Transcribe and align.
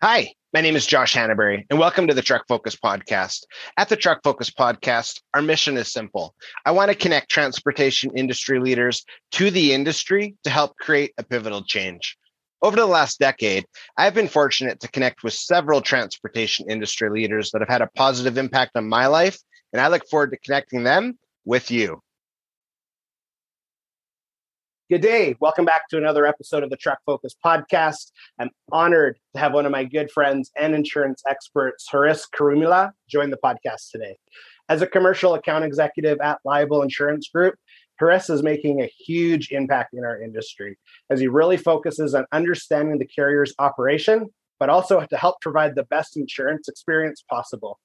Hi, 0.00 0.32
my 0.54 0.60
name 0.60 0.76
is 0.76 0.86
Josh 0.86 1.12
Hannaberry, 1.12 1.64
and 1.68 1.76
welcome 1.76 2.06
to 2.06 2.14
the 2.14 2.22
Truck 2.22 2.44
Focus 2.46 2.76
Podcast. 2.76 3.40
At 3.76 3.88
the 3.88 3.96
Truck 3.96 4.20
Focus 4.22 4.48
Podcast, 4.48 5.20
our 5.34 5.42
mission 5.42 5.76
is 5.76 5.92
simple. 5.92 6.36
I 6.64 6.70
want 6.70 6.92
to 6.92 6.96
connect 6.96 7.32
transportation 7.32 8.12
industry 8.16 8.60
leaders 8.60 9.04
to 9.32 9.50
the 9.50 9.72
industry 9.72 10.36
to 10.44 10.50
help 10.50 10.76
create 10.76 11.14
a 11.18 11.24
pivotal 11.24 11.64
change. 11.64 12.16
Over 12.62 12.76
the 12.76 12.86
last 12.86 13.18
decade, 13.18 13.64
I've 13.96 14.14
been 14.14 14.28
fortunate 14.28 14.78
to 14.82 14.88
connect 14.88 15.24
with 15.24 15.32
several 15.32 15.80
transportation 15.80 16.70
industry 16.70 17.10
leaders 17.10 17.50
that 17.50 17.60
have 17.60 17.68
had 17.68 17.82
a 17.82 17.90
positive 17.96 18.38
impact 18.38 18.76
on 18.76 18.88
my 18.88 19.08
life, 19.08 19.36
and 19.72 19.82
I 19.82 19.88
look 19.88 20.08
forward 20.08 20.30
to 20.30 20.38
connecting 20.38 20.84
them 20.84 21.18
with 21.44 21.72
you. 21.72 22.00
Good 24.90 25.02
day. 25.02 25.36
Welcome 25.38 25.66
back 25.66 25.86
to 25.90 25.98
another 25.98 26.24
episode 26.24 26.62
of 26.62 26.70
the 26.70 26.76
Truck 26.78 27.00
Focus 27.04 27.34
podcast. 27.44 28.10
I'm 28.38 28.48
honored 28.72 29.18
to 29.34 29.38
have 29.38 29.52
one 29.52 29.66
of 29.66 29.72
my 29.72 29.84
good 29.84 30.10
friends 30.10 30.50
and 30.56 30.74
insurance 30.74 31.22
experts, 31.28 31.86
Haris 31.92 32.26
Karumila, 32.34 32.92
join 33.06 33.28
the 33.28 33.36
podcast 33.36 33.90
today. 33.92 34.16
As 34.70 34.80
a 34.80 34.86
commercial 34.86 35.34
account 35.34 35.66
executive 35.66 36.18
at 36.22 36.38
Liable 36.42 36.80
Insurance 36.80 37.28
Group, 37.28 37.56
Haris 38.00 38.30
is 38.30 38.42
making 38.42 38.80
a 38.80 38.86
huge 38.86 39.50
impact 39.50 39.92
in 39.92 40.06
our 40.06 40.22
industry 40.22 40.78
as 41.10 41.20
he 41.20 41.28
really 41.28 41.58
focuses 41.58 42.14
on 42.14 42.24
understanding 42.32 42.98
the 42.98 43.06
carrier's 43.06 43.52
operation, 43.58 44.30
but 44.58 44.70
also 44.70 45.04
to 45.04 45.16
help 45.18 45.42
provide 45.42 45.74
the 45.74 45.84
best 45.84 46.16
insurance 46.16 46.66
experience 46.66 47.22
possible 47.28 47.78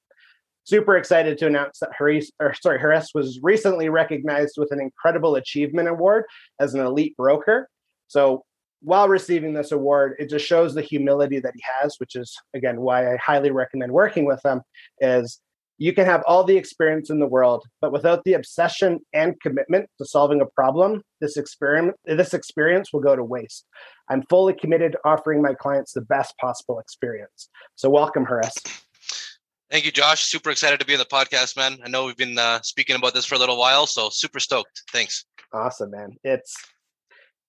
super 0.64 0.96
excited 0.96 1.38
to 1.38 1.46
announce 1.46 1.78
that 1.78 1.90
Harris, 1.96 2.30
or 2.40 2.54
sorry, 2.54 2.80
Haris 2.80 3.10
was 3.14 3.38
recently 3.42 3.88
recognized 3.88 4.54
with 4.56 4.72
an 4.72 4.80
incredible 4.80 5.36
achievement 5.36 5.88
award 5.88 6.24
as 6.58 6.74
an 6.74 6.80
elite 6.80 7.16
broker. 7.16 7.68
So 8.08 8.44
while 8.80 9.08
receiving 9.08 9.54
this 9.54 9.72
award, 9.72 10.16
it 10.18 10.28
just 10.28 10.46
shows 10.46 10.74
the 10.74 10.82
humility 10.82 11.40
that 11.40 11.54
he 11.54 11.62
has, 11.80 11.96
which 11.98 12.16
is 12.16 12.34
again 12.54 12.80
why 12.80 13.12
I 13.12 13.16
highly 13.16 13.50
recommend 13.50 13.92
working 13.92 14.24
with 14.24 14.40
him. 14.44 14.62
Is 15.00 15.40
you 15.78 15.92
can 15.92 16.06
have 16.06 16.22
all 16.26 16.44
the 16.44 16.56
experience 16.56 17.10
in 17.10 17.18
the 17.18 17.26
world, 17.26 17.64
but 17.80 17.92
without 17.92 18.22
the 18.24 18.34
obsession 18.34 19.00
and 19.12 19.40
commitment 19.40 19.88
to 19.98 20.04
solving 20.06 20.40
a 20.40 20.46
problem, 20.46 21.02
this 21.20 21.36
experiment 21.36 21.96
this 22.04 22.34
experience 22.34 22.92
will 22.92 23.00
go 23.00 23.16
to 23.16 23.24
waste. 23.24 23.66
I'm 24.08 24.22
fully 24.28 24.54
committed 24.54 24.92
to 24.92 24.98
offering 25.04 25.42
my 25.42 25.54
clients 25.54 25.92
the 25.92 26.02
best 26.02 26.36
possible 26.38 26.78
experience. 26.78 27.48
So 27.74 27.90
welcome, 27.90 28.24
Haris. 28.24 28.54
Thank 29.74 29.86
you, 29.86 29.90
Josh. 29.90 30.22
Super 30.22 30.50
excited 30.50 30.78
to 30.78 30.86
be 30.86 30.92
on 30.92 31.00
the 31.00 31.04
podcast, 31.04 31.56
man. 31.56 31.80
I 31.84 31.88
know 31.88 32.04
we've 32.04 32.16
been 32.16 32.38
uh, 32.38 32.62
speaking 32.62 32.94
about 32.94 33.12
this 33.12 33.24
for 33.24 33.34
a 33.34 33.38
little 33.38 33.58
while, 33.58 33.88
so 33.88 34.08
super 34.08 34.38
stoked. 34.38 34.82
Thanks. 34.92 35.24
Awesome, 35.52 35.90
man. 35.90 36.16
It's 36.22 36.54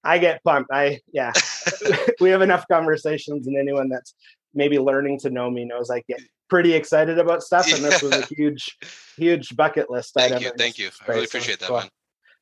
I 0.04 0.18
get 0.18 0.44
pumped. 0.44 0.72
I 0.74 1.02
yeah. 1.14 1.34
we 2.20 2.32
have 2.32 2.42
enough 2.42 2.66
conversations, 2.68 3.46
and 3.46 3.56
anyone 3.56 3.90
that's 3.90 4.16
maybe 4.56 4.80
learning 4.80 5.20
to 5.20 5.30
know 5.30 5.52
me 5.52 5.66
knows 5.66 5.92
I 5.92 6.02
get 6.08 6.20
pretty 6.50 6.74
excited 6.74 7.20
about 7.20 7.44
stuff, 7.44 7.72
and 7.72 7.84
this 7.84 8.02
was 8.02 8.14
a 8.14 8.26
huge, 8.26 8.76
huge 9.18 9.56
bucket 9.56 9.92
list 9.92 10.16
thank 10.16 10.32
item. 10.32 10.46
You, 10.46 10.52
thank 10.58 10.80
you. 10.80 10.90
I 11.08 11.12
really 11.12 11.26
appreciate 11.26 11.60
that, 11.60 11.72
man. 11.72 11.90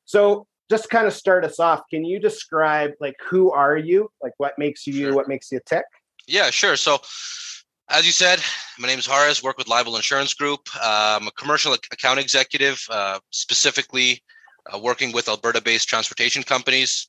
So 0.06 0.46
just 0.70 0.88
kind 0.88 1.06
of 1.06 1.12
start 1.12 1.44
us 1.44 1.60
off. 1.60 1.82
Can 1.90 2.06
you 2.06 2.18
describe 2.18 2.92
like 3.00 3.16
who 3.28 3.52
are 3.52 3.76
you? 3.76 4.08
Like 4.22 4.32
what 4.38 4.54
makes 4.56 4.86
you 4.86 4.94
you? 4.94 5.14
What 5.14 5.28
makes 5.28 5.52
you 5.52 5.60
tick? 5.66 5.84
Yeah, 6.26 6.48
sure. 6.48 6.76
So 6.76 7.02
as 7.90 8.06
you 8.06 8.12
said, 8.12 8.40
my 8.78 8.88
name 8.88 8.98
is 8.98 9.06
Haris, 9.06 9.42
work 9.42 9.58
with 9.58 9.68
Liable 9.68 9.96
Insurance 9.96 10.32
Group. 10.34 10.68
Uh, 10.74 11.18
I'm 11.20 11.28
a 11.28 11.32
commercial 11.32 11.74
account 11.74 12.18
executive, 12.18 12.84
uh, 12.90 13.18
specifically 13.30 14.22
uh, 14.72 14.78
working 14.78 15.12
with 15.12 15.28
Alberta 15.28 15.60
based 15.60 15.88
transportation 15.88 16.42
companies. 16.42 17.08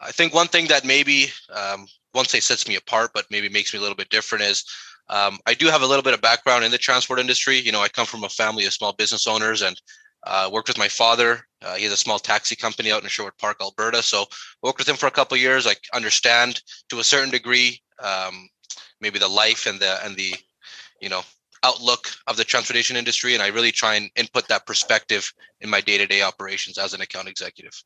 I 0.00 0.12
think 0.12 0.34
one 0.34 0.48
thing 0.48 0.66
that 0.68 0.84
maybe, 0.84 1.30
um, 1.54 1.86
won't 2.14 2.28
say 2.28 2.40
sets 2.40 2.66
me 2.66 2.76
apart, 2.76 3.10
but 3.12 3.26
maybe 3.30 3.48
makes 3.48 3.72
me 3.72 3.78
a 3.78 3.82
little 3.82 3.96
bit 3.96 4.08
different 4.08 4.44
is 4.44 4.64
um, 5.08 5.38
I 5.46 5.54
do 5.54 5.66
have 5.66 5.82
a 5.82 5.86
little 5.86 6.02
bit 6.02 6.14
of 6.14 6.20
background 6.22 6.64
in 6.64 6.70
the 6.70 6.78
transport 6.78 7.18
industry. 7.18 7.58
You 7.58 7.72
know, 7.72 7.82
I 7.82 7.88
come 7.88 8.06
from 8.06 8.24
a 8.24 8.28
family 8.28 8.64
of 8.64 8.72
small 8.72 8.92
business 8.92 9.26
owners 9.26 9.62
and 9.62 9.80
uh, 10.26 10.48
worked 10.50 10.68
with 10.68 10.78
my 10.78 10.88
father. 10.88 11.46
Uh, 11.60 11.74
he 11.74 11.84
has 11.84 11.92
a 11.92 11.98
small 11.98 12.18
taxi 12.18 12.56
company 12.56 12.90
out 12.90 13.02
in 13.02 13.08
Sherwood 13.08 13.36
Park, 13.38 13.58
Alberta. 13.60 14.02
So 14.02 14.24
worked 14.62 14.78
with 14.78 14.88
him 14.88 14.96
for 14.96 15.06
a 15.06 15.10
couple 15.10 15.36
years. 15.36 15.66
I 15.66 15.74
understand 15.94 16.62
to 16.88 17.00
a 17.00 17.04
certain 17.04 17.30
degree 17.30 17.82
um, 18.02 18.48
maybe 19.04 19.18
the 19.18 19.34
life 19.44 19.66
and 19.66 19.78
the 19.78 19.92
and 20.04 20.16
the 20.16 20.34
you 21.00 21.10
know 21.10 21.22
outlook 21.62 22.04
of 22.26 22.36
the 22.38 22.44
transportation 22.44 22.96
industry 22.96 23.34
and 23.34 23.42
i 23.42 23.48
really 23.48 23.72
try 23.82 23.94
and 23.98 24.10
input 24.16 24.48
that 24.48 24.66
perspective 24.66 25.22
in 25.60 25.68
my 25.68 25.80
day-to-day 25.80 26.22
operations 26.22 26.76
as 26.78 26.94
an 26.94 27.00
account 27.00 27.28
executive. 27.28 27.76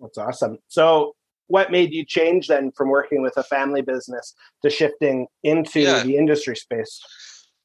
That's 0.00 0.18
awesome. 0.18 0.58
So 0.68 1.14
what 1.48 1.70
made 1.70 1.92
you 1.92 2.04
change 2.04 2.46
then 2.46 2.70
from 2.76 2.88
working 2.88 3.20
with 3.22 3.36
a 3.36 3.42
family 3.42 3.82
business 3.82 4.34
to 4.62 4.70
shifting 4.70 5.26
into 5.42 5.80
yeah. 5.80 6.02
the 6.02 6.16
industry 6.16 6.56
space? 6.56 7.00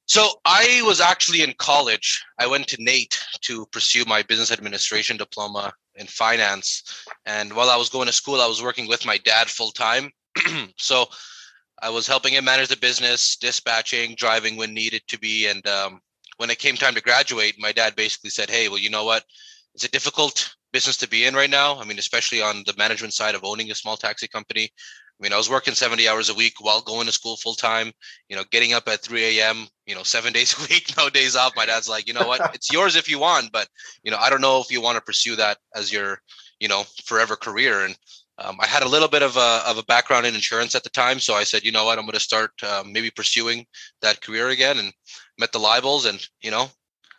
So 0.05 0.21
i 0.45 0.81
was 0.85 0.99
actually 0.99 1.41
in 1.47 1.53
college. 1.57 2.23
I 2.43 2.47
went 2.47 2.67
to 2.69 2.77
NAIT 2.89 3.13
to 3.47 3.65
pursue 3.67 4.03
my 4.05 4.21
business 4.23 4.51
administration 4.51 5.15
diploma 5.17 5.73
in 5.95 6.07
finance. 6.07 6.67
And 7.25 7.47
while 7.53 7.69
i 7.69 7.77
was 7.83 7.89
going 7.95 8.07
to 8.07 8.19
school 8.21 8.39
i 8.41 8.51
was 8.53 8.61
working 8.67 8.87
with 8.87 9.05
my 9.11 9.17
dad 9.31 9.47
full 9.57 9.71
time 9.71 10.05
so 10.77 11.05
I 11.83 11.89
was 11.89 12.07
helping 12.07 12.33
him 12.33 12.45
manage 12.45 12.69
the 12.69 12.77
business, 12.77 13.35
dispatching, 13.35 14.15
driving 14.15 14.55
when 14.55 14.73
needed 14.73 15.01
to 15.09 15.19
be. 15.19 15.47
And 15.47 15.67
um, 15.67 15.99
when 16.37 16.49
it 16.49 16.57
came 16.57 16.75
time 16.75 16.95
to 16.95 17.01
graduate, 17.01 17.55
my 17.59 17.73
dad 17.73 17.95
basically 17.95 18.29
said, 18.29 18.49
Hey, 18.49 18.69
well, 18.69 18.77
you 18.79 18.89
know 18.89 19.03
what? 19.03 19.25
It's 19.75 19.83
a 19.83 19.91
difficult 19.91 20.55
business 20.71 20.95
to 20.97 21.09
be 21.09 21.25
in 21.25 21.35
right 21.35 21.49
now. 21.49 21.77
I 21.79 21.83
mean, 21.83 21.99
especially 21.99 22.41
on 22.41 22.63
the 22.65 22.73
management 22.77 23.13
side 23.13 23.35
of 23.35 23.43
owning 23.43 23.69
a 23.69 23.75
small 23.75 23.97
taxi 23.97 24.29
company. 24.29 24.69
I 25.19 25.23
mean, 25.23 25.33
I 25.33 25.37
was 25.37 25.49
working 25.49 25.73
70 25.73 26.07
hours 26.07 26.29
a 26.29 26.33
week 26.33 26.53
while 26.59 26.81
going 26.81 27.05
to 27.05 27.11
school 27.11 27.35
full 27.35 27.53
time, 27.53 27.91
you 28.29 28.35
know, 28.35 28.43
getting 28.49 28.73
up 28.73 28.87
at 28.87 29.01
3 29.01 29.39
a.m., 29.39 29.67
you 29.85 29.93
know, 29.93 30.03
seven 30.03 30.31
days 30.37 30.57
a 30.57 30.61
week, 30.61 30.93
no 30.97 31.09
days 31.09 31.35
off. 31.35 31.53
My 31.55 31.65
dad's 31.65 31.89
like, 31.89 32.07
you 32.07 32.13
know 32.13 32.27
what? 32.27 32.41
It's 32.55 32.71
yours 32.71 32.95
if 32.95 33.09
you 33.09 33.19
want, 33.19 33.51
but, 33.51 33.67
you 34.03 34.11
know, 34.11 34.17
I 34.17 34.29
don't 34.29 34.41
know 34.41 34.61
if 34.61 34.71
you 34.71 34.81
want 34.81 34.95
to 34.95 35.01
pursue 35.01 35.35
that 35.35 35.57
as 35.75 35.91
your, 35.91 36.19
you 36.59 36.69
know, 36.69 36.83
forever 37.05 37.35
career. 37.35 37.85
And 37.85 37.97
um, 38.39 38.57
I 38.59 38.67
had 38.67 38.83
a 38.83 38.89
little 38.89 39.07
bit 39.07 39.21
of 39.21 39.37
a, 39.37 39.61
of 39.67 39.77
a 39.77 39.83
background 39.83 40.25
in 40.25 40.35
insurance 40.35 40.75
at 40.75 40.83
the 40.83 40.89
time. 40.89 41.19
So 41.19 41.35
I 41.35 41.43
said, 41.43 41.63
you 41.63 41.71
know 41.71 41.85
what, 41.85 41.97
I'm 41.97 42.05
going 42.05 42.13
to 42.13 42.19
start 42.19 42.51
uh, 42.63 42.83
maybe 42.85 43.11
pursuing 43.11 43.65
that 44.01 44.21
career 44.21 44.49
again 44.49 44.79
and 44.79 44.91
met 45.37 45.51
the 45.51 45.59
libels 45.59 46.05
and, 46.05 46.25
you 46.41 46.51
know, 46.51 46.69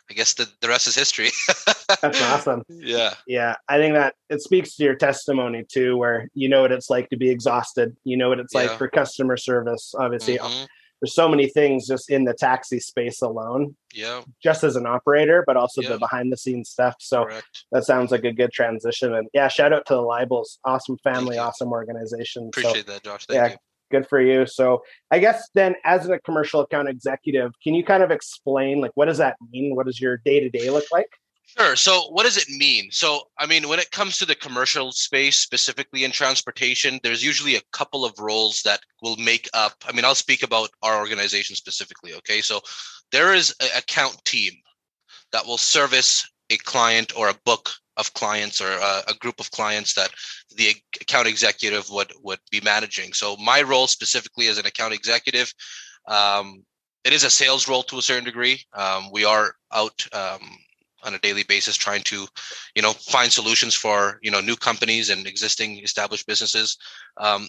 I 0.09 0.13
guess 0.13 0.33
the, 0.35 0.47
the 0.61 0.67
rest 0.67 0.87
is 0.87 0.95
history. 0.95 1.29
That's 2.01 2.21
awesome. 2.21 2.63
Yeah. 2.69 3.15
Yeah. 3.25 3.55
I 3.67 3.77
think 3.77 3.95
that 3.95 4.13
it 4.29 4.41
speaks 4.41 4.75
to 4.75 4.83
your 4.83 4.95
testimony 4.95 5.65
too, 5.67 5.97
where 5.97 6.29
you 6.35 6.47
know 6.47 6.61
what 6.61 6.71
it's 6.71 6.91
like 6.91 7.09
to 7.09 7.17
be 7.17 7.31
exhausted. 7.31 7.95
You 8.03 8.15
know 8.15 8.29
what 8.29 8.39
it's 8.39 8.53
like 8.53 8.69
for 8.77 8.87
customer 8.87 9.35
service. 9.35 9.95
Obviously, 9.97 10.37
mm-hmm 10.37 10.65
there's 11.05 11.13
so 11.13 11.29
many 11.29 11.47
things 11.47 11.87
just 11.87 12.09
in 12.09 12.25
the 12.25 12.33
taxi 12.33 12.79
space 12.79 13.21
alone. 13.21 13.75
Yeah. 13.93 14.23
Just 14.41 14.63
as 14.63 14.75
an 14.75 14.87
operator, 14.87 15.43
but 15.45 15.55
also 15.55 15.83
yeah. 15.83 15.89
the 15.89 15.99
behind 15.99 16.31
the 16.33 16.37
scenes 16.37 16.71
stuff. 16.71 16.95
So 16.99 17.25
Correct. 17.25 17.65
that 17.71 17.83
sounds 17.83 18.09
like 18.09 18.23
a 18.23 18.33
good 18.33 18.51
transition. 18.51 19.13
And 19.13 19.27
yeah, 19.31 19.47
shout 19.47 19.71
out 19.71 19.85
to 19.85 19.93
the 19.93 20.01
Libels. 20.01 20.57
Awesome 20.65 20.97
family, 21.03 21.37
awesome 21.37 21.71
organization. 21.71 22.47
Appreciate 22.47 22.87
so, 22.87 22.93
that, 22.93 23.03
Josh. 23.03 23.27
Thank 23.27 23.37
yeah, 23.37 23.49
you. 23.49 23.57
Good 23.91 24.07
for 24.07 24.19
you. 24.19 24.47
So 24.47 24.81
I 25.11 25.19
guess 25.19 25.47
then 25.53 25.75
as 25.83 26.09
a 26.09 26.17
commercial 26.17 26.61
account 26.61 26.89
executive, 26.89 27.51
can 27.63 27.75
you 27.75 27.85
kind 27.85 28.01
of 28.01 28.09
explain 28.09 28.81
like 28.81 28.91
what 28.95 29.05
does 29.05 29.19
that 29.19 29.35
mean? 29.51 29.75
What 29.75 29.85
does 29.85 30.01
your 30.01 30.17
day 30.17 30.39
to 30.39 30.49
day 30.49 30.71
look 30.71 30.85
like? 30.91 31.09
Sure. 31.47 31.75
So, 31.75 32.09
what 32.09 32.23
does 32.23 32.37
it 32.37 32.49
mean? 32.49 32.89
So, 32.91 33.21
I 33.39 33.45
mean, 33.45 33.69
when 33.69 33.79
it 33.79 33.91
comes 33.91 34.17
to 34.17 34.25
the 34.25 34.35
commercial 34.35 34.91
space, 34.91 35.37
specifically 35.37 36.03
in 36.03 36.11
transportation, 36.11 36.99
there's 37.01 37.23
usually 37.23 37.55
a 37.55 37.61
couple 37.71 38.03
of 38.03 38.17
roles 38.19 38.61
that 38.63 38.81
will 39.01 39.15
make 39.17 39.47
up. 39.53 39.73
I 39.85 39.93
mean, 39.93 40.03
I'll 40.03 40.15
speak 40.15 40.43
about 40.43 40.69
our 40.81 40.97
organization 40.97 41.55
specifically. 41.55 42.13
Okay. 42.15 42.41
So, 42.41 42.61
there 43.11 43.33
is 43.33 43.55
an 43.61 43.69
account 43.77 44.23
team 44.25 44.53
that 45.31 45.45
will 45.45 45.57
service 45.57 46.27
a 46.49 46.57
client 46.57 47.17
or 47.17 47.29
a 47.29 47.39
book 47.45 47.69
of 47.97 48.13
clients 48.13 48.59
or 48.59 48.71
a, 48.71 49.03
a, 49.07 49.13
group 49.19 49.39
of 49.39 49.49
clients 49.51 49.93
that 49.93 50.11
the 50.57 50.75
account 51.01 51.27
executive 51.27 51.89
would 51.89 52.11
would 52.21 52.39
be 52.51 52.59
managing. 52.61 53.13
So, 53.13 53.37
my 53.37 53.61
role 53.61 53.87
specifically 53.87 54.47
as 54.47 54.57
an 54.57 54.65
account 54.65 54.93
executive, 54.93 55.53
um, 56.07 56.65
it 57.05 57.13
is 57.13 57.23
a 57.23 57.29
sales 57.29 57.67
role 57.69 57.83
to 57.83 57.99
a 57.99 58.01
certain 58.01 58.25
degree. 58.25 58.61
Um, 58.73 59.09
we 59.13 59.23
are 59.23 59.55
out. 59.71 60.05
Um, 60.11 60.57
on 61.05 61.13
a 61.13 61.19
daily 61.19 61.43
basis 61.43 61.75
trying 61.75 62.01
to 62.03 62.27
you 62.75 62.81
know 62.81 62.93
find 62.93 63.31
solutions 63.31 63.73
for 63.73 64.19
you 64.21 64.31
know 64.31 64.41
new 64.41 64.55
companies 64.55 65.09
and 65.09 65.27
existing 65.27 65.79
established 65.79 66.27
businesses. 66.27 66.77
Um, 67.17 67.47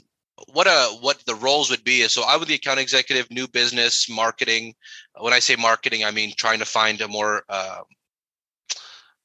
what 0.53 0.67
uh, 0.67 0.88
what 1.00 1.23
the 1.26 1.35
roles 1.35 1.70
would 1.70 1.82
be 1.82 2.03
is 2.03 2.12
so 2.12 2.23
i 2.25 2.37
would 2.37 2.47
the 2.47 2.55
account 2.55 2.79
executive 2.79 3.31
new 3.31 3.49
business 3.49 4.08
marketing. 4.08 4.75
When 5.19 5.32
i 5.32 5.38
say 5.38 5.56
marketing 5.56 6.05
i 6.05 6.11
mean 6.11 6.32
trying 6.37 6.58
to 6.58 6.67
find 6.67 7.00
a 7.00 7.08
more 7.08 7.43
uh, 7.49 7.81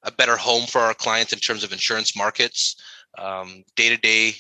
a 0.04 0.12
better 0.12 0.38
home 0.38 0.66
for 0.66 0.80
our 0.81 0.94
clients 0.94 1.33
in 1.33 1.39
terms 1.39 1.63
of 1.63 1.74
insurance 1.74 2.16
markets 2.16 2.75
um, 3.18 3.63
day-to-day 3.75 4.36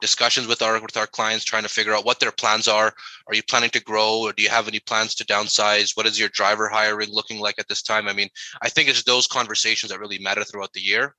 discussions 0.00 0.46
with 0.46 0.62
our 0.62 0.80
with 0.80 0.96
our 0.96 1.06
clients 1.06 1.44
trying 1.44 1.62
to 1.62 1.68
figure 1.68 1.94
out 1.94 2.04
what 2.04 2.20
their 2.20 2.32
plans 2.32 2.68
are. 2.68 2.92
Are 3.26 3.34
you 3.34 3.42
planning 3.42 3.70
to 3.70 3.82
grow 3.82 4.20
or 4.20 4.32
do 4.32 4.42
you 4.42 4.48
have 4.48 4.68
any 4.68 4.80
plans 4.80 5.14
to 5.16 5.24
downsize? 5.24 5.96
What 5.96 6.06
is 6.06 6.18
your 6.18 6.28
driver 6.30 6.68
hiring 6.68 7.10
looking 7.10 7.40
like 7.40 7.58
at 7.58 7.68
this 7.68 7.82
time? 7.82 8.08
I 8.08 8.12
mean 8.12 8.28
i 8.62 8.68
think 8.68 8.88
it's 8.88 9.02
those 9.04 9.26
conversations 9.26 9.90
that 9.90 10.00
really 10.00 10.18
matter 10.18 10.44
throughout 10.44 10.72
the 10.72 10.80
year. 10.80 11.14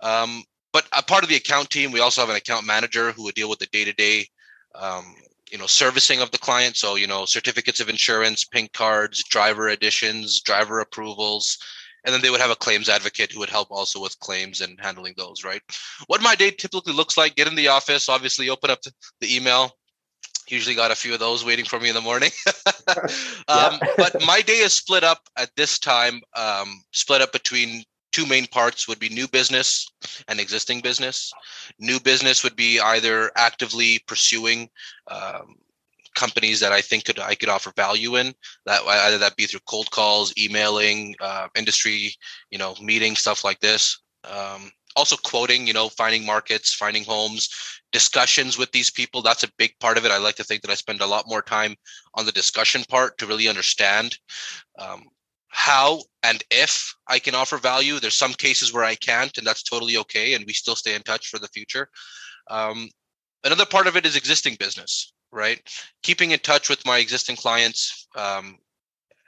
Um, 0.00 0.44
but 0.72 0.86
a 0.96 1.02
part 1.02 1.24
of 1.24 1.28
the 1.28 1.36
account 1.36 1.70
team 1.70 1.92
we 1.92 2.00
also 2.00 2.20
have 2.20 2.30
an 2.30 2.36
account 2.36 2.66
manager 2.66 3.12
who 3.12 3.24
would 3.24 3.34
deal 3.34 3.50
with 3.50 3.58
the 3.58 3.66
day-to-day 3.66 4.26
um, 4.74 5.14
you 5.50 5.58
know 5.58 5.66
servicing 5.66 6.20
of 6.20 6.30
the 6.30 6.38
client. 6.38 6.76
So 6.76 6.96
you 6.96 7.06
know 7.06 7.24
certificates 7.24 7.80
of 7.80 7.88
insurance 7.88 8.44
pink 8.44 8.72
cards 8.72 9.22
driver 9.24 9.68
additions 9.68 10.40
driver 10.40 10.80
approvals 10.80 11.58
and 12.08 12.14
then 12.14 12.22
they 12.22 12.30
would 12.30 12.40
have 12.40 12.50
a 12.50 12.56
claims 12.56 12.88
advocate 12.88 13.30
who 13.30 13.38
would 13.38 13.50
help 13.50 13.70
also 13.70 14.00
with 14.00 14.18
claims 14.20 14.62
and 14.62 14.80
handling 14.80 15.12
those 15.18 15.44
right? 15.44 15.60
What 16.06 16.22
my 16.22 16.34
day 16.34 16.50
typically 16.50 16.94
looks 16.94 17.18
like 17.18 17.34
get 17.34 17.46
in 17.46 17.54
the 17.54 17.68
office 17.68 18.08
obviously 18.08 18.48
open 18.48 18.70
up 18.70 18.80
the 19.20 19.36
email. 19.36 19.72
Usually 20.48 20.74
got 20.74 20.90
a 20.90 20.94
few 20.96 21.12
of 21.12 21.20
those 21.20 21.44
waiting 21.44 21.66
for 21.66 21.78
me 21.78 21.90
in 21.90 21.94
the 21.94 22.00
morning. 22.00 22.30
Um, 23.48 23.78
but 23.98 24.16
my 24.26 24.40
day 24.40 24.58
is 24.58 24.72
split 24.72 25.04
up 25.04 25.20
at 25.36 25.50
this 25.56 25.78
time 25.78 26.22
um, 26.34 26.82
split 26.92 27.20
up 27.20 27.32
between 27.32 27.84
two 28.12 28.24
main 28.24 28.46
parts 28.46 28.88
would 28.88 28.98
be 28.98 29.10
new 29.10 29.28
business 29.28 29.86
and 30.26 30.40
existing 30.40 30.80
business. 30.80 31.30
New 31.78 32.00
business 32.00 32.42
would 32.42 32.56
be 32.56 32.80
either 32.80 33.30
actively 33.36 34.00
pursuing 34.06 34.70
um, 35.10 35.56
companies 36.14 36.60
that 36.60 36.72
I 36.72 36.80
think 36.80 37.04
could 37.04 37.18
I 37.18 37.34
could 37.34 37.48
offer 37.48 37.72
value 37.76 38.16
in. 38.16 38.34
That 38.66 38.82
either 38.82 39.18
that 39.18 39.36
be 39.36 39.46
through 39.46 39.60
cold 39.66 39.90
calls, 39.90 40.32
emailing, 40.38 41.14
uh, 41.20 41.48
industry, 41.56 42.14
you 42.50 42.58
know, 42.58 42.74
meeting 42.82 43.16
stuff 43.16 43.44
like 43.44 43.60
this. 43.60 44.00
Um, 44.24 44.70
also 44.96 45.16
quoting, 45.16 45.66
you 45.66 45.72
know, 45.72 45.88
finding 45.88 46.26
markets, 46.26 46.74
finding 46.74 47.04
homes, 47.04 47.48
discussions 47.92 48.58
with 48.58 48.70
these 48.72 48.90
people. 48.90 49.22
That's 49.22 49.44
a 49.44 49.52
big 49.56 49.72
part 49.78 49.96
of 49.96 50.04
it. 50.04 50.10
I 50.10 50.18
like 50.18 50.34
to 50.36 50.44
think 50.44 50.62
that 50.62 50.70
I 50.70 50.74
spend 50.74 51.00
a 51.00 51.06
lot 51.06 51.28
more 51.28 51.42
time 51.42 51.76
on 52.14 52.26
the 52.26 52.32
discussion 52.32 52.82
part 52.88 53.16
to 53.18 53.26
really 53.26 53.48
understand 53.48 54.18
um, 54.78 55.04
how 55.48 56.02
and 56.22 56.42
if 56.50 56.94
I 57.06 57.18
can 57.18 57.34
offer 57.34 57.58
value. 57.58 57.98
There's 57.98 58.18
some 58.18 58.34
cases 58.34 58.72
where 58.72 58.84
I 58.84 58.96
can't, 58.96 59.36
and 59.38 59.46
that's 59.46 59.62
totally 59.62 59.96
okay. 59.98 60.34
And 60.34 60.44
we 60.46 60.52
still 60.52 60.76
stay 60.76 60.94
in 60.94 61.02
touch 61.02 61.28
for 61.28 61.38
the 61.38 61.48
future. 61.48 61.88
Um, 62.50 62.88
another 63.44 63.66
part 63.66 63.86
of 63.86 63.96
it 63.96 64.06
is 64.06 64.16
existing 64.16 64.56
business, 64.58 65.12
right? 65.32 65.60
Keeping 66.02 66.30
in 66.32 66.38
touch 66.40 66.68
with 66.68 66.84
my 66.86 66.98
existing 66.98 67.36
clients. 67.36 68.06
Um, 68.16 68.58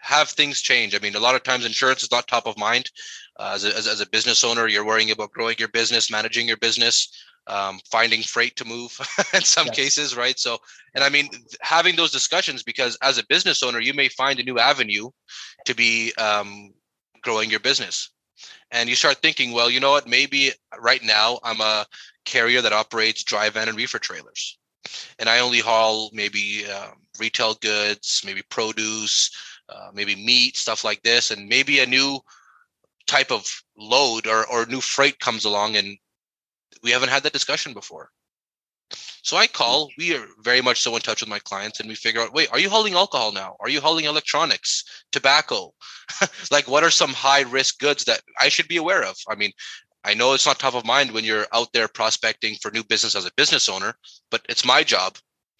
have 0.03 0.31
things 0.31 0.63
change. 0.63 0.95
I 0.95 0.99
mean, 0.99 1.15
a 1.15 1.21
lot 1.21 1.35
of 1.35 1.43
times 1.43 1.67
insurance 1.67 2.03
is 2.03 2.11
not 2.11 2.27
top 2.27 2.47
of 2.47 2.57
mind. 2.57 2.91
Uh, 3.39 3.53
as, 3.55 3.67
a, 3.67 3.77
as, 3.77 3.87
as, 3.87 4.01
a 4.01 4.09
business 4.09 4.43
owner, 4.43 4.67
you're 4.67 4.87
worrying 4.87 5.11
about 5.11 5.31
growing 5.31 5.57
your 5.59 5.69
business, 5.69 6.11
managing 6.11 6.49
your 6.49 6.57
business 6.57 7.13
um, 7.47 7.81
finding 7.91 8.23
freight 8.23 8.57
to 8.57 8.65
move 8.65 8.97
in 9.35 9.43
some 9.43 9.67
yes. 9.67 9.77
cases, 9.77 10.17
right? 10.17 10.39
So, 10.39 10.59
and 10.95 11.03
I 11.03 11.09
mean, 11.09 11.29
having 11.61 11.97
those 11.97 12.13
discussions 12.13 12.63
because 12.63 12.97
as 13.03 13.19
a 13.19 13.27
business 13.27 13.63
owner, 13.63 13.81
you 13.81 13.95
may 13.95 14.09
find 14.09 14.39
a 14.39 14.45
new 14.45 14.59
avenue 14.59 15.11
to 15.67 15.75
be 15.75 16.13
um, 16.17 16.73
growing 17.23 17.51
your 17.51 17.61
business. 17.61 18.11
And 18.71 18.89
you 18.89 18.95
start 18.95 19.19
thinking, 19.19 19.53
well, 19.53 19.69
you 19.69 19.81
know 19.81 19.91
what? 19.91 20.07
Maybe 20.07 20.53
right 20.79 21.03
now 21.03 21.41
I'm 21.43 21.61
a 21.61 21.87
carrier 22.25 22.63
that 22.63 22.73
operates 22.73 23.25
dry 23.25 23.51
van 23.51 23.69
and 23.69 23.77
reefer 23.77 23.99
trailers, 23.99 24.59
and 25.19 25.29
I 25.29 25.41
only 25.41 25.61
haul 25.61 26.11
maybe 26.13 26.65
uh, 26.71 26.91
retail 27.19 27.55
goods, 27.55 28.23
maybe 28.25 28.43
produce, 28.51 29.31
uh, 29.69 29.91
maybe 29.93 30.17
meat, 30.17 30.57
stuff 30.57 30.85
like 30.85 31.03
this, 31.03 31.31
and 31.31 31.49
maybe 31.49 31.81
a 31.81 31.87
new 31.87 32.21
type 33.07 33.31
of 33.31 33.47
load 33.77 34.27
or, 34.27 34.47
or 34.47 34.67
new 34.67 34.81
freight 34.81 35.19
comes 35.19 35.45
along 35.45 35.77
and 35.77 35.97
we 36.83 36.91
haven't 36.91 37.09
had 37.09 37.23
that 37.23 37.33
discussion 37.33 37.75
before. 37.75 38.11
So 39.23 39.37
I 39.37 39.47
call, 39.47 39.89
mm. 39.89 39.91
we 39.99 40.17
are 40.17 40.27
very 40.43 40.61
much 40.61 40.81
so 40.81 40.95
in 40.97 41.03
touch 41.03 41.21
with 41.21 41.29
my 41.29 41.39
clients 41.41 41.81
and 41.81 41.89
we 41.89 41.95
figure 41.95 42.21
out, 42.21 42.33
wait, 42.33 42.51
are 42.53 42.59
you 42.59 42.71
hauling 42.71 42.95
alcohol 42.95 43.33
now? 43.33 43.57
Are 43.61 43.69
you 43.69 43.81
hauling 43.81 44.07
electronics, 44.07 44.85
tobacco? 45.13 45.73
like 46.51 46.67
what 46.69 46.85
are 46.85 46.91
some 46.91 47.11
high 47.11 47.43
risk 47.43 47.79
goods 47.79 48.05
that 48.05 48.23
I 48.41 48.49
should 48.49 48.69
be 48.69 48.79
aware 48.79 49.05
of? 49.05 49.17
I 49.29 49.35
mean, 49.35 49.53
I 50.05 50.15
know 50.15 50.33
it's 50.33 50.47
not 50.47 50.59
top 50.59 50.75
of 50.75 50.87
mind 50.87 51.11
when 51.13 51.25
you're 51.25 51.47
out 51.53 51.69
there 51.73 51.89
prospecting 51.89 52.57
for 52.63 52.71
new 52.71 52.85
business 52.85 53.15
as 53.15 53.27
a 53.27 53.33
business 53.37 53.69
owner, 53.69 53.95
but 54.31 54.41
it's 54.49 54.65
my 54.65 54.83
job 54.83 55.17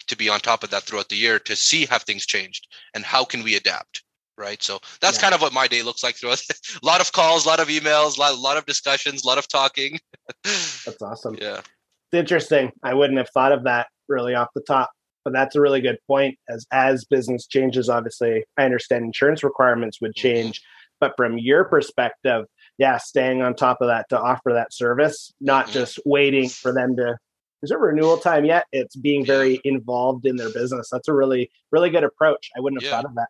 to 0.07 0.17
be 0.17 0.29
on 0.29 0.39
top 0.39 0.63
of 0.63 0.69
that 0.71 0.83
throughout 0.83 1.09
the 1.09 1.15
year 1.15 1.39
to 1.39 1.55
see 1.55 1.85
have 1.85 2.03
things 2.03 2.25
changed 2.25 2.67
and 2.93 3.03
how 3.03 3.23
can 3.23 3.43
we 3.43 3.55
adapt 3.55 4.03
right 4.37 4.63
so 4.63 4.79
that's 5.01 5.17
yeah. 5.17 5.21
kind 5.21 5.35
of 5.35 5.41
what 5.41 5.53
my 5.53 5.67
day 5.67 5.83
looks 5.83 6.03
like 6.03 6.15
throughout 6.15 6.41
a 6.83 6.85
lot 6.85 7.01
of 7.01 7.11
calls 7.11 7.45
a 7.45 7.47
lot 7.47 7.59
of 7.59 7.67
emails 7.67 8.17
a 8.17 8.19
lot, 8.19 8.37
lot 8.37 8.57
of 8.57 8.65
discussions 8.65 9.23
a 9.23 9.27
lot 9.27 9.37
of 9.37 9.47
talking 9.47 9.97
that's 10.43 11.01
awesome 11.01 11.37
yeah 11.39 11.57
it's 11.57 12.13
interesting 12.19 12.71
i 12.83 12.93
wouldn't 12.93 13.17
have 13.17 13.29
thought 13.33 13.51
of 13.51 13.63
that 13.63 13.87
really 14.09 14.33
off 14.33 14.47
the 14.55 14.61
top 14.61 14.89
but 15.23 15.33
that's 15.33 15.55
a 15.55 15.61
really 15.61 15.81
good 15.81 15.97
point 16.07 16.37
as 16.49 16.65
as 16.71 17.05
business 17.05 17.45
changes 17.45 17.89
obviously 17.89 18.43
i 18.57 18.63
understand 18.63 19.05
insurance 19.05 19.43
requirements 19.43 19.99
would 20.01 20.11
mm-hmm. 20.11 20.27
change 20.27 20.59
mm-hmm. 20.59 20.97
but 20.99 21.13
from 21.15 21.37
your 21.37 21.65
perspective 21.65 22.45
yeah 22.81 22.97
staying 22.97 23.41
on 23.41 23.55
top 23.55 23.77
of 23.81 23.87
that 23.87 24.09
to 24.09 24.19
offer 24.19 24.51
that 24.53 24.73
service 24.73 25.33
not 25.39 25.65
mm-hmm. 25.65 25.73
just 25.73 25.99
waiting 26.05 26.49
for 26.49 26.73
them 26.73 26.95
to 26.95 27.15
is 27.63 27.71
it 27.71 27.79
renewal 27.79 28.17
time 28.17 28.43
yet 28.43 28.65
it's 28.71 28.95
being 28.95 29.25
very 29.25 29.61
involved 29.63 30.25
in 30.25 30.35
their 30.35 30.49
business 30.49 30.89
that's 30.91 31.07
a 31.07 31.13
really 31.13 31.49
really 31.71 31.89
good 31.89 32.03
approach 32.03 32.49
i 32.57 32.59
wouldn't 32.59 32.81
have 32.81 32.89
yeah. 32.89 32.95
thought 32.97 33.05
of 33.05 33.15
that 33.15 33.29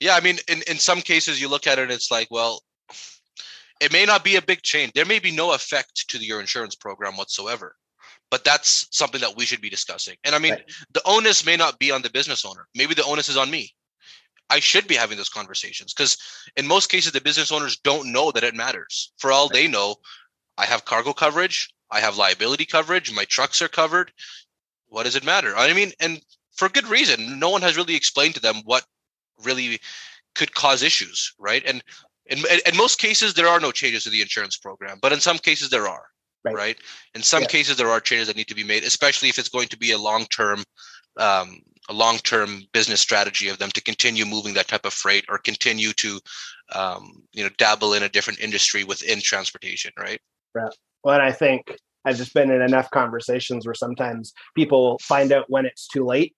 yeah, 0.00 0.14
I 0.14 0.20
mean, 0.20 0.36
in, 0.48 0.62
in 0.68 0.78
some 0.78 1.00
cases, 1.00 1.40
you 1.40 1.48
look 1.48 1.66
at 1.66 1.78
it, 1.78 1.90
it's 1.90 2.10
like, 2.10 2.28
well, 2.30 2.62
it 3.80 3.92
may 3.92 4.04
not 4.04 4.24
be 4.24 4.36
a 4.36 4.42
big 4.42 4.62
change. 4.62 4.92
There 4.92 5.04
may 5.04 5.18
be 5.18 5.30
no 5.30 5.52
effect 5.52 6.08
to 6.08 6.18
your 6.18 6.40
insurance 6.40 6.74
program 6.74 7.16
whatsoever, 7.16 7.74
but 8.30 8.44
that's 8.44 8.86
something 8.90 9.20
that 9.20 9.36
we 9.36 9.46
should 9.46 9.60
be 9.60 9.70
discussing. 9.70 10.16
And 10.24 10.34
I 10.34 10.38
mean, 10.38 10.52
right. 10.52 10.70
the 10.92 11.02
onus 11.06 11.46
may 11.46 11.56
not 11.56 11.78
be 11.78 11.90
on 11.90 12.02
the 12.02 12.10
business 12.10 12.44
owner. 12.44 12.66
Maybe 12.74 12.94
the 12.94 13.04
onus 13.04 13.28
is 13.28 13.36
on 13.36 13.50
me. 13.50 13.70
I 14.48 14.60
should 14.60 14.86
be 14.86 14.94
having 14.94 15.16
those 15.16 15.28
conversations 15.28 15.92
because 15.92 16.16
in 16.56 16.66
most 16.66 16.88
cases, 16.88 17.12
the 17.12 17.20
business 17.20 17.50
owners 17.50 17.76
don't 17.78 18.12
know 18.12 18.30
that 18.32 18.44
it 18.44 18.54
matters. 18.54 19.12
For 19.18 19.32
all 19.32 19.48
they 19.48 19.66
know, 19.66 19.96
I 20.56 20.66
have 20.66 20.84
cargo 20.84 21.12
coverage, 21.12 21.72
I 21.90 22.00
have 22.00 22.16
liability 22.16 22.64
coverage, 22.64 23.12
my 23.12 23.24
trucks 23.24 23.60
are 23.60 23.68
covered. 23.68 24.12
What 24.88 25.02
does 25.02 25.16
it 25.16 25.24
matter? 25.24 25.56
I 25.56 25.72
mean, 25.72 25.92
and 26.00 26.20
for 26.56 26.68
good 26.68 26.88
reason. 26.88 27.38
No 27.38 27.50
one 27.50 27.62
has 27.62 27.76
really 27.76 27.94
explained 27.94 28.34
to 28.34 28.40
them 28.40 28.56
what 28.64 28.84
really 29.44 29.80
could 30.34 30.54
cause 30.54 30.82
issues, 30.82 31.32
right? 31.38 31.62
And 31.66 31.82
in, 32.26 32.38
in 32.66 32.76
most 32.76 32.98
cases, 32.98 33.34
there 33.34 33.46
are 33.46 33.60
no 33.60 33.70
changes 33.70 34.04
to 34.04 34.10
the 34.10 34.20
insurance 34.20 34.56
program, 34.56 34.98
but 35.00 35.12
in 35.12 35.20
some 35.20 35.38
cases, 35.38 35.70
there 35.70 35.86
are, 35.86 36.06
right? 36.44 36.54
right? 36.54 36.78
In 37.14 37.22
some 37.22 37.42
yeah. 37.42 37.48
cases, 37.48 37.76
there 37.76 37.90
are 37.90 38.00
changes 38.00 38.26
that 38.26 38.36
need 38.36 38.48
to 38.48 38.54
be 38.54 38.64
made, 38.64 38.84
especially 38.84 39.28
if 39.28 39.38
it's 39.38 39.48
going 39.48 39.68
to 39.68 39.78
be 39.78 39.92
a 39.92 39.98
long 39.98 40.24
term. 40.26 40.64
Um, 41.18 41.60
a 41.88 41.92
long-term 41.92 42.62
business 42.72 43.00
strategy 43.00 43.48
of 43.48 43.58
them 43.58 43.70
to 43.70 43.82
continue 43.82 44.24
moving 44.24 44.54
that 44.54 44.68
type 44.68 44.84
of 44.84 44.92
freight 44.92 45.24
or 45.28 45.38
continue 45.38 45.92
to 45.92 46.20
um, 46.74 47.22
you 47.32 47.42
know 47.42 47.50
dabble 47.58 47.94
in 47.94 48.02
a 48.02 48.08
different 48.08 48.40
industry 48.40 48.84
within 48.84 49.20
transportation 49.20 49.92
right 49.98 50.20
right 50.54 50.74
well 51.04 51.14
and 51.14 51.22
i 51.22 51.32
think 51.32 51.76
i've 52.04 52.16
just 52.16 52.34
been 52.34 52.50
in 52.50 52.62
enough 52.62 52.90
conversations 52.90 53.66
where 53.66 53.74
sometimes 53.74 54.32
people 54.54 54.98
find 55.00 55.32
out 55.32 55.44
when 55.48 55.66
it's 55.66 55.86
too 55.86 56.04
late 56.04 56.34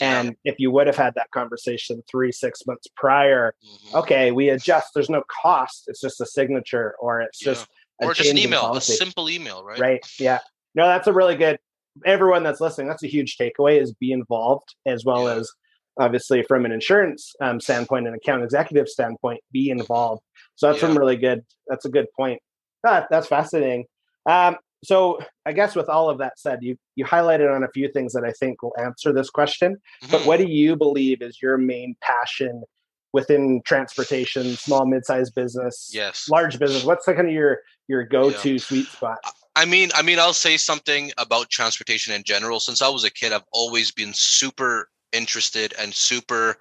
and 0.00 0.36
if 0.44 0.56
you 0.58 0.70
would 0.70 0.86
have 0.86 0.96
had 0.96 1.14
that 1.14 1.30
conversation 1.30 2.02
three, 2.10 2.32
six 2.32 2.66
months 2.66 2.88
prior, 2.96 3.54
mm-hmm. 3.64 3.96
okay, 3.98 4.32
we 4.32 4.48
adjust. 4.48 4.88
There's 4.94 5.10
no 5.10 5.22
cost. 5.28 5.84
It's 5.86 6.00
just 6.00 6.20
a 6.20 6.26
signature 6.26 6.96
or 6.98 7.20
it's 7.20 7.40
yeah. 7.40 7.52
just 7.52 7.68
or 7.98 8.14
just 8.14 8.30
an 8.30 8.38
email, 8.38 8.74
a 8.74 8.80
simple 8.80 9.30
email, 9.30 9.62
right? 9.62 9.78
Right. 9.78 10.06
Yeah. 10.18 10.40
No, 10.74 10.86
that's 10.86 11.06
a 11.06 11.12
really 11.12 11.36
good. 11.36 11.58
Everyone 12.04 12.42
that's 12.42 12.60
listening, 12.60 12.88
that's 12.88 13.02
a 13.02 13.08
huge 13.08 13.36
takeaway: 13.36 13.80
is 13.80 13.92
be 13.92 14.12
involved 14.12 14.74
as 14.86 15.04
well 15.04 15.24
yeah. 15.24 15.36
as 15.36 15.50
obviously 15.98 16.42
from 16.42 16.64
an 16.64 16.72
insurance 16.72 17.34
um, 17.40 17.60
standpoint 17.60 18.06
and 18.06 18.16
account 18.16 18.42
executive 18.42 18.88
standpoint, 18.88 19.40
be 19.52 19.68
mm-hmm. 19.68 19.80
involved. 19.80 20.22
So 20.56 20.66
that's 20.66 20.80
yeah. 20.80 20.88
some 20.88 20.98
really 20.98 21.16
good. 21.16 21.44
That's 21.68 21.84
a 21.84 21.90
good 21.90 22.06
point. 22.16 22.40
Ah, 22.86 23.06
that's 23.10 23.26
fascinating. 23.26 23.84
Um, 24.26 24.56
so 24.84 25.20
I 25.46 25.52
guess 25.52 25.76
with 25.76 25.88
all 25.88 26.10
of 26.10 26.18
that 26.18 26.38
said, 26.38 26.58
you 26.62 26.76
you 26.96 27.04
highlighted 27.04 27.54
on 27.54 27.62
a 27.62 27.68
few 27.68 27.90
things 27.92 28.12
that 28.14 28.24
I 28.24 28.32
think 28.32 28.62
will 28.62 28.74
answer 28.78 29.12
this 29.12 29.30
question. 29.30 29.76
Mm-hmm. 30.02 30.10
But 30.10 30.26
what 30.26 30.38
do 30.38 30.46
you 30.46 30.76
believe 30.76 31.22
is 31.22 31.40
your 31.40 31.56
main 31.58 31.94
passion 32.00 32.64
within 33.12 33.60
transportation, 33.66 34.56
small 34.56 34.86
mid-sized 34.86 35.34
business, 35.34 35.90
yes, 35.92 36.28
large 36.30 36.58
business? 36.58 36.84
What's 36.84 37.06
the 37.06 37.14
kind 37.14 37.28
of 37.28 37.34
your 37.34 37.60
your 37.86 38.04
go-to 38.04 38.52
yeah. 38.52 38.58
sweet 38.58 38.86
spot? 38.86 39.18
I 39.54 39.64
mean, 39.64 39.90
I 39.94 40.02
mean, 40.02 40.18
I'll 40.18 40.32
say 40.32 40.56
something 40.56 41.12
about 41.18 41.50
transportation 41.50 42.14
in 42.14 42.22
general. 42.24 42.58
Since 42.58 42.80
I 42.80 42.88
was 42.88 43.04
a 43.04 43.10
kid, 43.10 43.32
I've 43.32 43.44
always 43.52 43.92
been 43.92 44.12
super 44.14 44.88
interested 45.12 45.74
and 45.78 45.92
super 45.94 46.56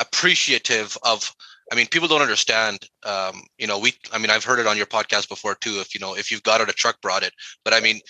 appreciative 0.00 0.96
of 1.02 1.34
I 1.72 1.76
mean, 1.76 1.86
people 1.86 2.08
don't 2.08 2.22
understand. 2.22 2.88
Um, 3.04 3.42
you 3.58 3.66
know, 3.66 3.78
we. 3.78 3.94
I 4.12 4.18
mean, 4.18 4.30
I've 4.30 4.44
heard 4.44 4.58
it 4.58 4.66
on 4.66 4.76
your 4.76 4.86
podcast 4.86 5.28
before 5.28 5.54
too. 5.54 5.78
If 5.80 5.94
you 5.94 6.00
know, 6.00 6.16
if 6.16 6.30
you've 6.30 6.42
got 6.42 6.60
it, 6.60 6.68
a 6.68 6.72
truck 6.72 7.00
brought 7.00 7.22
it. 7.22 7.32
But 7.64 7.74
I 7.74 7.80
mean, 7.80 8.00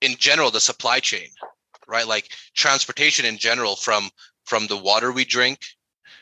in 0.00 0.14
general, 0.18 0.50
the 0.50 0.60
supply 0.60 1.00
chain, 1.00 1.28
right? 1.88 2.06
Like 2.06 2.28
transportation 2.54 3.24
in 3.24 3.38
general, 3.38 3.74
from 3.74 4.08
from 4.44 4.68
the 4.68 4.76
water 4.76 5.10
we 5.10 5.24
drink, 5.24 5.58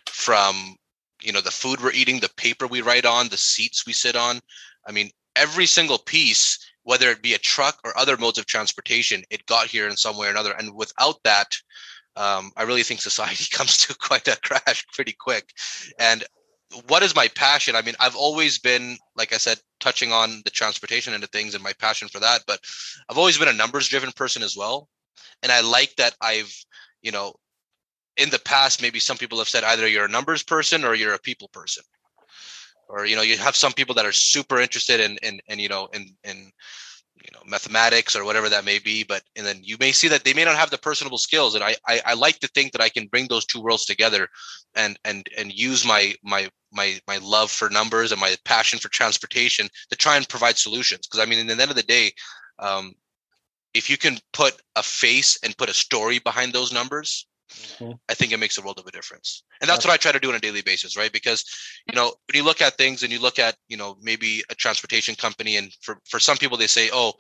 from 0.07 0.77
you 1.23 1.33
know 1.33 1.43
the 1.43 1.51
food 1.51 1.83
we're 1.83 1.93
eating, 1.93 2.19
the 2.19 2.31
paper 2.37 2.67
we 2.67 2.81
write 2.81 3.05
on, 3.05 3.29
the 3.29 3.37
seats 3.37 3.87
we 3.87 3.93
sit 3.93 4.17
on. 4.17 4.41
I 4.87 4.93
mean, 4.93 5.11
every 5.37 5.67
single 5.67 5.99
piece, 5.99 6.59
whether 6.91 7.09
it 7.11 7.23
be 7.23 7.35
a 7.35 7.39
truck 7.39 7.79
or 7.85 7.97
other 7.97 8.17
modes 8.17 8.37
of 8.37 8.47
transportation, 8.47 9.23
it 9.31 9.47
got 9.47 9.69
here 9.69 9.89
in 9.89 9.97
some 9.97 10.19
way 10.19 10.27
or 10.27 10.31
another. 10.31 10.53
And 10.53 10.75
without 10.75 11.23
that, 11.23 11.55
um, 12.17 12.51
I 12.57 12.65
really 12.65 12.83
think 12.83 13.01
society 13.01 13.47
comes 13.57 13.77
to 13.79 13.95
quite 13.95 14.27
a 14.27 14.37
crash 14.43 14.85
pretty 14.93 15.15
quick. 15.19 15.53
And 16.01 16.25
what 16.89 17.05
is 17.05 17.15
my 17.15 17.29
passion? 17.29 17.77
I 17.77 17.83
mean, 17.83 17.95
I've 18.01 18.17
always 18.17 18.59
been, 18.59 18.99
like 19.17 19.33
I 19.33 19.37
said, 19.37 19.59
touching 19.79 20.11
on 20.11 20.43
the 20.45 20.51
transportation 20.51 21.15
end 21.15 21.23
of 21.23 21.31
things 21.31 21.55
and 21.55 21.63
my 21.63 21.73
passion 21.79 22.09
for 22.09 22.19
that, 22.19 22.43
but 22.47 22.59
I've 23.09 23.19
always 23.19 23.39
been 23.39 23.49
a 23.49 23.53
numbers 23.53 23.89
driven 23.89 24.11
person 24.13 24.43
as 24.43 24.57
well. 24.57 24.89
And 25.43 25.53
I 25.53 25.61
like 25.61 25.95
that 25.97 26.17
I've 26.21 26.53
you 27.03 27.13
know, 27.13 27.35
in 28.17 28.31
the 28.31 28.39
past, 28.41 28.83
maybe 28.83 28.99
some 28.99 29.17
people 29.17 29.39
have 29.39 29.49
said 29.49 29.65
either 29.65 29.89
you're 29.89 30.05
a 30.05 30.09
numbers 30.09 30.43
person 30.43 30.85
or 30.85 30.95
you're 30.95 31.15
a 31.15 31.19
people 31.19 31.49
person. 31.49 31.85
Or, 32.91 33.07
you 33.07 33.17
know, 33.17 33.23
you 33.23 33.37
have 33.39 33.57
some 33.57 33.73
people 33.73 33.95
that 33.95 34.07
are 34.07 34.13
super 34.13 34.61
interested 34.61 35.01
in, 35.01 35.19
in, 35.23 35.59
you 35.59 35.69
know, 35.69 35.89
in, 35.93 36.09
in, 36.25 36.51
you 37.23 37.31
know 37.33 37.41
mathematics 37.47 38.17
or 38.17 38.25
whatever 38.25 38.49
that 38.49 38.65
may 38.65 38.79
be 38.79 39.05
but 39.05 39.23
and 39.37 39.47
then 39.47 39.61
you 39.63 39.77
may 39.79 39.93
see 39.93 40.09
that 40.09 40.25
they 40.25 40.33
may 40.33 40.45
not 40.45 40.57
have 40.57 40.71
the 40.71 40.79
personable 40.79 41.19
skills 41.19 41.55
and 41.55 41.63
I, 41.63 41.77
I 41.87 42.01
i 42.07 42.15
like 42.15 42.39
to 42.41 42.49
think 42.49 42.73
that 42.73 42.81
i 42.81 42.89
can 42.89 43.07
bring 43.07 43.29
those 43.29 43.45
two 43.45 43.61
worlds 43.61 43.85
together 43.85 44.29
and 44.75 44.99
and 45.05 45.29
and 45.37 45.53
use 45.53 45.85
my 45.85 46.15
my 46.23 46.49
my 46.73 46.99
my 47.07 47.19
love 47.19 47.51
for 47.51 47.69
numbers 47.69 48.13
and 48.13 48.21
my 48.21 48.37
passion 48.45 48.79
for 48.79 48.89
transportation 48.89 49.69
to 49.91 49.97
try 49.97 50.17
and 50.17 50.29
provide 50.29 50.57
solutions 50.57 51.07
because 51.07 51.21
i 51.21 51.29
mean 51.29 51.39
in 51.39 51.47
the 51.47 51.53
end 51.53 51.71
of 51.71 51.77
the 51.77 51.83
day 51.83 52.13
um, 52.59 52.93
if 53.73 53.89
you 53.89 53.97
can 53.97 54.19
put 54.33 54.61
a 54.77 54.83
face 54.83 55.39
and 55.43 55.57
put 55.57 55.71
a 55.71 55.75
story 55.75 56.19
behind 56.19 56.53
those 56.53 56.73
numbers 56.73 57.27
mm-hmm. 57.51 57.93
i 58.09 58.15
think 58.15 58.33
it 58.33 58.39
makes 58.39 58.59
a 58.59 58.63
world 58.63 58.79
of 58.79 58.87
a 58.87 58.91
difference. 58.91 59.45
And 59.61 59.69
that's 59.69 59.85
what 59.85 59.93
i 59.93 59.97
try 59.97 60.13
to 60.13 60.21
do 60.21 60.31
on 60.31 60.37
a 60.37 60.41
daily 60.41 60.63
basis 60.63 60.97
right? 60.97 61.13
Because 61.13 61.45
you 61.89 61.95
know 61.95 62.15
when 62.27 62.37
you 62.37 62.45
look 62.45 62.63
at 62.63 62.77
things 62.77 63.03
and 63.03 63.13
you 63.13 63.21
look 63.21 63.39
at 63.39 63.57
you 63.69 63.77
know 63.77 63.97
maybe 64.03 64.43
a 64.51 64.55
transportation 64.55 65.15
company 65.15 65.57
and 65.57 65.75
for 65.81 65.99
for 66.09 66.19
some 66.21 66.37
people 66.37 66.57
they 66.57 66.67
say 66.67 66.91
oh 66.93 67.13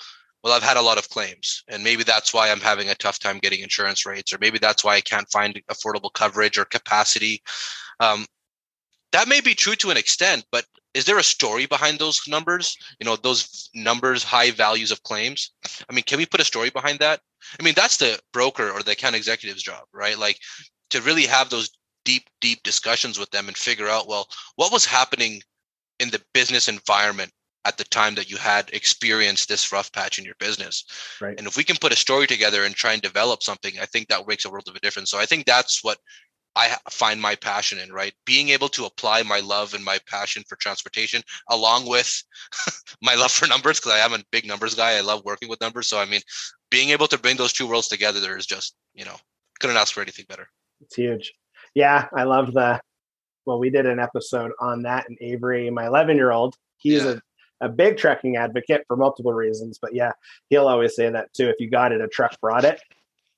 well 0.42 0.52
i've 0.52 0.62
had 0.62 0.76
a 0.76 0.82
lot 0.82 0.98
of 0.98 1.08
claims 1.10 1.62
and 1.68 1.84
maybe 1.84 2.02
that's 2.02 2.32
why 2.32 2.50
i'm 2.50 2.60
having 2.60 2.88
a 2.88 2.94
tough 2.94 3.18
time 3.18 3.38
getting 3.38 3.60
insurance 3.60 4.06
rates 4.06 4.32
or 4.32 4.38
maybe 4.40 4.58
that's 4.58 4.84
why 4.84 4.94
i 4.94 5.00
can't 5.00 5.30
find 5.30 5.60
affordable 5.70 6.12
coverage 6.12 6.58
or 6.58 6.64
capacity. 6.64 7.42
Um, 8.00 8.26
that 9.12 9.28
may 9.28 9.40
be 9.40 9.54
true 9.54 9.74
to 9.76 9.90
an 9.90 9.96
extent 9.96 10.44
but 10.50 10.64
is 10.94 11.04
there 11.04 11.18
a 11.18 11.22
story 11.22 11.66
behind 11.66 11.98
those 11.98 12.20
numbers? 12.28 12.76
You 12.98 13.04
know 13.04 13.16
those 13.16 13.70
numbers 13.74 14.22
high 14.22 14.50
values 14.50 14.90
of 14.90 15.02
claims? 15.02 15.52
I 15.88 15.92
mean 15.94 16.04
can 16.04 16.18
we 16.18 16.26
put 16.26 16.40
a 16.40 16.44
story 16.44 16.70
behind 16.70 16.98
that? 17.00 17.20
I 17.58 17.62
mean 17.62 17.74
that's 17.76 17.96
the 17.96 18.18
broker 18.32 18.70
or 18.70 18.82
the 18.82 18.92
account 18.92 19.16
executive's 19.16 19.62
job 19.62 19.84
right? 19.92 20.18
Like 20.18 20.38
to 20.90 21.00
really 21.02 21.26
have 21.26 21.50
those 21.50 21.70
deep 22.04 22.28
deep 22.40 22.62
discussions 22.62 23.18
with 23.18 23.30
them 23.30 23.48
and 23.48 23.56
figure 23.56 23.88
out 23.88 24.08
well 24.08 24.26
what 24.56 24.72
was 24.72 24.84
happening 24.84 25.42
in 25.98 26.10
the 26.10 26.22
business 26.32 26.68
environment 26.68 27.30
at 27.66 27.76
the 27.76 27.84
time 27.84 28.14
that 28.14 28.30
you 28.30 28.38
had 28.38 28.70
experienced 28.72 29.46
this 29.46 29.70
rough 29.70 29.92
patch 29.92 30.18
in 30.18 30.24
your 30.24 30.34
business? 30.38 30.84
Right. 31.20 31.36
And 31.36 31.46
if 31.46 31.58
we 31.58 31.64
can 31.64 31.76
put 31.76 31.92
a 31.92 31.96
story 31.96 32.26
together 32.26 32.64
and 32.64 32.74
try 32.74 32.94
and 32.94 33.02
develop 33.02 33.42
something 33.42 33.74
i 33.80 33.86
think 33.86 34.08
that 34.08 34.26
makes 34.26 34.44
a 34.44 34.50
world 34.50 34.68
of 34.68 34.76
a 34.76 34.80
difference. 34.80 35.10
So 35.10 35.18
i 35.18 35.26
think 35.26 35.46
that's 35.46 35.84
what 35.84 35.98
I 36.56 36.76
find 36.90 37.20
my 37.20 37.36
passion 37.36 37.78
in, 37.78 37.92
right? 37.92 38.12
Being 38.26 38.48
able 38.48 38.68
to 38.70 38.84
apply 38.84 39.22
my 39.22 39.40
love 39.40 39.74
and 39.74 39.84
my 39.84 39.98
passion 40.08 40.42
for 40.48 40.56
transportation 40.56 41.22
along 41.48 41.88
with 41.88 42.22
my 43.02 43.14
love 43.14 43.30
for 43.30 43.46
numbers, 43.46 43.78
because 43.78 43.92
I 43.92 43.98
am 43.98 44.12
a 44.12 44.24
big 44.32 44.46
numbers 44.46 44.74
guy. 44.74 44.96
I 44.96 45.00
love 45.00 45.24
working 45.24 45.48
with 45.48 45.60
numbers. 45.60 45.88
So, 45.88 45.98
I 45.98 46.06
mean, 46.06 46.20
being 46.70 46.90
able 46.90 47.06
to 47.08 47.18
bring 47.18 47.36
those 47.36 47.52
two 47.52 47.68
worlds 47.68 47.88
together 47.88 48.20
there 48.20 48.36
is 48.36 48.46
just, 48.46 48.74
you 48.94 49.04
know, 49.04 49.16
couldn't 49.60 49.76
ask 49.76 49.94
for 49.94 50.00
anything 50.00 50.26
better. 50.28 50.48
It's 50.80 50.96
huge. 50.96 51.32
Yeah, 51.74 52.08
I 52.16 52.24
love 52.24 52.52
the, 52.52 52.80
well, 53.46 53.60
we 53.60 53.70
did 53.70 53.86
an 53.86 54.00
episode 54.00 54.52
on 54.60 54.82
that 54.82 55.08
and 55.08 55.16
Avery, 55.20 55.70
my 55.70 55.86
11 55.86 56.16
year 56.16 56.32
old. 56.32 56.56
He's 56.78 57.04
yeah. 57.04 57.16
a, 57.60 57.66
a 57.66 57.68
big 57.68 57.96
trekking 57.96 58.36
advocate 58.36 58.84
for 58.88 58.96
multiple 58.96 59.32
reasons. 59.32 59.78
But 59.80 59.94
yeah, 59.94 60.12
he'll 60.48 60.66
always 60.66 60.96
say 60.96 61.10
that 61.10 61.32
too. 61.32 61.48
If 61.48 61.56
you 61.60 61.70
got 61.70 61.92
it, 61.92 62.00
a 62.00 62.08
truck 62.08 62.40
brought 62.40 62.64
it. 62.64 62.80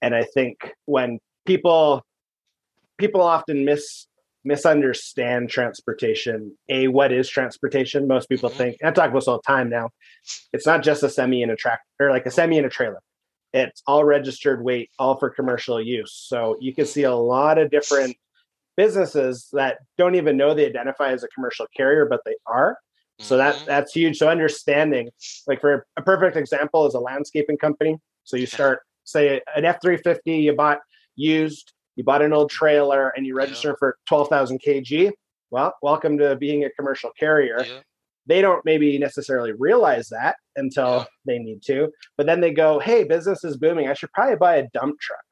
And 0.00 0.14
I 0.14 0.24
think 0.24 0.72
when 0.86 1.18
people 1.44 2.04
people 3.02 3.20
often 3.20 3.64
miss 3.64 4.06
misunderstand 4.44 5.50
transportation. 5.50 6.56
A, 6.68 6.88
what 6.88 7.12
is 7.12 7.28
transportation? 7.28 8.06
Most 8.06 8.28
people 8.28 8.48
mm-hmm. 8.48 8.58
think, 8.58 8.76
I 8.82 8.90
talk 8.90 9.10
about 9.10 9.20
this 9.20 9.28
all 9.28 9.40
the 9.44 9.52
time 9.54 9.68
now. 9.68 9.90
It's 10.52 10.66
not 10.66 10.82
just 10.82 11.02
a 11.02 11.08
semi 11.08 11.42
and 11.42 11.52
a 11.52 11.56
tractor, 11.56 11.84
or 12.00 12.10
like 12.10 12.26
a 12.26 12.30
semi 12.30 12.58
and 12.58 12.66
a 12.66 12.70
trailer. 12.70 13.00
It's 13.52 13.82
all 13.86 14.04
registered 14.04 14.64
weight, 14.64 14.90
all 14.98 15.16
for 15.18 15.30
commercial 15.30 15.80
use. 15.80 16.12
So 16.28 16.56
you 16.60 16.74
can 16.74 16.86
see 16.86 17.02
a 17.02 17.14
lot 17.14 17.58
of 17.58 17.70
different 17.70 18.16
businesses 18.76 19.48
that 19.52 19.78
don't 19.98 20.14
even 20.14 20.36
know 20.36 20.54
they 20.54 20.66
identify 20.66 21.12
as 21.12 21.22
a 21.24 21.28
commercial 21.28 21.66
carrier, 21.76 22.06
but 22.06 22.20
they 22.24 22.36
are. 22.46 22.78
So 23.18 23.36
that 23.36 23.54
mm-hmm. 23.54 23.66
that's 23.66 23.92
huge. 23.92 24.16
So 24.18 24.28
understanding, 24.28 25.10
like 25.46 25.60
for 25.60 25.86
a 25.96 26.02
perfect 26.02 26.36
example, 26.36 26.86
is 26.86 26.94
a 26.94 27.00
landscaping 27.00 27.58
company. 27.58 27.98
So 28.24 28.36
you 28.36 28.46
start 28.46 28.80
say 29.04 29.40
an 29.56 29.64
F 29.64 29.78
three 29.82 29.98
fifty 29.98 30.36
you 30.36 30.54
bought 30.54 30.78
used 31.14 31.72
you 31.96 32.04
bought 32.04 32.22
an 32.22 32.32
old 32.32 32.50
trailer 32.50 33.10
and 33.10 33.26
you 33.26 33.34
register 33.34 33.68
yeah. 33.68 33.74
for 33.78 33.96
12,000 34.06 34.60
kg. 34.60 35.12
Well, 35.50 35.74
welcome 35.82 36.16
to 36.18 36.36
being 36.36 36.64
a 36.64 36.70
commercial 36.70 37.10
carrier. 37.18 37.64
Yeah. 37.66 37.80
They 38.26 38.40
don't 38.40 38.64
maybe 38.64 38.98
necessarily 38.98 39.52
realize 39.52 40.08
that 40.08 40.36
until 40.56 40.98
yeah. 40.98 41.04
they 41.26 41.38
need 41.38 41.62
to, 41.62 41.90
but 42.16 42.26
then 42.26 42.40
they 42.40 42.52
go, 42.52 42.78
"Hey, 42.78 43.02
business 43.02 43.42
is 43.42 43.56
booming. 43.56 43.88
I 43.88 43.94
should 43.94 44.12
probably 44.12 44.36
buy 44.36 44.56
a 44.56 44.68
dump 44.72 45.00
truck." 45.00 45.24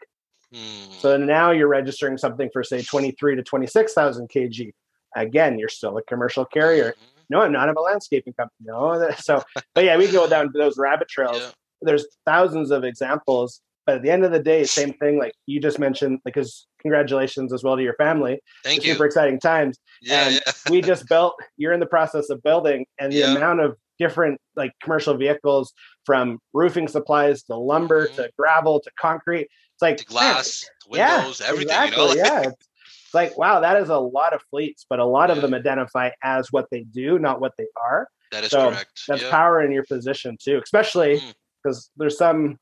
Hmm. 0.53 0.93
So 0.99 1.17
now 1.17 1.53
you're 1.53 1.69
registering 1.69 2.19
something 2.19 2.51
for 2.53 2.65
say 2.65 2.83
23 2.83 3.37
to 3.37 3.43
26,000 3.45 4.29
kg. 4.29 4.73
Again, 5.15 5.59
you're 5.59 5.69
still 5.69 5.97
a 5.99 6.03
commercial 6.03 6.45
carrier. 6.45 6.91
Mm-hmm. 6.91 7.21
No, 7.31 7.43
I'm 7.43 7.53
not. 7.53 7.69
I'm 7.69 7.77
a 7.77 7.81
landscaping 7.81 8.33
company. 8.33 8.67
No, 8.67 9.11
so 9.19 9.43
but 9.75 9.85
yeah, 9.85 9.97
we 9.97 10.11
go 10.11 10.29
down 10.29 10.51
those 10.53 10.77
rabbit 10.77 11.09
trails. 11.09 11.55
There's 11.81 12.07
thousands 12.27 12.73
of 12.73 12.85
examples 12.85 13.63
but 13.91 13.97
at 13.97 14.03
the 14.03 14.11
end 14.11 14.25
of 14.25 14.31
the 14.31 14.39
day, 14.39 14.63
same 14.63 14.93
thing. 14.95 15.19
Like 15.19 15.33
you 15.47 15.61
just 15.61 15.81
mentioned, 15.81 16.21
like, 16.25 16.35
because 16.35 16.69
congratulations 16.81 17.53
as 17.53 17.65
well 17.65 17.77
to 17.77 17.83
your 17.83 17.95
family. 17.95 18.41
Thank 18.63 18.85
you. 18.85 18.93
Super 18.93 19.05
exciting 19.05 19.41
times. 19.41 19.79
Yeah, 20.01 20.29
and 20.29 20.35
yeah. 20.47 20.53
we 20.71 20.81
just 20.81 21.09
built. 21.09 21.35
You're 21.57 21.73
in 21.73 21.81
the 21.81 21.87
process 21.87 22.31
of 22.31 22.41
building, 22.45 22.87
and 23.01 23.13
the 23.13 23.19
yeah. 23.19 23.35
amount 23.35 23.61
of 23.61 23.77
different 23.99 24.41
like 24.55 24.73
commercial 24.81 25.17
vehicles 25.17 25.73
from 26.07 26.39
roofing 26.55 26.87
supplies 26.87 27.43
to 27.45 27.57
lumber 27.57 28.07
mm-hmm. 28.07 28.15
to 28.15 28.31
gravel 28.39 28.79
to 28.81 28.91
concrete. 28.99 29.49
It's 29.75 29.83
like 29.83 29.97
to 29.97 30.05
glass, 30.05 30.71
man, 30.89 31.19
windows, 31.19 31.41
yeah, 31.41 31.47
everything. 31.49 31.69
Exactly, 31.69 32.09
you 32.11 32.15
know? 32.17 32.23
yeah. 32.23 32.41
It's, 32.51 32.67
it's 33.07 33.15
like 33.15 33.37
wow, 33.37 33.59
that 33.59 33.77
is 33.83 33.89
a 33.89 33.99
lot 33.99 34.35
of 34.35 34.41
fleets, 34.51 34.87
but 34.89 35.01
a 35.01 35.05
lot 35.05 35.33
of 35.33 35.43
them 35.43 35.53
identify 35.53 36.11
as 36.23 36.53
what 36.53 36.67
they 36.71 36.83
do, 36.83 37.19
not 37.19 37.41
what 37.41 37.55
they 37.59 37.67
are. 37.75 38.07
That 38.31 38.45
is 38.45 38.51
so 38.51 38.71
correct. 38.71 39.01
That's 39.09 39.29
power 39.29 39.61
in 39.61 39.73
your 39.73 39.83
position 39.83 40.37
too, 40.41 40.61
especially 40.63 41.21
because 41.65 41.87
mm. 41.87 41.89
there's 41.97 42.17
some 42.17 42.57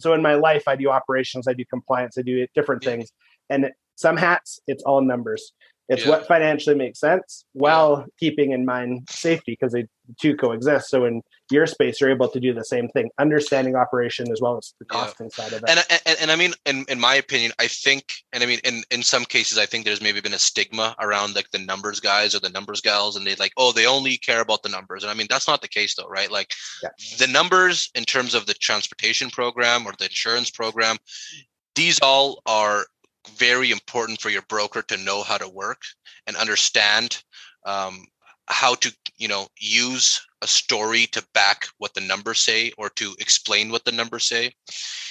so 0.00 0.12
in 0.12 0.22
my 0.22 0.34
life, 0.34 0.64
I 0.66 0.76
do 0.76 0.90
operations, 0.90 1.46
I 1.48 1.52
do 1.52 1.64
compliance, 1.64 2.18
I 2.18 2.22
do 2.22 2.46
different 2.54 2.82
things. 2.82 3.12
And 3.50 3.70
some 3.96 4.16
hats, 4.16 4.60
it's 4.66 4.82
all 4.82 5.00
numbers. 5.00 5.52
It's 5.88 6.04
yeah. 6.04 6.10
what 6.10 6.26
financially 6.26 6.76
makes 6.76 7.00
sense 7.00 7.44
while 7.52 8.06
keeping 8.18 8.52
in 8.52 8.64
mind 8.64 9.06
safety 9.10 9.52
because 9.52 9.72
they 9.72 9.86
the 10.06 10.14
two 10.20 10.36
coexist. 10.36 10.88
So 10.88 11.04
in 11.04 11.22
your 11.50 11.66
space, 11.66 12.00
you're 12.00 12.10
able 12.10 12.28
to 12.28 12.40
do 12.40 12.52
the 12.52 12.64
same 12.64 12.88
thing, 12.88 13.10
understanding 13.18 13.76
operation 13.76 14.30
as 14.30 14.40
well 14.40 14.56
as 14.56 14.74
the 14.78 14.84
costing 14.84 15.30
yeah. 15.30 15.44
side 15.44 15.52
of 15.52 15.62
it. 15.62 15.68
And, 15.68 15.84
and, 16.06 16.18
and 16.22 16.30
I 16.30 16.36
mean, 16.36 16.52
in, 16.66 16.84
in 16.88 17.00
my 17.00 17.14
opinion, 17.14 17.52
I 17.58 17.68
think, 17.68 18.04
and 18.32 18.42
I 18.42 18.46
mean, 18.46 18.60
in, 18.64 18.82
in 18.90 19.02
some 19.02 19.24
cases, 19.24 19.58
I 19.58 19.66
think 19.66 19.84
there's 19.84 20.02
maybe 20.02 20.20
been 20.20 20.34
a 20.34 20.38
stigma 20.38 20.94
around 21.00 21.34
like 21.34 21.50
the 21.50 21.58
numbers 21.58 22.00
guys 22.00 22.34
or 22.34 22.40
the 22.40 22.50
numbers 22.50 22.80
gals, 22.80 23.16
and 23.16 23.26
they 23.26 23.34
like, 23.36 23.52
oh, 23.56 23.72
they 23.72 23.86
only 23.86 24.16
care 24.16 24.40
about 24.40 24.62
the 24.62 24.68
numbers. 24.68 25.02
And 25.02 25.10
I 25.10 25.14
mean, 25.14 25.26
that's 25.28 25.48
not 25.48 25.62
the 25.62 25.68
case 25.68 25.94
though, 25.94 26.08
right? 26.08 26.30
Like 26.30 26.52
the 27.18 27.26
numbers 27.26 27.90
in 27.94 28.04
terms 28.04 28.34
of 28.34 28.46
the 28.46 28.54
transportation 28.54 29.30
program 29.30 29.86
or 29.86 29.92
the 29.98 30.06
insurance 30.06 30.50
program, 30.50 30.96
these 31.74 31.98
all 32.00 32.40
are 32.46 32.86
very 33.28 33.70
important 33.70 34.20
for 34.20 34.30
your 34.30 34.42
broker 34.48 34.82
to 34.82 34.96
know 34.96 35.22
how 35.22 35.38
to 35.38 35.48
work 35.48 35.82
and 36.26 36.36
understand 36.36 37.22
um, 37.66 38.04
how 38.48 38.74
to 38.76 38.94
you 39.16 39.28
know 39.28 39.46
use 39.58 40.20
a 40.42 40.46
story 40.46 41.06
to 41.06 41.24
back 41.32 41.66
what 41.78 41.94
the 41.94 42.00
numbers 42.00 42.40
say 42.40 42.72
or 42.76 42.90
to 42.90 43.14
explain 43.18 43.70
what 43.70 43.84
the 43.84 43.92
numbers 43.92 44.26
say. 44.26 44.52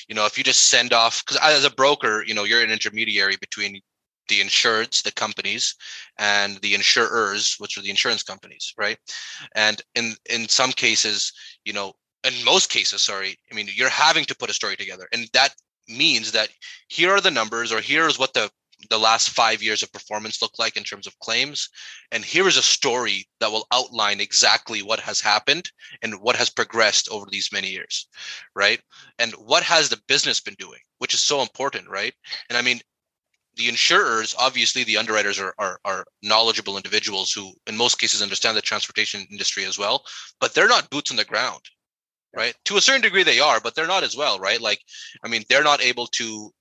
You 0.08 0.16
know 0.16 0.26
if 0.26 0.38
you 0.38 0.44
just 0.44 0.70
send 0.70 0.94
off 0.94 1.24
because 1.26 1.40
as 1.42 1.66
a 1.66 1.72
broker 1.72 2.24
you 2.26 2.34
know 2.34 2.44
you're 2.44 2.64
an 2.64 2.72
intermediary 2.72 3.36
between 3.40 3.80
the 4.30 4.40
insureds 4.40 5.04
the 5.04 5.12
companies 5.12 5.76
and 6.18 6.58
the 6.62 6.74
insurers 6.76 7.56
which 7.58 7.78
are 7.78 7.82
the 7.82 7.90
insurance 7.90 8.24
companies 8.24 8.74
right? 8.78 8.98
And 9.56 9.82
in 9.96 10.14
in 10.30 10.48
some 10.48 10.72
cases 10.72 11.32
you 11.66 11.74
know 11.74 11.94
in 12.24 12.34
most 12.46 12.70
cases 12.70 13.04
sorry 13.04 13.38
i 13.52 13.56
mean 13.56 13.68
you're 13.74 13.90
having 13.90 14.24
to 14.26 14.36
put 14.36 14.50
a 14.50 14.54
story 14.54 14.76
together 14.76 15.08
and 15.12 15.28
that 15.34 15.54
means 15.88 16.32
that 16.32 16.50
here 16.88 17.12
are 17.12 17.22
the 17.22 17.32
numbers 17.32 17.72
or 17.72 17.82
here 17.82 18.08
is 18.08 18.20
what 18.20 18.34
the 18.34 18.50
the 18.90 19.00
last 19.00 19.30
five 19.30 19.64
years 19.64 19.82
of 19.82 19.94
performance 19.94 20.42
look 20.42 20.60
like 20.60 20.76
in 20.76 20.84
terms 20.84 21.08
of 21.08 21.18
claims 21.20 21.70
and 22.12 22.26
here 22.26 22.48
is 22.48 22.58
a 22.58 22.62
story 22.62 23.26
that 23.40 23.52
will 23.52 23.66
outline 23.72 24.20
exactly 24.20 24.82
what 24.82 25.00
has 25.00 25.22
happened 25.22 25.72
and 26.02 26.14
what 26.16 26.36
has 26.36 26.50
progressed 26.50 27.08
over 27.10 27.26
these 27.30 27.52
many 27.52 27.70
years 27.70 28.08
right? 28.56 28.82
And 29.20 29.32
what 29.34 29.64
has 29.64 29.90
the 29.90 30.02
business 30.08 30.40
been 30.42 30.56
doing 30.56 30.80
which 30.98 31.14
is 31.14 31.22
so 31.22 31.42
important 31.42 31.90
right? 31.90 32.14
And 32.50 32.58
i 32.58 32.62
mean 32.62 32.82
the 33.56 33.70
insurers 33.70 34.36
obviously 34.40 34.84
the 34.84 34.98
underwriters 34.98 35.40
are, 35.40 35.54
are, 35.60 35.80
are 35.86 36.06
knowledgeable 36.22 36.78
individuals 36.78 37.32
who 37.32 37.54
in 37.68 37.78
most 37.78 38.00
cases 38.00 38.22
understand 38.22 38.58
the 38.58 38.62
transportation 38.62 39.26
industry 39.32 39.66
as 39.66 39.78
well 39.78 40.04
but 40.40 40.54
they're 40.54 40.68
not 40.68 40.90
boots 40.90 41.12
on 41.12 41.18
the 41.18 41.26
ground 41.26 41.62
right? 42.36 42.56
To 42.66 42.78
a 42.78 42.82
certain 42.82 43.02
degree 43.02 43.24
they 43.24 43.40
are 43.40 43.60
but 43.60 43.76
they're 43.76 43.88
not 43.88 44.04
as 44.04 44.16
well 44.16 44.40
right? 44.40 44.62
Like 44.62 44.82
i 45.24 45.28
mean 45.28 45.44
they're 45.50 45.64
not 45.64 45.82
able 45.82 46.08
to 46.08 46.52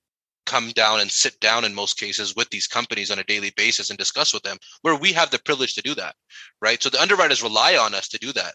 come 0.45 0.71
down 0.71 0.99
and 0.99 1.09
sit 1.09 1.39
down 1.39 1.63
in 1.63 1.73
most 1.73 1.97
cases 1.97 2.35
with 2.35 2.49
these 2.49 2.67
companies 2.67 3.09
on 3.09 3.19
a 3.19 3.23
daily 3.23 3.51
basis 3.55 3.89
and 3.89 3.97
discuss 3.97 4.33
with 4.33 4.43
them 4.43 4.57
where 4.81 4.95
we 4.95 5.13
have 5.13 5.31
the 5.31 5.39
privilege 5.39 5.73
to 5.75 5.81
do 5.81 5.95
that 5.95 6.15
right? 6.61 6.81
So 6.83 6.89
the 6.89 7.01
underwriters 7.01 7.41
rely 7.43 7.75
on 7.77 7.93
us 7.93 8.07
to 8.09 8.17
do 8.17 8.31
that. 8.33 8.53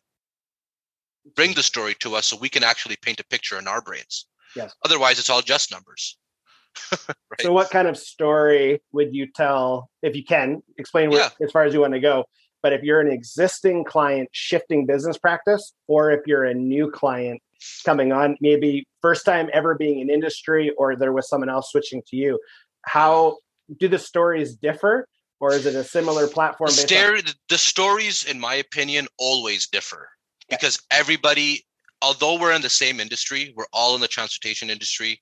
Bring 1.36 1.52
the 1.54 1.62
story 1.62 1.94
to 2.00 2.14
us 2.14 2.26
so 2.26 2.36
we 2.36 2.48
can 2.48 2.64
actually 2.64 2.96
paint 3.02 3.20
a 3.20 3.24
picture 3.24 3.58
in 3.58 3.68
our 3.68 3.82
brains. 3.82 4.26
Yes. 4.56 4.74
Otherwise 4.84 5.18
it's 5.18 5.30
all 5.30 5.42
just 5.42 5.70
numbers. 5.70 6.16
Right? 7.30 7.42
So, 7.42 7.52
what 7.52 7.70
kind 7.70 7.86
of 7.88 7.96
story 7.98 8.80
would 8.92 9.14
you 9.14 9.26
tell 9.30 9.90
if 10.02 10.16
you 10.16 10.24
can 10.24 10.62
explain 10.78 11.10
where, 11.10 11.20
Yeah. 11.20 11.44
as 11.44 11.52
far 11.52 11.64
as 11.64 11.74
you 11.74 11.80
want 11.80 11.92
to 11.94 12.00
go? 12.00 12.24
But 12.62 12.72
if 12.72 12.82
you're 12.82 13.00
an 13.00 13.10
existing 13.10 13.84
client 13.84 14.28
shifting 14.32 14.86
business 14.86 15.16
practice, 15.16 15.72
or 15.86 16.10
if 16.10 16.26
you're 16.26 16.44
a 16.44 16.54
new 16.54 16.90
client 16.90 17.40
coming 17.84 18.12
on, 18.12 18.36
maybe 18.40 18.86
first 19.00 19.24
time 19.24 19.48
ever 19.52 19.74
being 19.74 20.00
in 20.00 20.10
industry, 20.10 20.70
or 20.76 20.96
there 20.96 21.12
was 21.12 21.28
someone 21.28 21.48
else 21.48 21.70
switching 21.70 22.02
to 22.08 22.16
you, 22.16 22.38
how 22.82 23.36
do 23.78 23.88
the 23.88 23.98
stories 23.98 24.54
differ, 24.54 25.06
or 25.40 25.52
is 25.52 25.66
it 25.66 25.74
a 25.74 25.84
similar 25.84 26.26
platform? 26.26 26.68
the, 26.70 26.72
based 26.72 26.82
on- 26.82 26.88
stare, 26.88 27.18
the 27.48 27.58
stories 27.58 28.24
in 28.24 28.40
my 28.40 28.54
opinion 28.54 29.06
always 29.18 29.66
differ 29.68 30.08
because 30.48 30.80
everybody 30.90 31.64
although 32.02 32.38
we're 32.38 32.52
in 32.52 32.62
the 32.62 32.70
same 32.70 33.00
industry 33.00 33.52
we're 33.56 33.66
all 33.72 33.94
in 33.94 34.00
the 34.00 34.08
transportation 34.08 34.70
industry 34.70 35.20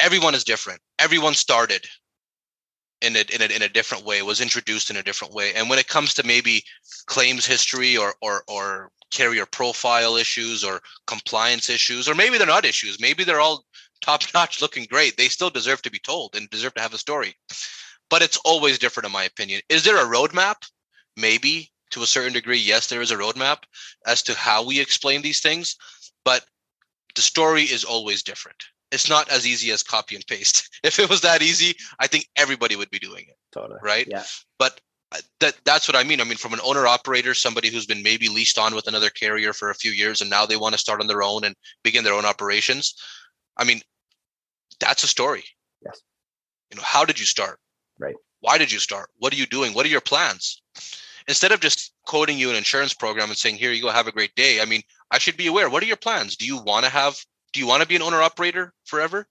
everyone 0.00 0.34
is 0.34 0.44
different 0.44 0.80
everyone 0.98 1.34
started 1.34 1.86
in 3.02 3.16
a, 3.16 3.20
in 3.34 3.42
a, 3.42 3.46
in 3.46 3.62
a 3.62 3.68
different 3.68 4.04
way 4.04 4.22
was 4.22 4.40
introduced 4.40 4.90
in 4.90 4.96
a 4.96 5.02
different 5.02 5.32
way. 5.32 5.52
And 5.54 5.68
when 5.68 5.78
it 5.78 5.88
comes 5.88 6.14
to 6.14 6.26
maybe 6.26 6.62
claims 7.06 7.46
history 7.46 7.96
or 7.96 8.14
or 8.20 8.44
or 8.48 8.90
carrier 9.10 9.46
profile 9.46 10.16
issues 10.16 10.62
or 10.62 10.80
compliance 11.06 11.68
issues 11.68 12.08
or 12.08 12.14
maybe 12.14 12.38
they're 12.38 12.46
not 12.46 12.64
issues 12.64 13.00
maybe 13.00 13.24
they're 13.24 13.40
all 13.40 13.64
top 14.00 14.22
notch 14.34 14.62
looking 14.62 14.86
great 14.88 15.16
they 15.16 15.28
still 15.28 15.50
deserve 15.50 15.82
to 15.82 15.90
be 15.90 15.98
told 15.98 16.36
and 16.36 16.48
deserve 16.50 16.74
to 16.74 16.82
have 16.82 16.94
a 16.94 16.98
story. 16.98 17.34
But 18.08 18.22
it's 18.22 18.38
always 18.44 18.78
different 18.78 19.06
in 19.06 19.12
my 19.12 19.24
opinion. 19.24 19.62
Is 19.68 19.84
there 19.84 19.96
a 19.96 20.08
roadmap? 20.08 20.56
Maybe 21.16 21.70
to 21.90 22.02
a 22.02 22.06
certain 22.06 22.32
degree 22.32 22.58
yes 22.58 22.86
there 22.86 23.02
is 23.02 23.10
a 23.10 23.16
roadmap 23.16 23.64
as 24.06 24.22
to 24.22 24.34
how 24.34 24.64
we 24.64 24.80
explain 24.80 25.22
these 25.22 25.40
things 25.40 25.76
but 26.24 26.44
the 27.16 27.22
story 27.22 27.64
is 27.64 27.84
always 27.84 28.22
different 28.22 28.62
it's 28.92 29.08
not 29.08 29.28
as 29.30 29.46
easy 29.46 29.70
as 29.70 29.82
copy 29.82 30.14
and 30.16 30.26
paste. 30.26 30.68
If 30.84 30.98
it 30.98 31.08
was 31.10 31.20
that 31.20 31.42
easy 31.42 31.74
i 31.98 32.06
think 32.06 32.26
everybody 32.36 32.74
would 32.76 32.90
be 32.90 32.98
doing 32.98 33.24
it 33.28 33.36
Totally. 33.52 33.78
right? 33.82 34.06
Yeah. 34.08 34.24
but 34.58 34.80
uh, 35.12 35.18
that 35.40 35.54
that's 35.64 35.86
what 35.88 35.96
i 35.96 36.02
mean. 36.04 36.20
I 36.20 36.24
mean 36.24 36.36
from 36.38 36.54
an 36.54 36.60
owner 36.64 36.86
operator 36.86 37.34
somebody 37.34 37.68
who's 37.68 37.86
been 37.86 38.02
maybe 38.02 38.28
leased 38.28 38.58
on 38.58 38.74
with 38.74 38.86
another 38.86 39.10
carrier 39.10 39.52
for 39.52 39.70
a 39.70 39.74
few 39.74 39.90
years 39.90 40.20
and 40.20 40.30
now 40.30 40.46
they 40.46 40.56
want 40.56 40.72
to 40.74 40.78
start 40.78 41.00
on 41.00 41.06
their 41.08 41.22
own 41.22 41.44
and 41.44 41.54
begin 41.82 42.04
their 42.04 42.14
own 42.14 42.24
operations 42.24 42.94
i 43.56 43.64
mean 43.64 43.80
that's 44.78 45.02
a 45.04 45.08
story. 45.08 45.44
Yes. 45.84 46.00
you 46.70 46.76
know 46.78 46.82
how 46.84 47.04
did 47.04 47.18
you 47.20 47.26
start? 47.26 47.58
Right. 47.98 48.14
why 48.40 48.56
did 48.56 48.72
you 48.72 48.78
start? 48.78 49.10
What 49.18 49.32
are 49.34 49.36
you 49.36 49.44
doing? 49.46 49.74
What 49.74 49.84
are 49.84 49.90
your 49.90 50.00
plans? 50.00 50.62
Instead 51.28 51.52
of 51.52 51.60
just 51.60 51.92
quoting 52.06 52.38
you 52.38 52.48
an 52.48 52.56
insurance 52.56 52.94
program 52.94 53.28
and 53.28 53.36
saying 53.36 53.56
here 53.56 53.72
you 53.72 53.82
go 53.82 53.90
have 53.90 54.06
a 54.08 54.12
great 54.12 54.34
day 54.36 54.60
i 54.62 54.64
mean 54.64 54.82
i 55.10 55.18
should 55.18 55.36
be 55.36 55.48
aware. 55.48 55.68
What 55.68 55.82
are 55.82 55.86
your 55.92 55.96
plans? 56.06 56.36
Do 56.36 56.46
you 56.46 56.56
want 56.62 56.84
to 56.86 56.90
have 56.90 57.14
do 57.52 57.60
you 57.60 57.66
want 57.66 57.82
to 57.82 57.88
be 57.88 57.96
an 57.96 58.02
owner 58.02 58.22
operator 58.22 58.72
forever? 58.84 59.26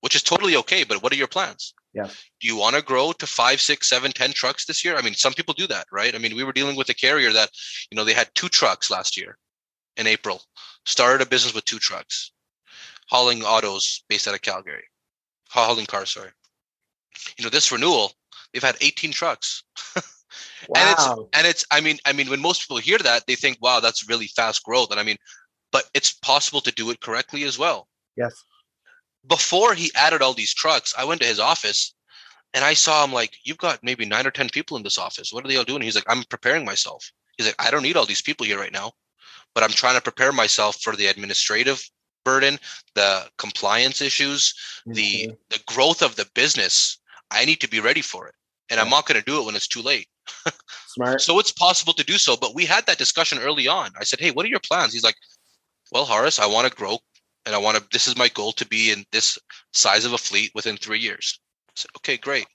Which 0.00 0.14
is 0.14 0.22
totally 0.22 0.56
okay 0.56 0.84
but 0.84 1.02
what 1.02 1.12
are 1.12 1.16
your 1.16 1.28
plans? 1.28 1.74
Yeah. 1.92 2.06
do 2.40 2.46
you 2.46 2.56
want 2.56 2.76
to 2.76 2.82
grow 2.82 3.10
to 3.12 3.26
five 3.26 3.60
six 3.60 3.88
seven 3.88 4.12
ten 4.12 4.32
trucks 4.32 4.64
this 4.64 4.84
year? 4.84 4.96
I 4.96 5.02
mean 5.02 5.14
some 5.14 5.32
people 5.34 5.54
do 5.54 5.66
that 5.66 5.86
right? 5.90 6.14
I 6.14 6.18
mean 6.18 6.36
we 6.36 6.44
were 6.44 6.52
dealing 6.52 6.76
with 6.76 6.88
a 6.88 6.94
carrier 6.94 7.32
that 7.32 7.50
you 7.90 7.96
know 7.96 8.04
they 8.04 8.14
had 8.14 8.30
two 8.34 8.48
trucks 8.48 8.90
last 8.90 9.16
year 9.16 9.36
in 9.96 10.06
april 10.06 10.40
started 10.86 11.20
a 11.20 11.28
business 11.28 11.52
with 11.54 11.64
two 11.64 11.78
trucks 11.80 12.30
hauling 13.08 13.42
autos 13.42 14.04
based 14.08 14.28
out 14.28 14.34
of 14.34 14.40
calgary 14.42 14.84
hauling 15.50 15.84
cars 15.86 16.10
sorry. 16.10 16.30
You 17.36 17.44
know 17.44 17.50
this 17.50 17.72
renewal 17.72 18.12
they've 18.52 18.62
had 18.62 18.76
18 18.80 19.12
trucks. 19.12 19.64
And 20.76 20.88
it's 20.90 21.06
Wow. 21.08 21.28
and 21.32 21.46
it's 21.46 21.64
i 21.72 21.80
mean 21.80 21.98
i 22.06 22.12
mean 22.12 22.28
when 22.30 22.40
most 22.40 22.60
people 22.62 22.76
hear 22.78 22.98
that 22.98 23.26
they 23.26 23.34
think 23.34 23.58
wow 23.60 23.80
that's 23.80 24.08
really 24.08 24.28
fast 24.28 24.62
growth. 24.62 24.90
And 24.92 25.00
i 25.00 25.02
mean 25.02 25.16
but 25.72 25.84
it's 25.94 26.10
possible 26.12 26.60
to 26.60 26.72
do 26.72 26.90
it 26.90 27.00
correctly 27.00 27.44
as 27.44 27.58
well 27.58 27.88
Yes. 28.16 28.44
before 29.26 29.74
he 29.74 29.90
added 29.94 30.22
all 30.22 30.34
these 30.34 30.54
trucks 30.54 30.94
i 30.98 31.04
went 31.04 31.20
to 31.20 31.26
his 31.26 31.40
office 31.40 31.94
and 32.54 32.64
i 32.64 32.74
saw 32.74 33.04
him 33.04 33.12
like 33.12 33.32
you've 33.44 33.58
got 33.58 33.82
maybe 33.82 34.04
nine 34.04 34.26
or 34.26 34.30
ten 34.30 34.48
people 34.48 34.76
in 34.76 34.82
this 34.82 34.98
office 34.98 35.32
what 35.32 35.44
are 35.44 35.48
they 35.48 35.56
all 35.56 35.64
doing 35.64 35.82
he's 35.82 35.94
like 35.94 36.04
i'm 36.08 36.24
preparing 36.24 36.64
myself 36.64 37.10
he's 37.36 37.46
like 37.46 37.56
i 37.58 37.70
don't 37.70 37.82
need 37.82 37.96
all 37.96 38.06
these 38.06 38.22
people 38.22 38.46
here 38.46 38.58
right 38.58 38.72
now 38.72 38.92
but 39.54 39.62
i'm 39.64 39.70
trying 39.70 39.94
to 39.96 40.00
prepare 40.02 40.32
myself 40.32 40.80
for 40.80 40.96
the 40.96 41.06
administrative 41.06 41.82
burden 42.24 42.58
the 42.94 43.28
compliance 43.38 44.00
issues 44.00 44.54
the 44.86 45.28
Mhm. 45.28 45.36
the 45.50 45.60
growth 45.66 46.02
of 46.02 46.16
the 46.16 46.26
business 46.34 46.98
i 47.30 47.44
need 47.44 47.60
to 47.60 47.68
be 47.68 47.80
ready 47.80 48.02
for 48.02 48.26
it 48.28 48.34
and 48.70 48.80
i'm 48.80 48.90
not 48.90 49.06
going 49.06 49.18
to 49.20 49.24
do 49.30 49.40
it 49.40 49.44
when 49.46 49.56
it's 49.56 49.68
too 49.68 49.82
late 49.82 50.08
smart. 50.86 51.20
so 51.20 51.38
it's 51.38 51.52
possible 51.52 51.92
to 51.92 52.04
do 52.04 52.18
so. 52.18 52.36
But 52.36 52.54
we 52.54 52.64
had 52.64 52.86
that 52.86 52.98
discussion 52.98 53.38
early 53.38 53.66
on. 53.68 53.90
I 53.98 54.04
said, 54.04 54.20
Hey, 54.20 54.30
what 54.30 54.44
are 54.46 54.48
your 54.48 54.60
plans? 54.60 54.92
He's 54.92 55.02
like, 55.02 55.16
Well, 55.90 56.06
Haris, 56.06 56.38
I 56.38 56.46
want 56.46 56.68
to 56.68 56.74
grow 56.74 56.98
and 57.46 57.54
I 57.54 57.58
want 57.58 57.76
to, 57.76 57.84
this 57.92 58.06
is 58.06 58.16
my 58.16 58.28
goal 58.28 58.52
to 58.52 58.66
be 58.66 58.90
in 58.90 59.04
this 59.12 59.38
size 59.72 60.04
of 60.04 60.12
a 60.12 60.18
fleet 60.18 60.52
within 60.54 60.76
three 60.76 61.00
years. 61.00 61.40
Said, 61.74 61.90
Okay, 61.96 62.16
great. 62.16 62.46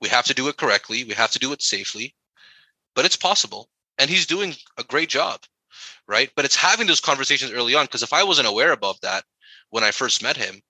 We 0.00 0.08
have 0.08 0.24
to 0.26 0.34
do 0.34 0.48
it 0.48 0.56
correctly. 0.56 1.04
We 1.04 1.14
have 1.14 1.30
to 1.32 1.38
do 1.38 1.52
it 1.52 1.62
safely, 1.62 2.14
but 2.94 3.04
it's 3.04 3.16
possible. 3.16 3.68
And 3.98 4.08
he's 4.08 4.26
doing 4.26 4.54
a 4.78 4.84
great 4.84 5.10
job. 5.10 5.40
Right. 6.08 6.30
But 6.34 6.44
it's 6.44 6.56
having 6.56 6.86
those 6.86 7.00
conversations 7.00 7.52
early 7.52 7.74
on. 7.74 7.84
Because 7.84 8.02
if 8.02 8.12
I 8.12 8.24
wasn't 8.24 8.48
aware 8.48 8.72
of 8.72 9.00
that 9.02 9.24
when 9.68 9.84
I 9.84 9.90
first 9.90 10.22
met 10.22 10.36
him, 10.36 10.62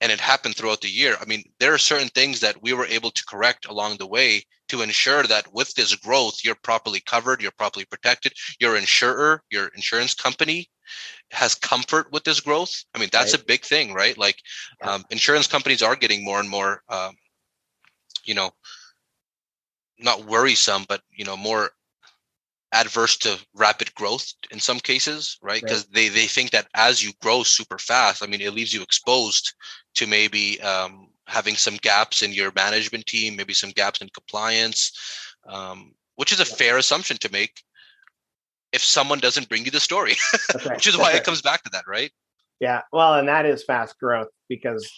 and 0.00 0.12
it 0.12 0.20
happened 0.20 0.54
throughout 0.54 0.80
the 0.80 0.88
year. 0.88 1.16
I 1.20 1.24
mean, 1.24 1.42
there 1.58 1.74
are 1.74 1.78
certain 1.78 2.08
things 2.08 2.40
that 2.40 2.62
we 2.62 2.72
were 2.72 2.86
able 2.86 3.10
to 3.10 3.24
correct 3.26 3.66
along 3.66 3.96
the 3.96 4.06
way 4.06 4.44
to 4.68 4.82
ensure 4.82 5.22
that 5.24 5.52
with 5.52 5.74
this 5.74 5.94
growth, 5.94 6.40
you're 6.44 6.54
properly 6.56 7.00
covered, 7.00 7.42
you're 7.42 7.50
properly 7.52 7.84
protected. 7.84 8.32
Your 8.60 8.76
insurer, 8.76 9.42
your 9.50 9.68
insurance 9.68 10.14
company 10.14 10.70
has 11.30 11.54
comfort 11.54 12.10
with 12.12 12.24
this 12.24 12.40
growth. 12.40 12.84
I 12.94 12.98
mean, 12.98 13.10
that's 13.12 13.34
Right. 13.34 13.42
a 13.42 13.44
big 13.44 13.64
thing, 13.64 13.92
right? 13.94 14.16
Like, 14.16 14.36
Yeah. 14.80 14.94
um, 14.94 15.04
insurance 15.10 15.46
companies 15.46 15.82
are 15.82 15.96
getting 15.96 16.24
more 16.24 16.40
and 16.40 16.48
more, 16.48 16.82
um, 16.88 17.16
you 18.24 18.34
know, 18.34 18.50
not 19.98 20.24
worrisome, 20.26 20.84
but 20.88 21.02
you 21.10 21.24
know, 21.24 21.36
more 21.36 21.70
adverse 22.72 23.16
to 23.16 23.38
rapid 23.54 23.94
growth 23.94 24.32
in 24.50 24.60
some 24.60 24.78
cases, 24.80 25.38
right? 25.42 25.62
Right. 25.62 25.62
Because 25.62 25.86
they 25.86 26.08
they 26.08 26.26
think 26.26 26.50
that 26.50 26.68
as 26.74 27.02
you 27.02 27.12
grow 27.20 27.42
super 27.42 27.78
fast, 27.78 28.22
I 28.22 28.26
mean, 28.26 28.40
it 28.40 28.52
leaves 28.54 28.72
you 28.72 28.82
exposed 28.82 29.54
to 29.94 30.06
maybe 30.06 30.60
um, 30.60 31.07
having 31.28 31.54
some 31.54 31.76
gaps 31.76 32.22
in 32.22 32.32
your 32.32 32.50
management 32.56 33.06
team, 33.06 33.36
maybe 33.36 33.52
some 33.52 33.70
gaps 33.70 34.00
in 34.00 34.08
compliance, 34.08 34.92
um, 35.46 35.92
which 36.16 36.32
is 36.32 36.40
a 36.40 36.44
fair 36.44 36.78
assumption 36.78 37.18
to 37.18 37.30
make 37.30 37.62
if 38.72 38.82
someone 38.82 39.18
doesn't 39.18 39.48
bring 39.48 39.64
you 39.64 39.70
the 39.70 39.80
story, 39.80 40.16
right. 40.54 40.76
which 40.76 40.86
is 40.86 40.96
why 40.96 41.12
it 41.12 41.24
comes 41.24 41.42
back 41.42 41.62
to 41.62 41.70
that, 41.70 41.84
right? 41.86 42.10
Yeah, 42.60 42.82
well, 42.92 43.14
and 43.14 43.28
that 43.28 43.46
is 43.46 43.62
fast 43.62 43.98
growth 43.98 44.28
because 44.48 44.90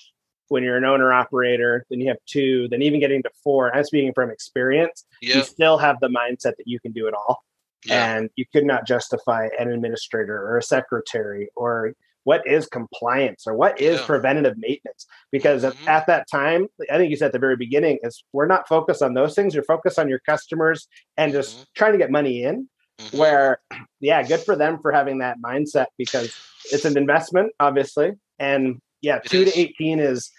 when 0.49 0.62
you're 0.62 0.77
an 0.77 0.85
owner 0.85 1.12
operator, 1.12 1.85
then 1.90 2.01
you 2.01 2.09
have 2.09 2.16
two, 2.27 2.69
then 2.71 2.83
even 2.83 3.01
getting 3.01 3.23
to 3.23 3.31
four. 3.45 3.75
I'm 3.75 3.85
speaking 3.85 4.12
from 4.14 4.31
experience. 4.31 5.05
Yeah, 5.21 5.38
You 5.38 5.43
still 5.45 5.79
have 5.79 6.01
the 6.01 6.09
mindset 6.09 6.57
that 6.57 6.64
you 6.66 6.81
can 6.81 6.93
do 6.93 7.07
it 7.07 7.14
all, 7.14 7.43
yeah, 7.85 8.16
and 8.16 8.31
you 8.37 8.45
could 8.53 8.64
not 8.64 8.87
justify 8.87 9.49
an 9.59 9.71
administrator 9.71 10.37
or 10.37 10.59
a 10.59 10.62
secretary 10.62 11.51
or 11.55 11.95
what 12.24 12.46
is 12.46 12.66
compliance 12.66 13.44
or 13.46 13.54
what 13.54 13.80
is 13.80 13.98
Yeah. 14.00 14.06
preventative 14.06 14.54
maintenance 14.59 15.06
because 15.33 15.64
at- 15.64 15.74
Mhm. 15.74 15.88
at 15.88 16.06
that 16.06 16.26
time 16.30 16.66
i 16.90 16.96
think 16.98 17.11
you 17.11 17.16
said 17.16 17.26
at 17.26 17.33
the 17.33 17.38
very 17.38 17.56
beginning 17.56 17.98
is 18.02 18.24
we're 18.33 18.46
not 18.46 18.68
focused 18.68 19.02
on 19.02 19.14
those 19.14 19.35
things 19.35 19.54
you're 19.54 19.64
focused 19.64 19.98
on 19.98 20.09
your 20.09 20.20
customers 20.20 20.87
and 21.16 21.33
just 21.33 21.59
Mhm. 21.61 21.64
trying 21.74 21.92
to 21.92 21.98
get 21.98 22.11
money 22.11 22.42
in 22.42 22.68
Mhm. 23.00 23.18
where 23.18 23.61
yeah 24.00 24.22
good 24.22 24.40
for 24.40 24.56
them 24.56 24.78
for 24.83 24.92
having 24.92 25.18
that 25.18 25.38
mindset 25.44 25.87
because 25.96 26.35
it's 26.72 26.85
an 26.85 26.96
investment 26.98 27.52
obviously 27.59 28.12
and 28.38 28.80
yeah 29.00 29.16
It 29.16 29.24
2 29.30 29.42
is. 29.42 29.52
to 29.52 29.59
18 29.59 29.98
is 29.98 30.30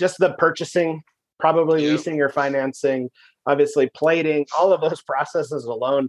just 0.00 0.18
the 0.18 0.32
purchasing 0.34 1.02
probably 1.38 1.84
Yeah. 1.84 1.92
leasing 1.92 2.20
or 2.22 2.28
financing 2.30 3.10
obviously 3.46 3.90
plating 3.94 4.46
all 4.58 4.72
of 4.72 4.80
those 4.80 5.02
processes 5.06 5.64
alone 5.64 6.08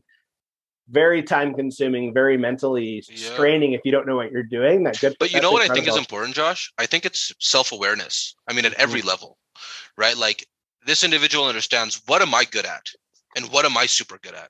very 0.90 1.22
time 1.22 1.54
consuming 1.54 2.14
very 2.14 2.38
mentally 2.38 3.04
Yeah. 3.10 3.16
straining 3.16 3.74
if 3.74 3.82
you 3.84 3.92
don't 3.92 4.08
know 4.08 4.16
what 4.16 4.32
you're 4.32 4.44
doing 4.44 4.84
that 4.84 5.00
good 5.00 5.16
But 5.20 5.34
you 5.34 5.42
know 5.42 5.52
what 5.52 5.70
I 5.70 5.74
think 5.74 5.88
is 5.88 5.98
important, 5.98 6.36
Josh? 6.36 6.72
I 6.78 6.86
think 6.86 7.06
it's 7.06 7.34
self 7.40 7.72
awareness. 7.72 8.36
I 8.48 8.54
mean, 8.54 8.66
at 8.66 8.74
every 8.74 9.00
Mm-hmm. 9.00 9.08
level, 9.08 9.38
right? 9.98 10.16
Like 10.18 10.46
this 10.86 11.04
individual 11.04 11.46
understands 11.46 12.02
what 12.06 12.22
am 12.22 12.34
I 12.34 12.46
good 12.46 12.66
at 12.66 12.84
and 13.36 13.52
what 13.52 13.66
am 13.66 13.78
I 13.78 13.86
super 13.86 14.18
good 14.22 14.34
at, 14.34 14.50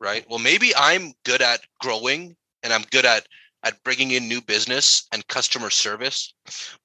right? 0.00 0.24
Well, 0.28 0.38
maybe 0.38 0.74
I'm 0.76 1.12
good 1.24 1.42
at 1.42 1.60
growing 1.80 2.36
and 2.62 2.72
I'm 2.72 2.84
good 2.90 3.04
at 3.04 3.26
at 3.64 3.82
bringing 3.82 4.12
in 4.12 4.28
new 4.28 4.40
business 4.40 5.06
and 5.12 5.26
customer 5.26 5.68
service, 5.68 6.32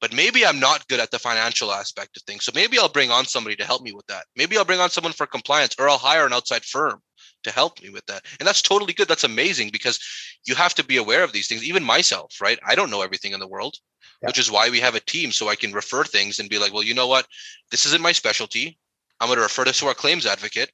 but 0.02 0.12
maybe 0.12 0.44
I'm 0.44 0.60
not 0.60 0.88
good 0.88 1.00
at 1.00 1.12
the 1.12 1.20
financial 1.20 1.72
aspect 1.72 2.18
of 2.18 2.24
things. 2.24 2.46
So 2.46 2.52
maybe 2.56 2.80
I'll 2.80 2.90
bring 2.90 3.12
on 3.12 3.26
somebody 3.26 3.56
to 3.58 3.64
help 3.64 3.84
me 3.84 3.92
with 3.92 4.08
that. 4.08 4.26
Maybe 4.36 4.58
I'll 4.58 4.66
bring 4.66 4.80
on 4.80 4.90
someone 4.90 5.14
for 5.14 5.28
compliance 5.28 5.76
or 5.78 5.88
I'll 5.88 6.00
hire 6.00 6.26
an 6.26 6.34
outside 6.34 6.64
firm 6.66 7.00
to 7.44 7.52
help 7.52 7.82
me 7.82 7.90
with 7.90 8.06
that. 8.08 8.26
And 8.40 8.48
that's 8.48 8.62
totally 8.62 8.94
good. 8.94 9.08
That's 9.08 9.24
amazing 9.24 9.70
because 9.72 10.00
you 10.46 10.56
have 10.56 10.74
to 10.76 10.84
be 10.84 10.98
aware 10.98 11.24
of 11.24 11.32
these 11.34 11.48
things. 11.48 11.64
Even 11.64 11.84
myself, 11.84 12.40
right? 12.42 12.60
I 12.66 12.76
don't 12.76 12.90
know 12.90 13.02
everything 13.02 13.34
in 13.34 13.40
the 13.40 13.48
world, 13.48 13.76
Yeah. 14.22 14.28
which 14.30 14.40
is 14.40 14.52
why 14.52 14.70
we 14.70 14.80
have 14.80 14.96
a 14.96 15.00
team 15.00 15.32
so 15.32 15.50
I 15.50 15.56
can 15.56 15.74
refer 15.74 16.04
things 16.04 16.40
and 16.40 16.50
be 16.50 16.60
like, 16.60 16.74
well, 16.74 16.84
you 16.84 16.94
know 16.94 17.08
what? 17.08 17.28
This 17.72 17.86
isn't 17.86 18.02
my 18.02 18.12
specialty. 18.12 18.78
I'm 19.20 19.28
going 19.28 19.38
to 19.38 19.44
refer 19.44 19.66
this 19.66 19.80
to 19.80 19.88
our 19.88 19.94
claims 19.94 20.26
advocate 20.26 20.72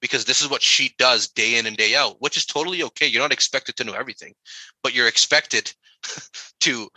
because 0.00 0.24
this 0.24 0.40
is 0.40 0.48
what 0.48 0.62
she 0.62 0.94
does 0.98 1.28
day 1.28 1.58
in 1.58 1.66
and 1.66 1.76
day 1.76 1.94
out, 1.94 2.16
which 2.20 2.36
is 2.36 2.46
totally 2.46 2.82
okay. 2.82 3.06
You're 3.06 3.22
not 3.22 3.32
expected 3.32 3.76
to 3.76 3.84
know 3.84 3.92
everything, 3.92 4.34
but 4.82 4.94
you're 4.94 5.08
expected 5.08 5.72
to 6.60 6.88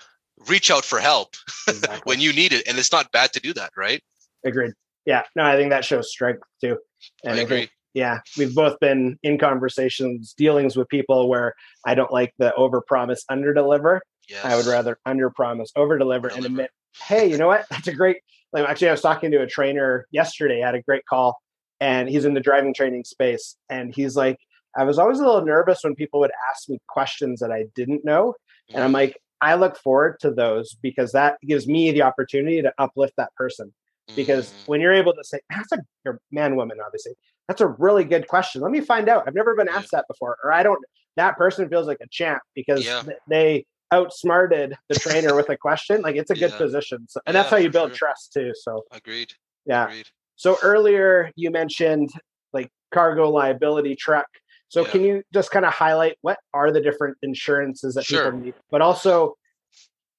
reach 0.48 0.72
out 0.72 0.86
for 0.86 1.00
help 1.00 1.36
exactly. 1.68 2.02
when 2.06 2.20
you 2.20 2.34
need 2.34 2.54
it, 2.54 2.68
and 2.68 2.78
it's 2.78 2.92
not 2.92 3.12
bad 3.12 3.34
to 3.34 3.40
do 3.40 3.54
that, 3.54 3.72
right? 3.78 4.02
Agreed. 4.46 4.74
Yeah, 5.06 5.24
no, 5.36 5.44
I 5.44 5.58
think 5.58 5.70
that 5.72 5.84
shows 5.84 6.10
strength 6.12 6.44
too. 6.62 6.78
And 7.26 7.38
I 7.38 7.44
agree. 7.44 7.70
Yeah, 7.94 8.22
we've 8.38 8.56
both 8.56 8.80
been 8.80 9.20
in 9.22 9.38
conversations, 9.38 10.34
dealings 10.36 10.76
with 10.76 10.90
people 10.90 11.30
where 11.30 11.54
I 11.86 11.94
don't 11.94 12.12
like 12.12 12.34
the 12.40 12.54
over 12.56 12.82
promise, 12.82 13.24
under 13.30 13.54
deliver. 13.54 14.02
Yes. 14.28 14.44
I 14.44 14.56
would 14.56 14.66
rather 14.66 14.98
under 15.06 15.30
promise, 15.30 15.72
over 15.76 15.98
deliver, 15.98 16.30
and 16.30 16.46
admit, 16.46 16.72
hey, 17.04 17.30
you 17.30 17.38
know 17.38 17.48
what? 17.48 17.66
That's 17.70 17.88
a 17.88 17.94
great. 17.94 18.18
Like, 18.52 18.68
actually, 18.68 18.90
I 18.90 18.92
was 18.92 19.02
talking 19.02 19.32
to 19.32 19.42
a 19.42 19.48
trainer 19.48 20.08
yesterday. 20.12 20.64
I 20.64 20.68
had 20.68 20.76
a 20.76 20.82
great 20.82 21.06
call, 21.06 21.40
and 21.80 22.10
he's 22.10 22.26
in 22.26 22.34
the 22.34 22.40
driving 22.40 22.74
training 22.74 23.04
space, 23.04 23.58
and 23.70 23.94
he's 23.94 24.16
like, 24.16 24.38
I 24.76 24.86
was 24.86 24.98
always 24.98 25.20
a 25.20 25.26
little 25.26 25.46
nervous 25.46 25.84
when 25.84 25.94
people 25.94 26.20
would 26.22 26.32
ask 26.50 26.70
me 26.70 26.80
questions 26.88 27.42
that 27.42 27.52
I 27.52 27.66
didn't 27.76 28.06
know, 28.06 28.34
and 28.70 28.84
I'm 28.84 28.88
mm-hmm. 28.88 28.96
like, 28.96 29.20
I 29.42 29.56
look 29.56 29.78
forward 29.78 30.20
to 30.22 30.32
those 30.32 30.76
because 30.82 31.12
that 31.12 31.38
gives 31.46 31.68
me 31.68 31.92
the 31.92 32.04
opportunity 32.04 32.62
to 32.62 32.74
uplift 32.78 33.16
that 33.18 33.36
person. 33.36 33.74
Because 34.16 34.48
mm-hmm. 34.48 34.72
when 34.72 34.82
you're 34.82 34.94
able 34.94 35.14
to 35.14 35.24
say, 35.24 35.40
that's 35.50 35.72
a 35.72 35.80
your 36.06 36.20
man, 36.32 36.56
woman, 36.56 36.78
obviously, 36.84 37.14
that's 37.48 37.62
a 37.62 37.68
really 37.68 38.04
good 38.04 38.28
question. 38.28 38.62
Let 38.62 38.72
me 38.72 38.82
find 38.82 39.10
out. 39.10 39.24
I've 39.28 39.36
never 39.36 39.56
been 39.56 39.70
asked 39.70 39.90
yeah. 39.94 40.00
that 40.00 40.06
before, 40.08 40.38
or 40.44 40.52
I 40.52 40.64
don't. 40.64 40.80
That 41.16 41.38
person 41.38 41.70
feels 41.70 41.88
like 41.88 42.00
a 42.02 42.08
champ 42.10 42.42
because 42.56 42.86
yeah. 42.86 43.04
they 43.30 43.66
outsmarted 43.92 44.76
the 44.90 44.96
trainer 44.96 45.36
with 45.36 45.50
a 45.50 45.58
question. 45.58 46.02
Like 46.02 46.16
it's 46.16 46.32
a 46.32 46.36
good 46.36 46.52
yeah. 46.52 46.58
position, 46.58 47.06
so, 47.08 47.20
and 47.26 47.36
that's 47.36 47.50
how 47.50 47.58
you 47.58 47.70
build 47.70 47.92
sure. 47.92 48.08
trust 48.08 48.34
too. 48.34 48.52
So 48.56 48.84
agreed. 48.92 49.34
Yeah. 49.66 49.86
Agreed. 49.86 50.08
So 50.36 50.58
earlier 50.64 51.32
you 51.36 51.52
mentioned 51.52 52.10
like 52.52 52.70
cargo 52.92 53.30
liability 53.30 53.96
truck. 53.96 54.28
So 54.70 54.84
can 54.84 55.04
you 55.04 55.22
just 55.32 55.52
kind 55.52 55.66
of 55.66 55.72
highlight 55.72 56.18
what 56.22 56.40
are 56.52 56.72
the 56.72 56.82
different 56.82 57.16
insurances 57.22 57.94
that 57.94 58.06
sure. 58.06 58.32
people 58.32 58.40
need, 58.40 58.54
but 58.72 58.82
also 58.82 59.36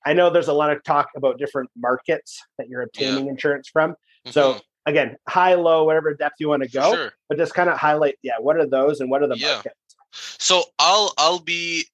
I 0.04 0.12
know 0.12 0.30
there's 0.30 0.48
a 0.48 0.52
lot 0.52 0.70
of 0.70 0.82
talk 0.84 1.08
about 1.16 1.38
different 1.38 1.70
markets 1.76 2.42
that 2.58 2.68
you're 2.68 2.82
obtaining 2.82 3.28
insurance 3.28 3.68
from. 3.68 3.92
Mm-hmm. 3.92 4.30
So 4.30 4.60
again, 4.86 5.16
high, 5.28 5.54
low, 5.54 5.84
whatever 5.84 6.14
depth 6.14 6.36
you 6.38 6.48
want 6.48 6.62
to 6.62 6.68
go, 6.68 6.94
sure. 6.94 7.12
but 7.28 7.38
just 7.38 7.54
kind 7.54 7.70
of 7.70 7.78
highlight, 7.78 8.16
yeah, 8.22 8.34
what 8.38 8.56
are 8.56 8.66
those 8.66 9.00
and 9.00 9.10
what 9.10 9.22
are 9.22 9.26
the 9.26 9.38
yeah. 9.38 9.54
markets? 9.54 9.76
So 10.12 10.64
I'll 10.78 11.12
I'll 11.18 11.40
be 11.40 11.86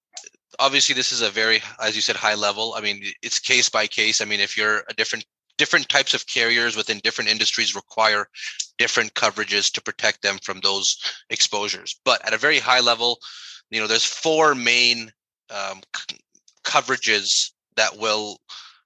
obviously 0.58 0.94
this 0.94 1.12
is 1.12 1.22
a 1.22 1.30
very 1.30 1.62
as 1.82 1.96
you 1.96 2.02
said 2.02 2.16
high 2.16 2.34
level. 2.34 2.74
I 2.76 2.80
mean 2.80 3.02
it's 3.22 3.38
case 3.38 3.68
by 3.68 3.86
case. 3.86 4.20
I 4.20 4.24
mean 4.24 4.40
if 4.40 4.56
you're 4.56 4.84
a 4.88 4.94
different 4.94 5.24
different 5.56 5.88
types 5.88 6.14
of 6.14 6.26
carriers 6.26 6.76
within 6.76 6.98
different 7.00 7.30
industries 7.30 7.74
require 7.74 8.26
different 8.78 9.12
coverages 9.14 9.70
to 9.72 9.82
protect 9.82 10.22
them 10.22 10.38
from 10.42 10.60
those 10.62 10.96
exposures. 11.28 12.00
But 12.04 12.26
at 12.26 12.34
a 12.34 12.38
very 12.38 12.58
high 12.58 12.80
level, 12.80 13.18
you 13.70 13.80
know 13.80 13.86
there's 13.86 14.04
four 14.04 14.54
main 14.54 15.10
um, 15.50 15.80
c- 15.96 16.18
coverages 16.64 17.50
that 17.80 17.98
will 17.98 18.38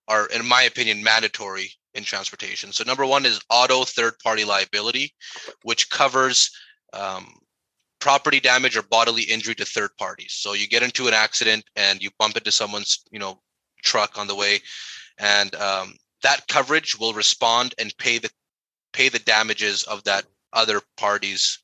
are 0.06 0.26
in 0.26 0.46
my 0.46 0.62
opinion 0.62 1.02
mandatory 1.02 1.70
in 1.94 2.04
transportation. 2.04 2.72
So 2.72 2.84
number 2.84 3.04
one 3.04 3.26
is 3.26 3.40
auto 3.50 3.84
third 3.84 4.14
party 4.22 4.44
liability, 4.44 5.12
which 5.62 5.90
covers 5.90 6.50
um, 6.92 7.26
property 8.00 8.38
damage 8.38 8.76
or 8.76 8.82
bodily 8.82 9.22
injury 9.22 9.54
to 9.56 9.64
third 9.64 9.90
parties. 9.98 10.34
So 10.38 10.52
you 10.52 10.68
get 10.68 10.82
into 10.82 11.08
an 11.08 11.14
accident 11.14 11.64
and 11.74 12.02
you 12.02 12.10
bump 12.18 12.36
into 12.36 12.52
someone's 12.52 13.02
you 13.10 13.18
know 13.18 13.40
truck 13.82 14.16
on 14.16 14.28
the 14.28 14.36
way, 14.36 14.60
and 15.18 15.54
um, 15.56 15.94
that 16.22 16.46
coverage 16.48 16.98
will 16.98 17.14
respond 17.14 17.74
and 17.78 17.96
pay 17.98 18.18
the 18.18 18.30
pay 18.92 19.08
the 19.08 19.18
damages 19.18 19.82
of 19.84 20.04
that 20.04 20.24
other 20.52 20.80
party's 20.96 21.58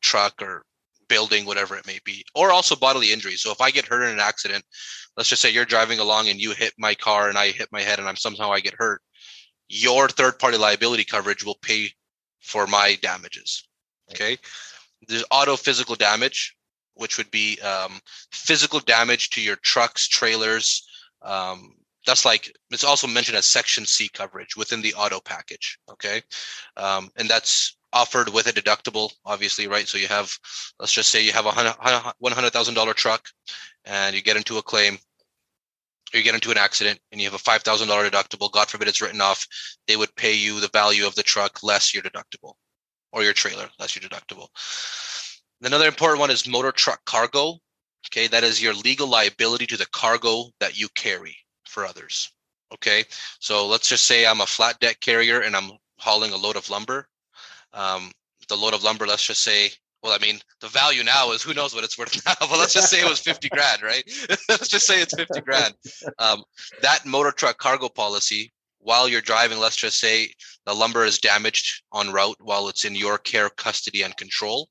truck 0.00 0.42
or 0.42 0.64
building, 1.10 1.44
whatever 1.44 1.76
it 1.76 1.86
may 1.86 1.98
be, 2.06 2.24
or 2.34 2.50
also 2.50 2.74
bodily 2.74 3.12
injury. 3.12 3.34
So 3.34 3.50
if 3.50 3.60
I 3.60 3.70
get 3.70 3.86
hurt 3.86 4.04
in 4.04 4.14
an 4.14 4.20
accident, 4.20 4.64
let's 5.16 5.28
just 5.28 5.42
say 5.42 5.50
you're 5.50 5.66
driving 5.66 5.98
along 5.98 6.28
and 6.28 6.40
you 6.40 6.52
hit 6.52 6.72
my 6.78 6.94
car 6.94 7.28
and 7.28 7.36
I 7.36 7.50
hit 7.50 7.68
my 7.70 7.82
head 7.82 7.98
and 7.98 8.08
I'm 8.08 8.16
somehow 8.16 8.50
I 8.50 8.60
get 8.60 8.74
hurt, 8.78 9.02
your 9.68 10.08
third 10.08 10.38
party 10.38 10.56
liability 10.56 11.04
coverage 11.04 11.44
will 11.44 11.58
pay 11.60 11.92
for 12.40 12.66
my 12.66 12.96
damages. 13.02 13.68
Okay. 14.12 14.38
There's 15.06 15.24
auto 15.30 15.56
physical 15.56 15.94
damage, 15.94 16.56
which 16.94 17.18
would 17.18 17.30
be 17.30 17.60
um, 17.60 18.00
physical 18.32 18.80
damage 18.80 19.30
to 19.30 19.42
your 19.42 19.56
trucks, 19.56 20.08
trailers. 20.08 20.86
Um, 21.22 21.74
that's 22.06 22.24
like 22.24 22.52
it's 22.70 22.84
also 22.84 23.06
mentioned 23.06 23.36
as 23.36 23.46
Section 23.46 23.84
C 23.84 24.08
coverage 24.08 24.56
within 24.56 24.80
the 24.80 24.94
auto 24.94 25.20
package. 25.20 25.78
Okay. 25.90 26.22
Um, 26.76 27.10
and 27.16 27.28
that's 27.28 27.76
offered 27.92 28.28
with 28.28 28.46
a 28.46 28.52
deductible, 28.52 29.10
obviously, 29.24 29.66
right? 29.66 29.88
So 29.88 29.98
you 29.98 30.08
have, 30.08 30.36
let's 30.78 30.92
just 30.92 31.10
say 31.10 31.24
you 31.24 31.32
have 31.32 31.46
a 31.46 31.50
$100,000 31.50 32.94
truck 32.94 33.28
and 33.84 34.14
you 34.14 34.22
get 34.22 34.36
into 34.36 34.58
a 34.58 34.62
claim 34.62 34.98
you 36.12 36.22
get 36.22 36.34
into 36.34 36.50
an 36.50 36.58
accident 36.58 36.98
and 37.12 37.20
you 37.20 37.30
have 37.30 37.38
a 37.38 37.42
$5,000 37.42 38.10
deductible, 38.10 38.50
God 38.50 38.68
forbid 38.68 38.88
it's 38.88 39.00
written 39.00 39.20
off, 39.20 39.46
they 39.86 39.96
would 39.96 40.14
pay 40.16 40.32
you 40.32 40.60
the 40.60 40.70
value 40.72 41.06
of 41.06 41.14
the 41.14 41.22
truck 41.22 41.62
less 41.62 41.94
your 41.94 42.02
deductible 42.02 42.54
or 43.12 43.22
your 43.22 43.32
trailer 43.32 43.68
less 43.78 43.96
your 43.96 44.08
deductible. 44.08 44.48
Another 45.62 45.86
important 45.86 46.20
one 46.20 46.30
is 46.30 46.48
motor 46.48 46.72
truck 46.72 47.04
cargo. 47.04 47.58
Okay, 48.08 48.26
that 48.28 48.44
is 48.44 48.62
your 48.62 48.72
legal 48.72 49.06
liability 49.06 49.66
to 49.66 49.76
the 49.76 49.86
cargo 49.86 50.46
that 50.58 50.78
you 50.78 50.88
carry 50.94 51.36
for 51.66 51.84
others. 51.84 52.32
Okay, 52.72 53.04
so 53.40 53.66
let's 53.66 53.88
just 53.88 54.06
say 54.06 54.26
I'm 54.26 54.40
a 54.40 54.46
flat 54.46 54.80
deck 54.80 55.00
carrier 55.00 55.40
and 55.40 55.54
I'm 55.54 55.72
hauling 55.98 56.32
a 56.32 56.36
load 56.36 56.56
of 56.56 56.70
lumber. 56.70 57.06
Um, 57.72 58.10
the 58.48 58.56
load 58.56 58.74
of 58.74 58.82
lumber, 58.82 59.06
let's 59.06 59.26
just 59.26 59.42
say 59.42 59.70
well, 60.02 60.12
I 60.12 60.18
mean, 60.18 60.40
the 60.60 60.68
value 60.68 61.02
now 61.04 61.32
is 61.32 61.42
who 61.42 61.54
knows 61.54 61.74
what 61.74 61.84
it's 61.84 61.98
worth 61.98 62.22
now, 62.26 62.34
but 62.40 62.58
let's 62.58 62.72
just 62.72 62.90
say 62.90 63.00
it 63.00 63.08
was 63.08 63.20
50 63.20 63.48
grand, 63.50 63.82
right? 63.82 64.04
let's 64.48 64.68
just 64.68 64.86
say 64.86 65.00
it's 65.00 65.14
50 65.14 65.40
grand. 65.42 65.74
Um, 66.18 66.42
that 66.82 67.04
motor 67.04 67.32
truck 67.32 67.58
cargo 67.58 67.88
policy, 67.88 68.52
while 68.78 69.08
you're 69.08 69.20
driving, 69.20 69.58
let's 69.58 69.76
just 69.76 70.00
say 70.00 70.32
the 70.64 70.74
lumber 70.74 71.04
is 71.04 71.18
damaged 71.18 71.82
on 71.92 72.12
route 72.12 72.38
while 72.40 72.68
it's 72.68 72.84
in 72.84 72.94
your 72.94 73.18
care, 73.18 73.50
custody, 73.50 74.02
and 74.02 74.16
control. 74.16 74.68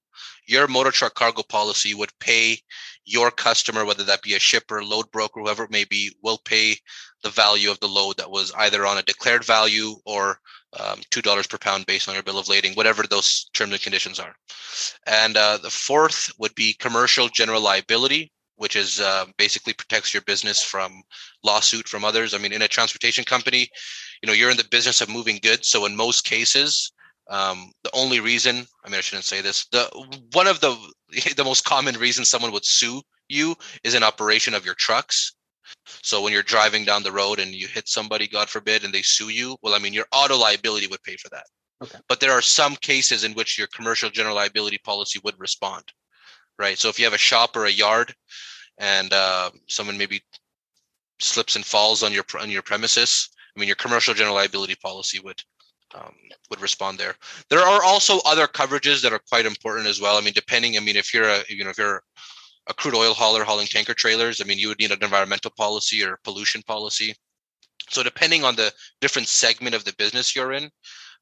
Your 0.47 0.67
motor 0.67 0.89
truck 0.89 1.13
cargo 1.13 1.43
policy 1.43 1.93
would 1.93 2.12
pay 2.19 2.57
your 3.05 3.29
customer, 3.29 3.85
whether 3.85 4.03
that 4.05 4.23
be 4.23 4.33
a 4.33 4.39
shipper, 4.39 4.83
load 4.83 5.12
broker, 5.12 5.41
whoever 5.41 5.65
it 5.65 5.71
may 5.71 5.83
be, 5.83 6.12
will 6.23 6.39
pay 6.39 6.75
the 7.21 7.29
value 7.29 7.69
of 7.69 7.79
the 7.81 7.88
load 7.88 8.17
that 8.17 8.31
was 8.31 8.51
either 8.57 8.85
on 8.85 8.97
a 8.97 9.03
declared 9.03 9.45
value 9.45 9.95
or 10.05 10.39
um, 10.77 11.01
two 11.10 11.21
dollars 11.21 11.47
per 11.47 11.58
pound 11.58 11.86
based 11.86 12.08
on 12.08 12.13
your 12.13 12.23
bill 12.23 12.38
of 12.38 12.47
lading, 12.47 12.73
whatever 12.73 13.03
those 13.03 13.49
terms 13.53 13.71
and 13.71 13.82
conditions 13.82 14.19
are. 14.19 14.36
And 15.08 15.38
uh, 15.38 15.58
the 15.58 15.69
fourth 15.69 16.32
would 16.38 16.53
be 16.55 16.73
commercial 16.73 17.29
general 17.29 17.62
liability, 17.62 18.32
which 18.55 18.75
is 18.75 18.99
uh, 18.99 19.25
basically 19.38 19.73
protects 19.73 20.13
your 20.13 20.21
business 20.21 20.63
from 20.63 21.01
lawsuit 21.43 21.88
from 21.88 22.05
others. 22.05 22.34
I 22.34 22.38
mean, 22.38 22.53
in 22.53 22.62
a 22.62 22.67
transportation 22.67 23.23
company, 23.23 23.69
you 24.21 24.27
know, 24.27 24.34
you're 24.34 24.51
in 24.51 24.58
the 24.58 24.67
business 24.69 25.01
of 25.01 25.10
moving 25.10 25.39
goods, 25.41 25.69
so 25.69 25.86
in 25.86 25.95
most 25.95 26.25
cases. 26.25 26.91
Um, 27.29 27.71
the 27.84 27.91
only 27.93 28.19
reason, 28.19 28.65
I 28.84 28.89
mean, 28.89 28.97
I 28.97 29.01
shouldn't 29.01 29.25
say 29.25 29.41
this. 29.41 29.67
The 29.71 29.86
one 30.34 30.47
of 30.47 30.60
the 30.62 30.75
the 31.38 31.43
most 31.43 31.65
common 31.65 31.95
reasons 31.95 32.29
someone 32.29 32.51
would 32.51 32.65
sue 32.65 33.01
you 33.27 33.55
is 33.84 33.93
an 33.93 34.03
operation 34.03 34.53
of 34.53 34.65
your 34.65 34.75
trucks 34.75 35.34
so 36.02 36.21
when 36.21 36.34
you're 36.34 36.43
driving 36.43 36.86
down 36.86 37.04
the 37.04 37.12
road 37.12 37.39
and 37.39 37.54
you 37.54 37.67
hit 37.67 37.88
somebody, 37.88 38.28
God 38.28 38.49
forbid, 38.49 38.84
and 38.84 38.93
they 38.93 39.02
sue 39.02 39.30
you, 39.30 39.58
well, 39.62 39.73
I 39.73 39.80
mean, 39.80 39.93
your 39.93 40.06
auto 40.12 40.38
liability 40.38 40.88
would 40.88 41.04
pay 41.04 41.15
for 41.15 41.30
that. 41.30 41.45
Okay. 41.82 41.97
But 42.08 42.19
there 42.19 42.32
are 42.32 42.41
some 42.41 42.75
cases 42.75 43.23
in 43.23 43.34
which 43.34 43.58
your 43.58 43.67
commercial 43.67 44.10
general 44.10 44.36
liability 44.36 44.80
policy 44.84 45.19
would 45.23 45.39
respond, 45.39 45.84
right? 46.58 46.78
So 46.78 46.89
if 46.89 46.99
you 46.99 47.06
have 47.06 47.13
a 47.13 47.17
shop 47.17 47.56
or 47.56 47.65
a 47.65 47.71
yard, 47.71 48.13
and 48.78 49.12
uh, 49.13 49.52
someone 49.67 49.97
maybe 49.97 50.21
slips 51.19 51.56
and 51.56 51.65
falls 51.65 52.02
on 52.04 52.13
your 52.13 52.23
on 52.39 52.49
your 52.49 52.62
premises, 52.62 53.30
I 53.56 53.60
mean, 53.60 53.67
your 53.67 53.75
commercial 53.75 54.13
general 54.13 54.36
liability 54.36 54.75
policy 54.75 55.19
would 55.19 55.41
um, 55.95 56.13
would 56.49 56.62
respond 56.62 56.97
there. 56.97 57.15
There 57.49 57.60
are 57.60 57.84
also 57.84 58.19
other 58.25 58.47
coverages 58.47 59.02
that 59.02 59.13
are 59.13 59.21
quite 59.30 59.45
important 59.45 59.88
as 59.88 59.99
well. 59.99 60.17
I 60.17 60.21
mean, 60.21 60.34
depending, 60.34 60.78
I 60.78 60.80
mean, 60.80 60.95
if 60.95 61.13
you're 61.13 61.30
a 61.30 61.43
you 61.49 61.63
know 61.63 61.69
if 61.69 61.78
you're 61.78 62.04
a 62.69 62.73
crude 62.73 62.95
oil 62.95 63.13
hauler 63.13 63.43
hauling 63.43 63.67
tanker 63.67 63.93
trailers, 63.93 64.39
I 64.39 64.45
mean, 64.45 64.60
you 64.60 64.67
would 64.69 64.79
need 64.79 64.91
an 64.91 65.03
environmental 65.03 65.51
policy 65.58 66.03
or 66.03 66.19
pollution 66.23 66.62
policy. 66.63 67.15
So 67.89 68.03
depending 68.03 68.43
on 68.43 68.55
the 68.55 68.71
different 69.01 69.27
segment 69.27 69.75
of 69.75 69.84
the 69.84 69.93
business 69.97 70.36
you're 70.36 70.53
in, 70.53 70.69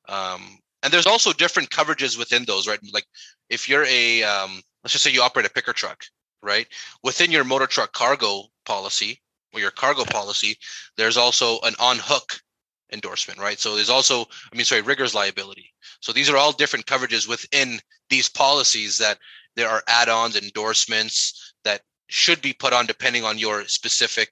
um, 0.09 0.59
and 0.83 0.93
there's 0.93 1.07
also 1.07 1.33
different 1.33 1.69
coverages 1.69 2.17
within 2.17 2.43
those, 2.45 2.67
right? 2.67 2.79
Like 2.93 3.05
if 3.49 3.67
you're 3.67 3.85
a, 3.85 4.23
um, 4.23 4.61
let's 4.83 4.91
just 4.91 5.03
say 5.03 5.11
you 5.11 5.21
operate 5.21 5.45
a 5.45 5.51
picker 5.51 5.73
truck, 5.73 6.03
right? 6.43 6.67
Within 7.03 7.31
your 7.31 7.43
motor 7.43 7.67
truck 7.67 7.93
cargo 7.93 8.43
policy 8.65 9.21
or 9.53 9.59
your 9.59 9.71
cargo 9.71 10.03
policy, 10.03 10.57
there's 10.97 11.17
also 11.17 11.59
an 11.63 11.73
on 11.79 11.97
hook 11.99 12.39
endorsement, 12.91 13.39
right? 13.39 13.59
So 13.59 13.75
there's 13.75 13.89
also, 13.89 14.21
I 14.51 14.55
mean, 14.55 14.65
sorry, 14.65 14.81
rigger's 14.81 15.15
liability. 15.15 15.73
So 16.01 16.11
these 16.11 16.29
are 16.29 16.37
all 16.37 16.51
different 16.51 16.85
coverages 16.85 17.27
within 17.27 17.79
these 18.09 18.29
policies 18.29 18.97
that 18.97 19.17
there 19.57 19.69
are 19.69 19.83
add-ons, 19.87 20.37
endorsements 20.37 21.53
that 21.65 21.81
should 22.07 22.41
be 22.41 22.53
put 22.53 22.71
on 22.71 22.85
depending 22.85 23.25
on 23.25 23.37
your 23.37 23.65
specific 23.65 24.29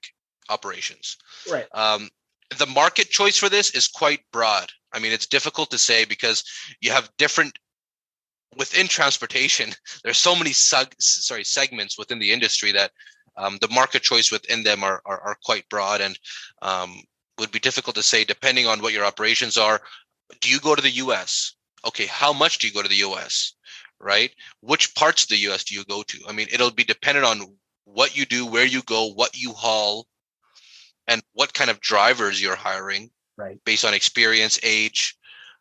operations. 0.48 1.16
Right. 1.50 1.66
Um, 1.74 2.08
the 2.58 2.66
market 2.66 3.10
choice 3.10 3.36
for 3.36 3.48
this 3.48 3.70
is 3.70 3.88
quite 3.88 4.20
broad. 4.32 4.70
I 4.92 5.00
mean, 5.00 5.12
it's 5.12 5.26
difficult 5.26 5.70
to 5.72 5.78
say 5.78 6.04
because 6.04 6.44
you 6.80 6.92
have 6.92 7.10
different 7.18 7.58
within 8.56 8.86
transportation. 8.86 9.72
There's 10.04 10.18
so 10.18 10.34
many 10.34 10.50
seg- 10.50 10.94
sorry 11.00 11.44
segments 11.44 11.98
within 11.98 12.20
the 12.20 12.32
industry 12.32 12.72
that 12.72 12.92
um, 13.36 13.58
the 13.60 13.68
market 13.68 14.02
choice 14.02 14.30
within 14.30 14.62
them 14.62 14.82
are, 14.82 15.02
are, 15.04 15.20
are 15.20 15.36
quite 15.44 15.68
broad 15.68 16.00
and 16.00 16.18
um, 16.62 17.02
would 17.38 17.50
be 17.50 17.58
difficult 17.58 17.96
to 17.96 18.02
say 18.02 18.24
depending 18.24 18.66
on 18.66 18.80
what 18.80 18.92
your 18.92 19.04
operations 19.04 19.58
are. 19.58 19.82
Do 20.40 20.48
you 20.48 20.60
go 20.60 20.74
to 20.74 20.82
the 20.82 20.90
US? 20.90 21.56
Okay, 21.84 22.06
how 22.06 22.32
much 22.32 22.58
do 22.58 22.66
you 22.66 22.72
go 22.72 22.82
to 22.82 22.88
the 22.88 23.04
US? 23.08 23.55
Right? 24.00 24.30
Which 24.60 24.94
parts 24.94 25.22
of 25.22 25.28
the 25.30 25.48
US 25.50 25.64
do 25.64 25.74
you 25.74 25.84
go 25.84 26.02
to? 26.02 26.18
I 26.28 26.32
mean, 26.32 26.48
it'll 26.52 26.70
be 26.70 26.84
dependent 26.84 27.26
on 27.26 27.56
what 27.84 28.16
you 28.16 28.26
do, 28.26 28.46
where 28.46 28.66
you 28.66 28.82
go, 28.82 29.12
what 29.12 29.36
you 29.36 29.52
haul, 29.52 30.06
and 31.08 31.22
what 31.32 31.54
kind 31.54 31.70
of 31.70 31.80
drivers 31.80 32.42
you're 32.42 32.56
hiring. 32.56 33.10
Right. 33.38 33.58
Based 33.64 33.84
on 33.84 33.94
experience, 33.94 34.58
age, 34.62 35.16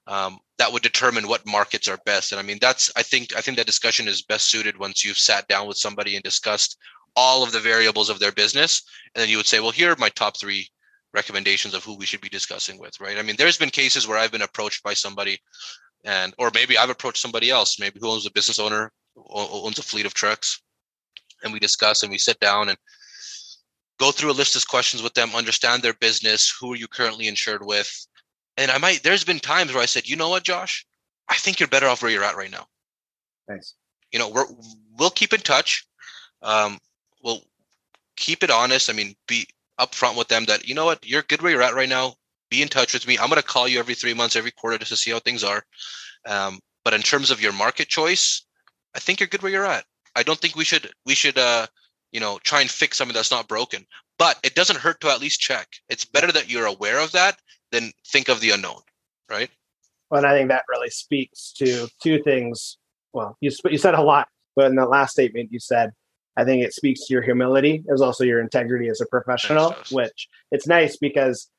um, 0.07 0.39
that 0.57 0.71
would 0.71 0.81
determine 0.81 1.27
what 1.27 1.45
markets 1.45 1.87
are 1.87 1.99
best. 2.05 2.31
And 2.31 2.39
I 2.39 2.43
mean, 2.43 2.57
that's 2.61 2.91
I 2.95 3.03
think 3.03 3.35
I 3.35 3.41
think 3.41 3.57
that 3.57 3.65
discussion 3.65 4.07
is 4.07 4.21
best 4.21 4.49
suited 4.49 4.77
once 4.77 5.03
you've 5.03 5.17
sat 5.17 5.47
down 5.47 5.67
with 5.67 5.77
somebody 5.77 6.15
and 6.15 6.23
discussed 6.23 6.77
all 7.15 7.43
of 7.43 7.51
the 7.51 7.59
variables 7.59 8.09
of 8.09 8.19
their 8.19 8.31
business, 8.31 8.83
and 9.13 9.21
then 9.21 9.29
you 9.29 9.37
would 9.37 9.45
say, 9.45 9.59
well, 9.59 9.71
here 9.71 9.91
are 9.91 9.97
my 9.97 10.09
top 10.09 10.37
three 10.37 10.67
recommendations 11.13 11.73
of 11.73 11.83
who 11.83 11.95
we 11.95 12.05
should 12.05 12.21
be 12.21 12.29
discussing 12.29 12.77
with. 12.77 12.99
Right. 12.99 13.17
I 13.17 13.21
mean, 13.21 13.35
there's 13.37 13.57
been 13.57 13.69
cases 13.69 14.07
where 14.07 14.17
I've 14.17 14.31
been 14.31 14.41
approached 14.41 14.83
by 14.83 14.93
somebody, 14.93 15.39
and 16.05 16.33
or 16.37 16.49
maybe 16.53 16.77
I've 16.77 16.89
approached 16.89 17.21
somebody 17.21 17.49
else, 17.49 17.79
maybe 17.79 17.99
who 17.99 18.09
owns 18.09 18.25
a 18.25 18.31
business 18.31 18.59
owner 18.59 18.91
owns 19.17 19.79
a 19.79 19.83
fleet 19.83 20.05
of 20.05 20.13
trucks, 20.13 20.61
and 21.43 21.51
we 21.51 21.59
discuss 21.59 22.03
and 22.03 22.11
we 22.11 22.17
sit 22.17 22.39
down 22.39 22.69
and 22.69 22.77
go 23.99 24.11
through 24.11 24.31
a 24.31 24.33
list 24.33 24.55
of 24.55 24.67
questions 24.67 25.01
with 25.01 25.13
them, 25.13 25.35
understand 25.35 25.81
their 25.81 25.93
business, 25.93 26.53
who 26.59 26.73
are 26.73 26.75
you 26.75 26.87
currently 26.87 27.27
insured 27.27 27.65
with, 27.65 28.07
and 28.57 28.71
I 28.71 28.77
might, 28.77 29.03
there's 29.03 29.23
been 29.23 29.39
times 29.39 29.73
where 29.73 29.83
I 29.83 29.85
said, 29.85 30.07
you 30.07 30.15
know 30.15 30.29
what, 30.29 30.43
Josh, 30.43 30.85
I 31.29 31.35
think 31.35 31.59
you're 31.59 31.67
better 31.67 31.87
off 31.87 32.01
where 32.01 32.11
you're 32.11 32.23
at 32.23 32.37
right 32.37 32.51
now. 32.51 32.67
Nice. 33.47 33.73
You 34.11 34.19
know, 34.19 34.29
we're, 34.29 34.45
we'll 34.97 35.09
keep 35.09 35.33
in 35.33 35.41
touch. 35.41 35.85
Um, 36.41 36.79
we'll 37.23 37.43
keep 38.15 38.43
it 38.43 38.51
honest. 38.51 38.89
I 38.89 38.93
mean, 38.93 39.15
be 39.27 39.47
upfront 39.79 40.17
with 40.17 40.27
them 40.27 40.45
that, 40.45 40.67
you 40.67 40.75
know 40.75 40.85
what, 40.85 41.05
you're 41.05 41.23
good 41.23 41.41
where 41.41 41.51
you're 41.51 41.61
at 41.61 41.75
right 41.75 41.89
now. 41.89 42.15
Be 42.49 42.61
in 42.61 42.67
touch 42.67 42.93
with 42.93 43.07
me. 43.07 43.17
I'm 43.17 43.29
going 43.29 43.41
to 43.41 43.47
call 43.47 43.67
you 43.67 43.79
every 43.79 43.95
three 43.95 44.13
months, 44.13 44.35
every 44.35 44.51
quarter 44.51 44.77
just 44.77 44.91
to 44.91 44.97
see 44.97 45.11
how 45.11 45.19
things 45.19 45.43
are. 45.43 45.63
Um, 46.27 46.59
but 46.83 46.93
in 46.93 47.01
terms 47.01 47.31
of 47.31 47.41
your 47.41 47.53
market 47.53 47.87
choice, 47.87 48.43
I 48.95 48.99
think 48.99 49.19
you're 49.19 49.27
good 49.27 49.41
where 49.41 49.51
you're 49.51 49.65
at. 49.65 49.85
I 50.15 50.23
don't 50.23 50.39
think 50.39 50.55
we 50.55 50.63
should, 50.63 50.91
we 51.05 51.15
should, 51.15 51.37
uh, 51.37 51.67
you 52.11 52.19
know, 52.19 52.39
try 52.43 52.61
and 52.61 52.69
fix 52.69 52.97
something 52.97 53.15
that's 53.15 53.31
not 53.31 53.47
broken. 53.47 53.85
But 54.17 54.39
it 54.43 54.55
doesn't 54.55 54.79
hurt 54.79 55.01
to 55.01 55.09
at 55.09 55.19
least 55.19 55.41
check. 55.41 55.67
It's 55.89 56.05
better 56.05 56.31
that 56.31 56.49
you're 56.49 56.67
aware 56.67 56.99
of 56.99 57.11
that 57.11 57.37
than 57.71 57.91
think 58.07 58.29
of 58.29 58.39
the 58.39 58.51
unknown, 58.51 58.81
right? 59.29 59.49
Well, 60.09 60.19
and 60.19 60.27
I 60.27 60.37
think 60.37 60.49
that 60.49 60.63
really 60.69 60.89
speaks 60.89 61.51
to 61.57 61.89
two 62.01 62.21
things. 62.23 62.77
Well, 63.11 63.37
you 63.41 63.51
you 63.65 63.77
said 63.77 63.95
a 63.95 64.01
lot, 64.01 64.27
but 64.55 64.67
in 64.67 64.75
the 64.75 64.85
last 64.85 65.11
statement 65.11 65.51
you 65.51 65.59
said, 65.59 65.91
I 66.37 66.43
think 66.43 66.63
it 66.63 66.73
speaks 66.73 67.05
to 67.07 67.13
your 67.13 67.23
humility 67.23 67.83
as 67.91 68.01
also 68.01 68.23
your 68.23 68.39
integrity 68.39 68.87
as 68.87 69.01
a 69.01 69.05
professional, 69.07 69.75
which 69.91 70.27
it's 70.51 70.67
nice 70.67 70.97
because 70.97 71.49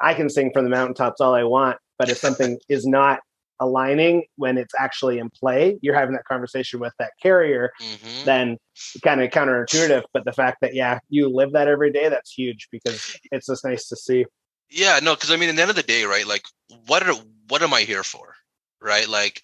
I 0.00 0.14
can 0.14 0.28
sing 0.28 0.50
from 0.52 0.64
the 0.64 0.70
mountaintops 0.70 1.20
all 1.20 1.34
I 1.34 1.44
want, 1.44 1.78
but 1.98 2.08
if 2.08 2.18
something 2.18 2.58
is 2.68 2.86
not 2.86 3.20
aligning 3.60 4.24
when 4.36 4.58
it's 4.58 4.74
actually 4.78 5.18
in 5.18 5.30
play, 5.30 5.78
you're 5.82 5.94
having 5.94 6.14
that 6.14 6.24
conversation 6.24 6.80
with 6.80 6.92
that 6.98 7.12
carrier, 7.22 7.70
mm-hmm. 7.80 8.24
then 8.24 8.58
kind 9.02 9.22
of 9.22 9.30
counterintuitive. 9.30 10.02
But 10.12 10.24
the 10.24 10.32
fact 10.32 10.58
that, 10.62 10.74
yeah, 10.74 10.98
you 11.08 11.28
live 11.28 11.52
that 11.52 11.68
every 11.68 11.92
day, 11.92 12.08
that's 12.08 12.32
huge 12.32 12.68
because 12.72 13.16
it's 13.30 13.46
just 13.46 13.64
nice 13.64 13.88
to 13.88 13.96
see. 13.96 14.26
Yeah, 14.68 14.98
no, 15.02 15.14
because 15.14 15.30
I 15.30 15.36
mean, 15.36 15.50
at 15.50 15.56
the 15.56 15.62
end 15.62 15.70
of 15.70 15.76
the 15.76 15.82
day, 15.82 16.04
right? 16.04 16.26
Like, 16.26 16.42
what 16.86 17.06
are 17.06 17.14
what 17.48 17.62
am 17.62 17.74
I 17.74 17.82
here 17.82 18.02
for, 18.02 18.34
right? 18.80 19.06
Like, 19.06 19.40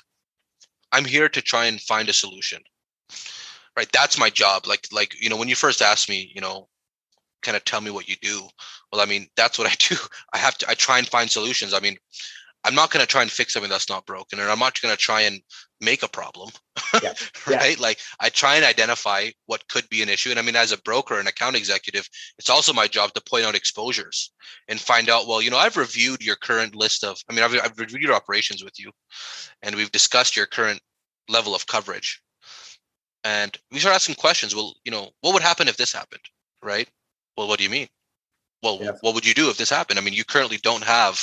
I'm 0.91 1.05
here 1.05 1.29
to 1.29 1.43
try 1.43 1.67
and 1.67 1.81
find 1.81 2.09
a 2.09 2.15
solution, 2.15 2.63
right? 3.77 3.89
That's 3.93 4.19
my 4.19 4.31
job. 4.31 4.67
Like, 4.67 4.89
like 4.91 5.21
you 5.21 5.29
know, 5.29 5.37
when 5.37 5.49
you 5.49 5.55
first 5.55 5.83
asked 5.83 6.09
me, 6.09 6.33
you 6.35 6.41
know, 6.41 6.69
kind 7.43 7.57
of 7.57 7.65
tell 7.65 7.81
me 7.81 7.91
what 7.91 8.09
you 8.09 8.17
do. 8.21 8.49
Well, 8.93 9.01
I 9.01 9.07
mean, 9.07 9.27
that's 9.37 9.59
what 9.59 9.69
I 9.69 9.75
do. 9.79 9.97
I 10.33 10.39
have 10.39 10.59
to. 10.59 10.71
I 10.71 10.75
try 10.75 10.99
and 10.99 11.07
find 11.07 11.31
solutions. 11.31 11.75
I 11.75 11.81
mean, 11.81 11.97
I'm 12.65 12.75
not 12.75 12.91
going 12.91 13.03
to 13.03 13.07
try 13.07 13.23
and 13.23 13.31
fix 13.31 13.53
something 13.53 13.71
that's 13.71 13.89
not 13.89 14.07
broken, 14.07 14.41
and 14.41 14.51
I'm 14.51 14.59
not 14.59 14.81
going 14.81 14.93
to 14.93 15.01
try 15.01 15.23
and 15.23 15.41
make 15.81 16.03
a 16.03 16.09
problem, 16.09 16.51
yeah. 17.03 17.15
right? 17.47 17.77
Yeah. 17.79 17.83
Like 17.83 17.99
I 18.21 18.31
try 18.31 18.57
and 18.57 18.65
identify 18.65 19.31
what 19.47 19.67
could 19.69 19.89
be 19.89 20.03
an 20.03 20.09
issue, 20.09 20.31
and 20.31 20.39
I 20.39 20.43
mean, 20.43 20.57
as 20.57 20.73
a 20.73 20.83
broker 20.83 21.19
and 21.19 21.29
account 21.29 21.57
executive, 21.57 22.09
it's 22.39 22.51
also 22.51 22.73
my 22.73 22.89
job 22.89 23.15
to 23.15 23.23
point 23.23 23.45
out 23.45 23.55
exposures 23.55 24.33
and 24.67 24.81
find 24.81 25.09
out. 25.09 25.27
Well, 25.27 25.41
you 25.41 25.51
know, 25.51 25.57
I've 25.57 25.77
reviewed 25.77 26.23
your 26.23 26.37
current 26.37 26.75
list 26.75 27.05
of. 27.05 27.17
I 27.31 27.33
mean, 27.33 27.45
I've, 27.45 27.55
I've 27.55 27.79
reviewed 27.79 28.03
your 28.03 28.15
operations 28.15 28.65
with 28.65 28.79
you, 28.79 28.91
and 29.63 29.77
we've 29.77 29.93
discussed 29.93 30.37
your 30.37 30.47
current 30.47 30.81
level 31.29 31.55
of 31.55 31.67
coverage, 31.67 32.21
and 33.23 33.57
we 33.71 33.79
start 33.79 33.95
asking 33.95 34.17
questions. 34.17 34.55
Well, 34.55 34.75
you 34.85 34.91
know, 34.91 35.11
what 35.21 35.33
would 35.33 35.43
happen 35.43 35.69
if 35.69 35.77
this 35.77 35.93
happened, 35.93 36.23
right? 36.63 36.89
Well, 37.39 37.49
what 37.49 37.59
do 37.59 37.65
you 37.65 37.71
mean? 37.71 37.89
Well, 38.63 38.79
yeah. 38.83 38.91
what 39.01 39.15
would 39.15 39.25
you 39.25 39.33
do 39.33 39.49
if 39.49 39.57
this 39.57 39.71
happened? 39.71 39.99
I 39.99 40.03
mean, 40.03 40.13
you 40.13 40.25
currently 40.25 40.59
don't 40.59 40.85
have 40.85 41.23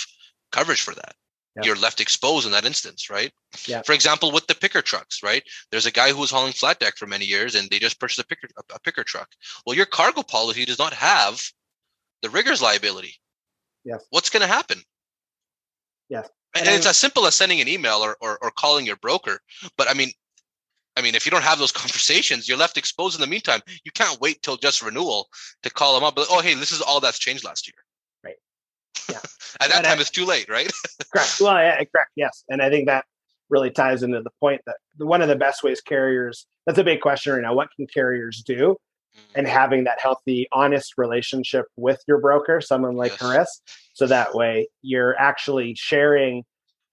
coverage 0.51 0.81
for 0.81 0.95
that 0.95 1.15
yeah. 1.55 1.63
you're 1.63 1.75
left 1.75 2.01
exposed 2.01 2.45
in 2.45 2.51
that 2.51 2.65
instance, 2.65 3.09
right? 3.09 3.31
Yeah. 3.67 3.81
For 3.83 3.93
example, 3.93 4.31
with 4.31 4.47
the 4.47 4.55
picker 4.55 4.81
trucks, 4.81 5.23
right? 5.23 5.43
There's 5.71 5.85
a 5.85 5.91
guy 5.91 6.11
who 6.11 6.19
was 6.19 6.31
hauling 6.31 6.53
flat 6.53 6.79
deck 6.79 6.97
for 6.97 7.07
many 7.07 7.25
years, 7.25 7.55
and 7.55 7.69
they 7.69 7.79
just 7.79 7.99
purchased 7.99 8.19
a 8.19 8.25
picker 8.25 8.47
a 8.73 8.79
picker 8.79 9.03
truck. 9.03 9.29
Well, 9.65 9.75
your 9.75 9.85
cargo 9.85 10.21
policy 10.21 10.65
does 10.65 10.79
not 10.79 10.93
have 10.93 11.41
the 12.21 12.29
rigger's 12.29 12.61
liability. 12.61 13.15
Yes. 13.85 14.03
What's 14.09 14.29
going 14.29 14.41
to 14.41 14.47
happen? 14.47 14.79
Yes. 16.09 16.27
And, 16.55 16.67
and 16.67 16.75
it's 16.75 16.87
as 16.87 16.97
simple 16.97 17.25
as 17.25 17.35
sending 17.35 17.61
an 17.61 17.67
email 17.67 17.97
or, 17.97 18.17
or 18.21 18.37
or 18.41 18.51
calling 18.51 18.85
your 18.85 18.95
broker. 18.97 19.39
But 19.77 19.89
I 19.89 19.93
mean, 19.93 20.11
I 20.97 21.01
mean, 21.01 21.15
if 21.15 21.25
you 21.25 21.31
don't 21.31 21.43
have 21.43 21.59
those 21.59 21.71
conversations, 21.83 22.47
you're 22.47 22.57
left 22.57 22.77
exposed 22.77 23.15
in 23.15 23.21
the 23.21 23.27
meantime. 23.27 23.61
You 23.83 23.91
can't 23.91 24.19
wait 24.19 24.41
till 24.41 24.57
just 24.57 24.81
renewal 24.81 25.27
to 25.63 25.69
call 25.69 25.95
them 25.95 26.03
up. 26.03 26.15
But 26.15 26.27
oh, 26.29 26.41
hey, 26.41 26.53
this 26.53 26.71
is 26.71 26.81
all 26.81 26.99
that's 26.99 27.19
changed 27.19 27.43
last 27.43 27.67
year. 27.67 27.75
Right. 28.23 28.35
Yeah. 29.09 29.19
At 29.61 29.69
that 29.69 29.83
time, 29.85 29.97
I, 29.97 30.01
it's 30.01 30.09
too 30.09 30.25
late, 30.25 30.49
right? 30.49 30.71
correct. 31.13 31.37
Well, 31.39 31.55
yeah, 31.55 31.77
correct. 31.77 32.11
Yes, 32.15 32.43
and 32.49 32.61
I 32.61 32.69
think 32.69 32.87
that 32.87 33.05
really 33.49 33.69
ties 33.69 34.03
into 34.03 34.21
the 34.21 34.31
point 34.39 34.61
that 34.65 34.75
one 34.97 35.21
of 35.21 35.27
the 35.27 35.35
best 35.35 35.63
ways 35.63 35.81
carriers. 35.81 36.45
That's 36.65 36.79
a 36.79 36.83
big 36.83 37.01
question 37.01 37.33
right 37.33 37.41
now. 37.41 37.53
What 37.53 37.69
can 37.75 37.85
carriers 37.87 38.41
do? 38.41 38.75
Mm-hmm. 39.15 39.39
And 39.39 39.47
having 39.47 39.83
that 39.85 40.01
healthy, 40.01 40.47
honest 40.51 40.93
relationship 40.97 41.67
with 41.77 42.01
your 42.07 42.19
broker, 42.19 42.59
someone 42.59 42.95
like 42.95 43.11
yes. 43.13 43.21
Haris, 43.21 43.61
so 43.93 44.07
that 44.07 44.33
way 44.33 44.67
you're 44.81 45.17
actually 45.17 45.75
sharing. 45.75 46.43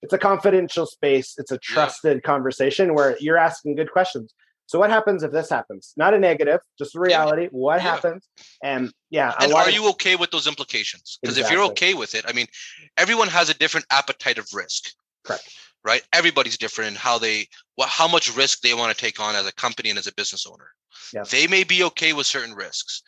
It's 0.03 0.13
a 0.13 0.17
confidential 0.17 0.85
space. 0.85 1.33
It's 1.37 1.51
a 1.51 1.57
trusted 1.57 2.17
yeah. 2.17 2.21
conversation 2.21 2.93
where 2.93 3.17
you're 3.19 3.37
asking 3.37 3.75
good 3.75 3.91
questions. 3.91 4.33
So 4.65 4.77
what 4.77 4.89
happens 4.89 5.23
if 5.23 5.31
this 5.31 5.49
happens? 5.49 5.93
Not 5.97 6.13
a 6.13 6.19
negative, 6.19 6.59
just 6.77 6.95
a 6.95 6.99
reality. 6.99 7.43
Yeah. 7.43 7.49
What 7.51 7.81
yeah. 7.81 7.91
happens? 7.91 8.27
And 8.61 8.91
yeah, 9.09 9.33
and 9.39 9.53
are 9.53 9.67
of, 9.67 9.73
you 9.73 9.89
okay 9.91 10.15
with 10.15 10.31
those 10.31 10.45
implications? 10.45 11.19
Because 11.21 11.37
exactly. 11.37 11.55
if 11.55 11.59
you're 11.59 11.71
okay 11.71 11.93
with 11.93 12.15
it, 12.15 12.25
I 12.27 12.33
mean, 12.33 12.47
everyone 12.97 13.29
has 13.29 13.49
a 13.49 13.53
different 13.53 13.85
appetite 13.91 14.37
of 14.37 14.47
risk. 14.53 14.91
Correct. 15.23 15.49
Right. 15.85 16.01
Everybody's 16.13 16.57
different 16.57 16.91
in 16.91 16.95
how 16.95 17.17
they, 17.17 17.47
what, 17.75 17.89
how 17.89 18.07
much 18.07 18.35
risk 18.35 18.61
they 18.61 18.73
want 18.73 18.95
to 18.95 19.01
take 19.01 19.19
on 19.19 19.35
as 19.35 19.45
a 19.47 19.53
company 19.53 19.89
and 19.89 19.99
as 19.99 20.07
a 20.07 20.13
business 20.13 20.45
owner. 20.45 20.67
Yeah. 21.13 21.23
They 21.29 21.47
may 21.47 21.63
be 21.63 21.83
okay 21.83 22.13
with 22.13 22.25
certain 22.25 22.55
risks. 22.55 23.03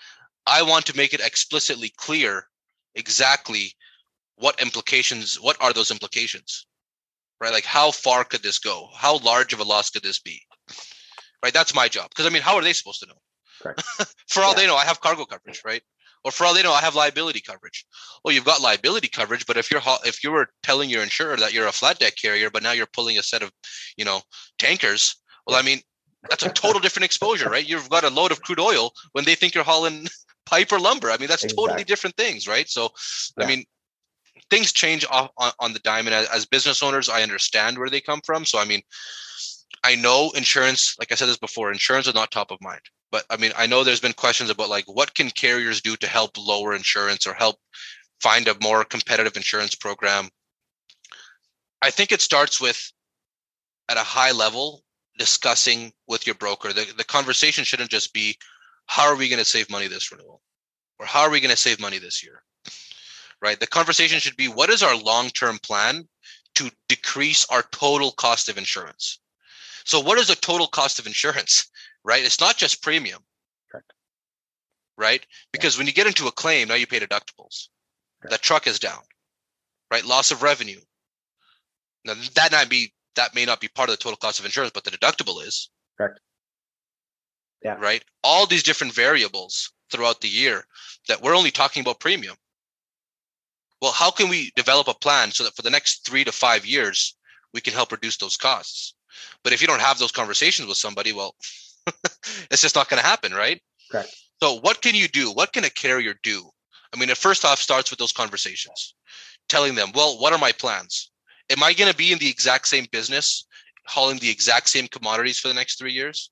I 0.48 0.62
want 0.62 0.86
to 0.88 0.98
make 0.98 1.14
it 1.14 1.22
explicitly 1.22 1.92
clear 1.98 2.48
exactly 2.96 3.74
what 4.36 4.62
implications. 4.62 5.36
What 5.42 5.58
are 5.62 5.74
those 5.74 5.92
implications? 5.92 6.66
Right. 7.42 7.52
Like 7.52 7.66
how 7.66 7.92
far 7.92 8.24
could 8.24 8.44
this 8.44 8.60
go? 8.60 8.88
How 8.94 9.18
large 9.18 9.54
of 9.54 9.60
a 9.60 9.64
loss 9.64 9.90
could 9.90 10.04
this 10.04 10.20
be? 10.20 10.42
right? 11.46 11.54
That's 11.54 11.76
my 11.76 11.88
job. 11.88 12.10
Because 12.10 12.26
I 12.26 12.30
mean, 12.30 12.42
how 12.42 12.56
are 12.56 12.64
they 12.64 12.74
supposed 12.74 13.02
to 13.02 13.08
know? 13.08 13.74
for 14.28 14.42
all 14.42 14.54
yeah. 14.54 14.62
they 14.62 14.68
know, 14.68 14.76
I 14.76 14.84
have 14.84 15.00
cargo 15.00 15.26
coverage, 15.26 15.62
right? 15.64 15.82
Or 16.24 16.32
for 16.32 16.44
all 16.44 16.56
they 16.56 16.64
know, 16.64 16.74
I 16.74 16.82
have 16.82 16.96
liability 16.96 17.40
coverage. 17.40 17.86
Well, 18.24 18.34
you've 18.34 18.46
got 18.46 18.62
liability 18.62 19.08
coverage, 19.08 19.46
but 19.46 19.58
if 19.58 19.70
you're 19.70 19.82
if 20.06 20.24
you 20.24 20.32
were 20.32 20.48
telling 20.64 20.90
your 20.90 21.04
insurer 21.04 21.38
that 21.38 21.54
you're 21.54 21.68
a 21.68 21.72
flat 21.72 22.00
deck 22.00 22.16
carrier, 22.20 22.50
but 22.50 22.64
now 22.64 22.72
you're 22.72 22.88
pulling 22.88 23.20
a 23.20 23.24
set 23.24 23.44
of, 23.44 23.52
you 23.96 24.06
know, 24.06 24.22
tankers, 24.58 25.16
well, 25.46 25.56
I 25.56 25.62
mean, 25.62 25.82
that's 26.28 26.44
a 26.44 26.50
total 26.50 26.82
different 26.82 27.06
exposure, 27.06 27.48
right? 27.50 27.68
You've 27.68 27.90
got 27.90 28.04
a 28.04 28.10
load 28.10 28.32
of 28.32 28.42
crude 28.42 28.60
oil 28.60 28.92
when 29.12 29.26
they 29.26 29.36
think 29.36 29.54
you're 29.54 29.64
hauling 29.64 30.08
pipe 30.48 30.72
or 30.72 30.80
lumber. 30.80 31.12
I 31.12 31.18
mean, 31.18 31.30
that's 31.30 31.44
exactly. 31.44 31.64
totally 31.64 31.84
different 31.84 32.18
things, 32.18 32.48
right? 32.48 32.68
So, 32.68 32.90
yeah. 33.38 33.46
I 33.46 33.48
mean, 33.48 33.64
things 34.50 34.72
change 34.72 35.06
on, 35.12 35.30
on 35.38 35.74
the 35.74 35.82
as, 36.14 36.28
as 36.30 36.46
business 36.46 36.84
owners, 36.84 37.10
I 37.10 37.24
understand 37.24 37.78
where 37.78 37.90
they 37.90 38.02
come 38.02 38.22
from. 38.22 38.46
So, 38.46 38.60
I 38.60 38.66
mean, 38.66 38.82
I 39.84 39.96
know 39.96 40.32
insurance, 40.36 40.96
like 41.00 41.12
I 41.12 41.16
said 41.16 41.28
this 41.28 41.38
before, 41.38 41.72
insurance 41.72 42.08
is 42.08 42.16
not 42.16 42.32
top 42.32 42.52
of 42.52 42.62
mind. 42.62 42.82
But 43.12 43.26
I 43.30 43.38
mean, 43.38 43.52
I 43.58 43.68
know 43.68 43.84
there's 43.84 44.00
been 44.00 44.14
questions 44.14 44.50
about 44.50 44.70
like 44.70 44.86
what 44.86 45.14
can 45.14 45.30
carriers 45.30 45.82
do 45.82 45.96
to 45.98 46.08
help 46.08 46.38
lower 46.38 46.74
insurance 46.76 47.28
or 47.28 47.34
help 47.34 47.58
find 48.22 48.48
a 48.48 48.56
more 48.62 48.84
competitive 48.84 49.36
insurance 49.36 49.76
program. 49.76 50.30
I 51.82 51.92
think 51.92 52.12
it 52.12 52.22
starts 52.22 52.60
with 52.60 52.92
at 53.90 53.98
a 53.98 54.02
high 54.02 54.32
level 54.32 54.84
discussing 55.18 55.94
with 56.08 56.26
your 56.26 56.36
broker. 56.36 56.74
The, 56.74 56.92
the 56.98 57.04
conversation 57.04 57.64
shouldn't 57.64 57.92
just 57.92 58.14
be 58.14 58.38
how 58.88 59.08
are 59.08 59.16
we 59.16 59.30
going 59.30 59.40
to 59.40 59.46
save 59.46 59.70
money 59.70 59.88
this 59.88 60.12
renewal? 60.12 60.42
Or 61.00 61.06
how 61.06 61.22
are 61.22 61.30
we 61.30 61.40
going 61.40 61.52
to 61.52 61.58
save 61.58 61.80
money 61.80 62.00
this 62.00 62.24
year? 62.24 62.42
Right? 63.42 63.60
The 63.60 63.68
conversation 63.68 64.20
should 64.20 64.38
be 64.38 64.48
what 64.48 64.70
is 64.70 64.82
our 64.82 64.96
long-term 64.96 65.60
plan 65.60 66.08
to 66.56 66.72
decrease 66.88 67.46
our 67.50 67.64
total 67.72 68.12
cost 68.12 68.50
of 68.50 68.58
insurance? 68.58 69.20
So 69.84 70.00
what 70.00 70.18
is 70.18 70.28
the 70.28 70.36
total 70.36 70.68
cost 70.68 71.00
of 71.00 71.06
insurance? 71.08 71.70
Right? 72.04 72.24
It's 72.24 72.40
not 72.40 72.58
just 72.58 72.82
premium. 72.82 73.24
Correct. 73.72 73.92
right? 74.98 75.26
Because 75.52 75.78
when 75.78 75.88
you 75.88 75.94
get 75.94 76.08
into 76.08 76.28
a 76.28 76.32
claim, 76.32 76.68
now 76.68 76.76
you 76.76 76.88
pay 76.88 77.00
deductibles. 77.00 77.68
Okay. 78.26 78.32
The 78.32 78.38
truck 78.38 78.68
is 78.68 78.80
down, 78.80 79.02
right? 79.92 80.06
Loss 80.06 80.32
of 80.32 80.42
revenue. 80.42 80.80
Now 82.06 82.14
that 82.36 82.52
might 82.52 82.70
be 82.70 82.94
that 83.16 83.36
may 83.36 83.46
not 83.46 83.60
be 83.60 83.68
part 83.68 83.90
of 83.90 83.94
the 83.94 84.02
total 84.02 84.18
cost 84.18 84.40
of 84.40 84.46
insurance, 84.46 84.72
but 84.74 84.84
the 84.84 84.92
deductible 84.92 85.46
is. 85.46 85.70
Correct. 85.98 86.20
Yeah. 87.64 87.76
Right. 87.80 88.04
All 88.24 88.46
these 88.46 88.64
different 88.64 88.94
variables 88.94 89.72
throughout 89.92 90.22
the 90.22 90.28
year 90.28 90.66
that 91.08 91.22
we're 91.22 91.36
only 91.36 91.52
talking 91.52 91.82
about 91.82 92.00
premium. 92.00 92.36
Well, 93.82 93.92
how 93.92 94.12
can 94.12 94.30
we 94.30 94.52
develop 94.56 94.88
a 94.88 94.94
plan 94.94 95.32
so 95.32 95.44
that 95.44 95.56
for 95.56 95.62
the 95.62 95.70
next 95.70 96.06
three 96.06 96.24
to 96.24 96.32
five 96.32 96.66
years 96.66 97.16
we 97.54 97.62
can 97.62 97.74
help 97.74 97.92
reduce 97.92 98.18
those 98.18 98.38
costs? 98.38 98.96
But 99.44 99.54
if 99.54 99.62
you 99.62 99.68
don't 99.68 99.82
have 99.82 100.00
those 100.00 100.12
conversations 100.12 100.68
with 100.68 100.78
somebody, 100.78 101.14
well, 101.14 101.36
it's 102.52 102.62
just 102.62 102.76
not 102.76 102.90
going 102.90 103.02
to 103.02 103.08
happen, 103.08 103.34
right? 103.34 103.62
Correct. 103.92 104.16
So, 104.42 104.60
what 104.60 104.82
can 104.82 104.96
you 104.96 105.08
do? 105.08 105.32
What 105.32 105.54
can 105.54 105.64
a 105.64 105.70
carrier 105.70 106.16
do? 106.24 106.50
I 106.94 106.98
mean, 106.98 107.10
it 107.10 107.18
first 107.18 107.46
off 107.46 107.60
starts 107.60 107.90
with 107.90 108.00
those 108.00 108.12
conversations, 108.12 108.96
telling 109.50 109.76
them, 109.76 109.92
well, 109.94 110.20
what 110.20 110.34
are 110.34 110.40
my 110.40 110.52
plans? 110.52 111.12
Am 111.50 111.64
I 111.64 111.74
going 111.74 111.92
to 111.92 111.98
be 111.98 112.12
in 112.12 112.20
the 112.20 112.30
exact 112.30 112.68
same 112.68 112.88
business, 112.92 113.46
hauling 113.88 114.18
the 114.18 114.30
exact 114.30 114.70
same 114.70 114.88
commodities 114.88 115.40
for 115.40 115.48
the 115.48 115.54
next 115.54 115.78
three 115.78 115.94
years? 115.94 116.32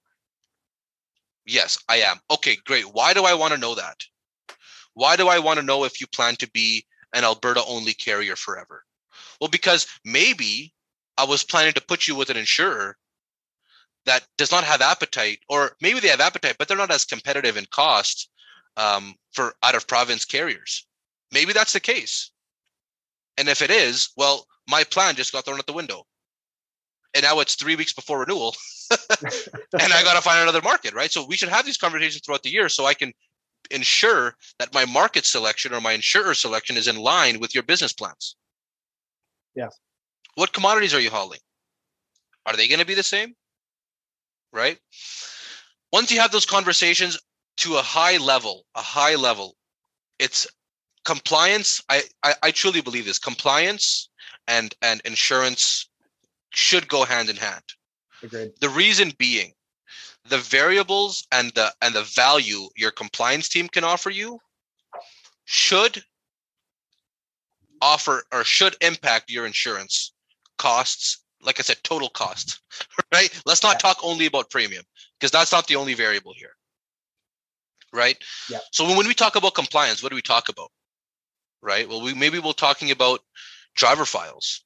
Yes, 1.45 1.77
I 1.89 1.97
am. 1.97 2.19
Okay, 2.31 2.57
great. 2.65 2.85
Why 2.85 3.13
do 3.13 3.25
I 3.25 3.33
want 3.33 3.53
to 3.53 3.59
know 3.59 3.75
that? 3.75 3.97
Why 4.93 5.15
do 5.15 5.27
I 5.27 5.39
want 5.39 5.59
to 5.59 5.65
know 5.65 5.83
if 5.83 5.99
you 5.99 6.07
plan 6.07 6.35
to 6.37 6.49
be 6.51 6.85
an 7.13 7.23
Alberta 7.23 7.63
only 7.65 7.93
carrier 7.93 8.35
forever? 8.35 8.83
Well, 9.39 9.49
because 9.49 9.87
maybe 10.03 10.73
I 11.17 11.25
was 11.25 11.43
planning 11.43 11.73
to 11.73 11.81
put 11.81 12.07
you 12.07 12.15
with 12.15 12.29
an 12.29 12.37
insurer 12.37 12.97
that 14.05 14.25
does 14.37 14.51
not 14.51 14.63
have 14.63 14.81
appetite, 14.81 15.39
or 15.47 15.75
maybe 15.81 15.99
they 15.99 16.09
have 16.09 16.19
appetite, 16.19 16.55
but 16.57 16.67
they're 16.67 16.77
not 16.77 16.91
as 16.91 17.05
competitive 17.05 17.57
in 17.57 17.65
cost 17.67 18.29
um, 18.77 19.15
for 19.31 19.55
out 19.63 19.75
of 19.75 19.87
province 19.87 20.25
carriers. 20.25 20.85
Maybe 21.31 21.53
that's 21.53 21.73
the 21.73 21.79
case. 21.79 22.31
And 23.37 23.47
if 23.47 23.61
it 23.61 23.71
is, 23.71 24.09
well, 24.17 24.45
my 24.67 24.83
plan 24.83 25.15
just 25.15 25.31
got 25.31 25.45
thrown 25.45 25.57
out 25.57 25.65
the 25.65 25.73
window. 25.73 26.05
And 27.15 27.23
now 27.23 27.39
it's 27.39 27.55
three 27.55 27.75
weeks 27.75 27.93
before 27.93 28.21
renewal, 28.21 28.55
and 28.91 29.93
I 29.93 30.03
got 30.03 30.15
to 30.15 30.21
find 30.21 30.41
another 30.41 30.63
market, 30.63 30.95
right? 30.95 31.11
So 31.11 31.25
we 31.25 31.35
should 31.35 31.49
have 31.49 31.63
these 31.63 31.77
conversations 31.77 32.23
throughout 32.25 32.41
the 32.41 32.49
year 32.49 32.69
so 32.69 32.85
I 32.85 32.95
can 32.95 33.13
ensure 33.71 34.35
that 34.59 34.73
my 34.73 34.85
market 34.85 35.25
selection 35.25 35.73
or 35.73 35.81
my 35.81 35.93
insurer 35.93 36.33
selection 36.33 36.77
is 36.77 36.87
in 36.87 36.97
line 36.97 37.39
with 37.39 37.53
your 37.53 37.63
business 37.63 37.93
plans. 37.93 38.35
Yes. 39.55 39.77
What 40.35 40.53
commodities 40.53 40.93
are 40.93 40.99
you 40.99 41.09
hauling? 41.09 41.39
Are 42.45 42.55
they 42.55 42.67
going 42.67 42.79
to 42.79 42.85
be 42.85 42.95
the 42.95 43.03
same? 43.03 43.35
Right? 44.51 44.77
Once 45.91 46.11
you 46.11 46.19
have 46.19 46.31
those 46.31 46.45
conversations 46.45 47.19
to 47.57 47.75
a 47.75 47.81
high 47.81 48.17
level, 48.17 48.65
a 48.75 48.81
high 48.81 49.15
level, 49.15 49.55
it's 50.19 50.47
compliance. 51.05 51.81
I, 51.89 52.03
I, 52.23 52.33
I 52.43 52.51
truly 52.51 52.81
believe 52.81 53.05
this 53.05 53.19
compliance 53.19 54.09
and 54.47 54.75
and 54.81 55.01
insurance 55.05 55.89
should 56.49 56.87
go 56.87 57.03
hand 57.05 57.29
in 57.29 57.35
hand. 57.35 57.63
Agreed. 58.21 58.51
The 58.59 58.69
reason 58.69 59.11
being 59.17 59.53
the 60.29 60.37
variables 60.37 61.27
and 61.31 61.51
the 61.51 61.73
and 61.81 61.93
the 61.95 62.03
value 62.03 62.69
your 62.75 62.91
compliance 62.91 63.49
team 63.49 63.67
can 63.67 63.83
offer 63.83 64.09
you 64.09 64.39
should 65.45 66.03
offer 67.81 68.23
or 68.31 68.43
should 68.43 68.75
impact 68.81 69.29
your 69.29 69.45
insurance 69.45 70.13
costs 70.57 71.23
like 71.41 71.59
i 71.59 71.63
said 71.63 71.77
total 71.83 72.09
cost 72.09 72.61
right 73.13 73.41
let's 73.45 73.63
not 73.63 73.73
Yeah. 73.75 73.79
talk 73.79 73.97
only 74.03 74.25
about 74.25 74.49
premium 74.49 74.83
because 75.19 75.31
that's 75.31 75.51
not 75.51 75.67
the 75.67 75.75
only 75.75 75.93
variable 75.93 76.33
here 76.33 76.55
right 77.91 78.17
Yeah. 78.49 78.59
so 78.71 78.85
when, 78.85 78.95
when 78.97 79.07
we 79.07 79.13
talk 79.13 79.35
about 79.35 79.55
compliance 79.55 80.01
what 80.01 80.09
do 80.09 80.15
we 80.15 80.21
talk 80.21 80.47
about 80.47 80.71
right 81.61 81.87
well 81.89 82.01
we 82.01 82.13
maybe 82.13 82.39
we're 82.39 82.53
talking 82.53 82.91
about 82.91 83.19
driver 83.75 84.05
files 84.05 84.63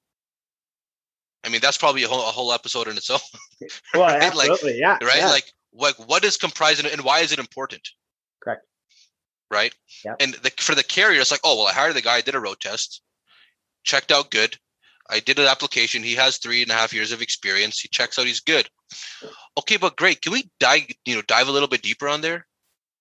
i 1.47 1.49
mean 1.49 1.61
that's 1.61 1.77
probably 1.77 2.03
a 2.03 2.07
whole, 2.07 2.19
a 2.19 2.31
whole 2.31 2.51
episode 2.53 2.87
in 2.87 2.97
its 2.97 3.09
own 3.09 3.19
Well, 3.93 4.03
Right? 4.05 4.35
Like- 4.35 4.51
absolutely. 4.51 4.79
yeah. 4.79 4.97
right? 5.01 5.17
yeah. 5.17 5.29
Like, 5.29 5.51
like 5.73 5.95
what 6.09 6.23
is 6.23 6.37
comprising 6.37 6.85
and 6.91 7.01
why 7.01 7.21
is 7.21 7.31
it 7.31 7.39
important? 7.39 7.87
Correct. 8.43 8.63
Right. 9.49 9.73
Yep. 10.05 10.15
And 10.19 10.33
the, 10.35 10.51
for 10.57 10.75
the 10.75 10.83
carrier, 10.83 11.21
it's 11.21 11.31
like, 11.31 11.39
oh 11.43 11.55
well, 11.57 11.67
I 11.67 11.73
hired 11.73 11.95
the 11.95 12.01
guy, 12.01 12.17
I 12.17 12.21
did 12.21 12.35
a 12.35 12.39
road 12.39 12.59
test, 12.59 13.01
checked 13.83 14.11
out 14.11 14.29
good. 14.29 14.57
I 15.09 15.19
did 15.21 15.39
an 15.39 15.45
application. 15.47 16.03
He 16.03 16.15
has 16.15 16.37
three 16.37 16.61
and 16.61 16.69
a 16.69 16.73
half 16.73 16.93
years 16.93 17.13
of 17.13 17.21
experience. 17.21 17.79
He 17.79 17.87
checks 17.87 18.19
out. 18.19 18.25
He's 18.27 18.41
good. 18.41 18.67
Okay, 19.57 19.77
but 19.77 19.95
great. 19.95 20.21
Can 20.21 20.33
we 20.33 20.51
dive, 20.59 20.81
you 21.05 21.15
know, 21.15 21.21
dive 21.21 21.47
a 21.47 21.51
little 21.51 21.69
bit 21.69 21.81
deeper 21.81 22.09
on 22.09 22.19
there? 22.19 22.45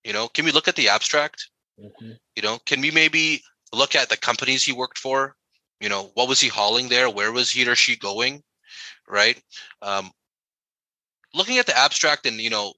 You 0.05 0.13
know, 0.13 0.29
can 0.29 0.45
we 0.45 0.51
look 0.53 0.69
at 0.69 0.77
the 0.77 0.87
abstract? 0.87 1.49
Mhm. 1.77 2.17
You 2.37 2.43
know, 2.43 2.59
can 2.65 2.79
we 2.79 2.91
maybe 2.91 3.43
look 3.73 3.93
at 3.95 4.07
the 4.07 4.15
companies 4.15 4.63
he 4.63 4.71
worked 4.71 4.97
for? 4.99 5.35
You 5.79 5.89
know, 5.89 6.11
what 6.15 6.27
was 6.27 6.39
he 6.39 6.47
hauling 6.47 6.89
there? 6.89 7.09
Where 7.09 7.31
was 7.31 7.51
he 7.51 7.67
or 7.67 7.75
she 7.75 7.95
going? 7.95 8.43
Right. 9.07 9.41
Um, 9.81 10.11
looking 11.33 11.57
at 11.57 11.65
the 11.65 11.77
abstract 11.77 12.25
and 12.25 12.39
you 12.39 12.49
know, 12.49 12.73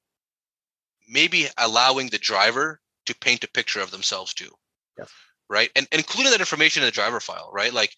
maybe 1.08 1.48
allowing 1.58 2.08
the 2.10 2.18
driver 2.18 2.80
to 3.06 3.16
paint 3.16 3.44
a 3.44 3.50
picture 3.50 3.82
of 3.82 3.92
themselves 3.92 4.34
too. 4.34 4.52
Yes. 4.98 5.10
Right. 5.50 5.72
And, 5.76 5.88
and 5.92 6.00
including 6.00 6.32
that 6.32 6.42
information 6.42 6.84
in 6.84 6.88
the 6.88 6.92
driver 6.92 7.20
file. 7.20 7.50
Right. 7.54 7.74
Like, 7.74 7.94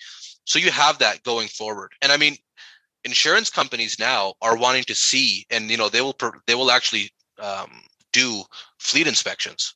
so 0.46 0.60
you 0.60 0.72
have 0.72 1.00
that 1.00 1.24
going 1.24 1.48
forward. 1.48 1.92
And 2.02 2.12
I 2.12 2.18
mean, 2.18 2.38
insurance 3.04 3.50
companies 3.50 4.00
now 4.00 4.36
are 4.42 4.58
wanting 4.58 4.84
to 4.84 4.96
see, 4.96 5.46
and 5.50 5.70
you 5.70 5.78
know, 5.78 5.90
they 5.90 6.02
will 6.02 6.16
they 6.48 6.56
will 6.56 6.72
actually 6.72 7.12
um, 7.40 7.82
do 8.14 8.44
fleet 8.80 9.08
inspections 9.08 9.76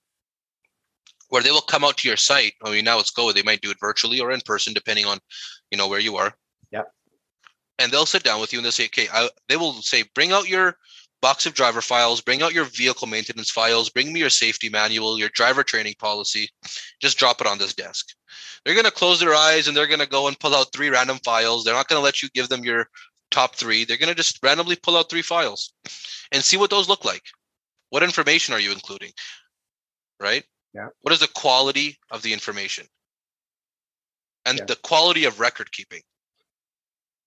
where 1.35 1.43
they 1.43 1.51
will 1.51 1.59
come 1.59 1.83
out 1.83 1.97
to 1.97 2.07
your 2.07 2.15
site. 2.15 2.53
I 2.63 2.71
mean, 2.71 2.85
now 2.85 2.97
it's 2.97 3.11
go. 3.11 3.29
They 3.33 3.43
might 3.43 3.59
do 3.59 3.69
it 3.69 3.77
virtually 3.81 4.21
or 4.21 4.31
in 4.31 4.39
person, 4.39 4.73
depending 4.73 5.05
on, 5.05 5.19
you 5.69 5.77
know, 5.77 5.89
where 5.89 5.99
you 5.99 6.15
are. 6.15 6.33
Yeah. 6.71 6.83
And 7.77 7.91
they'll 7.91 8.05
sit 8.05 8.23
down 8.23 8.39
with 8.39 8.53
you 8.53 8.59
and 8.59 8.63
they'll 8.63 8.71
say, 8.71 8.85
okay, 8.85 9.09
I, 9.11 9.29
they 9.49 9.57
will 9.57 9.73
say, 9.73 10.05
bring 10.15 10.31
out 10.31 10.47
your 10.47 10.77
box 11.21 11.45
of 11.45 11.53
driver 11.53 11.81
files, 11.81 12.21
bring 12.21 12.41
out 12.41 12.53
your 12.53 12.63
vehicle 12.63 13.05
maintenance 13.07 13.51
files, 13.51 13.89
bring 13.89 14.13
me 14.13 14.21
your 14.21 14.29
safety 14.29 14.69
manual, 14.69 15.19
your 15.19 15.27
driver 15.27 15.61
training 15.61 15.95
policy. 15.99 16.47
Just 17.01 17.17
drop 17.17 17.41
it 17.41 17.47
on 17.47 17.57
this 17.57 17.73
desk. 17.73 18.05
They're 18.63 18.73
going 18.73 18.85
to 18.85 18.91
close 18.91 19.19
their 19.19 19.35
eyes 19.35 19.67
and 19.67 19.75
they're 19.75 19.87
going 19.87 19.99
to 19.99 20.07
go 20.07 20.29
and 20.29 20.39
pull 20.39 20.55
out 20.55 20.71
three 20.71 20.89
random 20.89 21.19
files. 21.25 21.65
They're 21.65 21.73
not 21.73 21.89
going 21.89 21.99
to 21.99 22.05
let 22.05 22.23
you 22.23 22.29
give 22.33 22.47
them 22.47 22.63
your 22.63 22.87
top 23.29 23.55
three. 23.55 23.83
They're 23.83 23.97
going 23.97 24.07
to 24.07 24.15
just 24.15 24.39
randomly 24.41 24.77
pull 24.77 24.95
out 24.95 25.09
three 25.09 25.21
files 25.21 25.73
and 26.31 26.41
see 26.41 26.55
what 26.55 26.69
those 26.69 26.87
look 26.87 27.03
like. 27.03 27.23
What 27.89 28.03
information 28.03 28.53
are 28.53 28.59
you 28.61 28.71
including? 28.71 29.11
Right? 30.17 30.45
Yeah. 30.75 30.89
What 31.01 31.13
is 31.13 31.21
the 31.21 31.29
quality 31.29 31.97
of 32.11 32.21
the 32.21 32.33
information? 32.33 32.85
And 34.45 34.59
Yeah. 34.59 34.65
the 34.65 34.75
quality 34.75 35.23
of 35.23 35.39
record 35.39 35.71
keeping. 35.71 36.03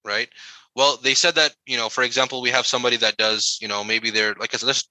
Right? 0.04 0.28
Well, 0.74 0.98
they 0.98 1.14
said 1.14 1.34
that, 1.36 1.56
you 1.66 1.76
know, 1.76 1.88
for 1.88 2.04
example, 2.04 2.40
we 2.40 2.50
have 2.50 2.66
somebody 2.66 2.96
that 2.98 3.16
does, 3.16 3.58
you 3.60 3.66
know, 3.68 3.82
maybe 3.82 4.10
they're 4.10 4.34
like 4.34 4.54
I 4.54 4.58
said, 4.58 4.66
let's 4.66 4.88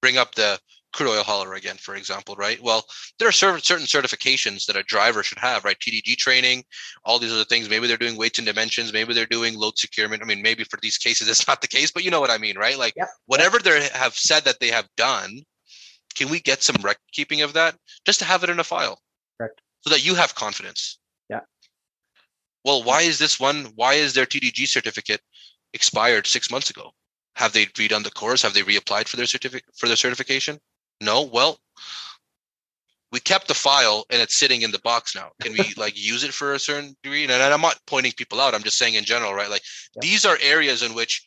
bring 0.00 0.16
up 0.18 0.34
the 0.34 0.58
crude 0.92 1.10
oil 1.10 1.22
hauler 1.24 1.54
again, 1.54 1.76
for 1.76 1.94
example, 1.96 2.36
right? 2.36 2.60
Well, 2.62 2.86
there 3.18 3.28
are 3.28 3.32
cer- 3.32 3.58
certain 3.58 3.86
certifications 3.86 4.64
that 4.66 4.76
a 4.76 4.82
driver 4.84 5.22
should 5.22 5.38
have, 5.38 5.64
right? 5.64 5.78
TDG 5.78 6.16
training, 6.16 6.64
all 7.04 7.18
these 7.18 7.32
other 7.32 7.44
things. 7.44 7.68
Maybe 7.68 7.86
they're 7.86 7.96
doing 7.96 8.16
weights 8.16 8.38
and 8.38 8.46
dimensions. 8.46 8.92
Maybe 8.92 9.12
they're 9.12 9.26
doing 9.26 9.56
load 9.58 9.76
securement. 9.78 10.22
I 10.22 10.26
mean, 10.26 10.40
maybe 10.40 10.64
for 10.64 10.78
these 10.80 10.96
cases, 10.98 11.28
it's 11.28 11.46
not 11.48 11.60
the 11.60 11.68
case, 11.68 11.90
but 11.90 12.04
you 12.04 12.10
know 12.10 12.20
what 12.20 12.30
I 12.30 12.38
mean, 12.38 12.56
right? 12.56 12.78
Like 12.78 12.94
Yep. 12.96 13.08
whatever 13.26 13.58
they 13.58 13.88
have 13.88 14.14
said 14.14 14.44
that 14.44 14.60
they 14.60 14.68
have 14.68 14.88
done, 14.96 15.42
can 16.14 16.28
we 16.28 16.40
get 16.40 16.62
some 16.62 16.76
record 16.82 17.00
keeping 17.12 17.42
of 17.42 17.52
that 17.54 17.76
just 18.04 18.18
to 18.20 18.24
have 18.24 18.44
it 18.44 18.50
in 18.50 18.60
a 18.60 18.64
file? 18.64 19.00
Correct. 19.38 19.60
So 19.82 19.90
that 19.90 20.04
you 20.04 20.14
have 20.14 20.34
confidence. 20.34 20.98
Yeah. 21.28 21.40
Well, 22.64 22.82
why 22.82 23.02
is 23.02 23.18
this 23.18 23.38
one? 23.38 23.72
Why 23.74 23.94
is 23.94 24.14
their 24.14 24.26
TDG 24.26 24.66
certificate 24.66 25.20
expired 25.72 26.26
six 26.26 26.50
months 26.50 26.70
ago? 26.70 26.92
Have 27.36 27.52
they 27.52 27.66
redone 27.66 28.04
the 28.04 28.10
course? 28.10 28.42
Have 28.42 28.54
they 28.54 28.62
reapplied 28.62 29.08
for 29.08 29.16
their 29.16 29.26
certificate 29.26 29.74
for 29.76 29.86
their 29.86 29.96
certification? 29.96 30.58
No. 31.00 31.22
Well, 31.22 31.58
we 33.12 33.20
kept 33.20 33.48
the 33.48 33.54
file 33.54 34.04
and 34.10 34.20
it's 34.20 34.38
sitting 34.38 34.62
in 34.62 34.70
the 34.70 34.80
box 34.80 35.14
now. 35.14 35.30
Can 35.40 35.52
we 35.52 35.74
like 35.76 35.96
use 35.96 36.24
it 36.24 36.32
for 36.32 36.54
a 36.54 36.58
certain 36.58 36.96
degree? 37.02 37.24
And 37.24 37.32
I'm 37.32 37.60
not 37.60 37.78
pointing 37.86 38.12
people 38.12 38.40
out. 38.40 38.54
I'm 38.54 38.62
just 38.62 38.78
saying 38.78 38.94
in 38.94 39.04
general, 39.04 39.34
right? 39.34 39.50
Like 39.50 39.62
Yeah. 39.94 40.00
these 40.02 40.24
are 40.24 40.38
areas 40.40 40.82
in 40.82 40.94
which 40.94 41.26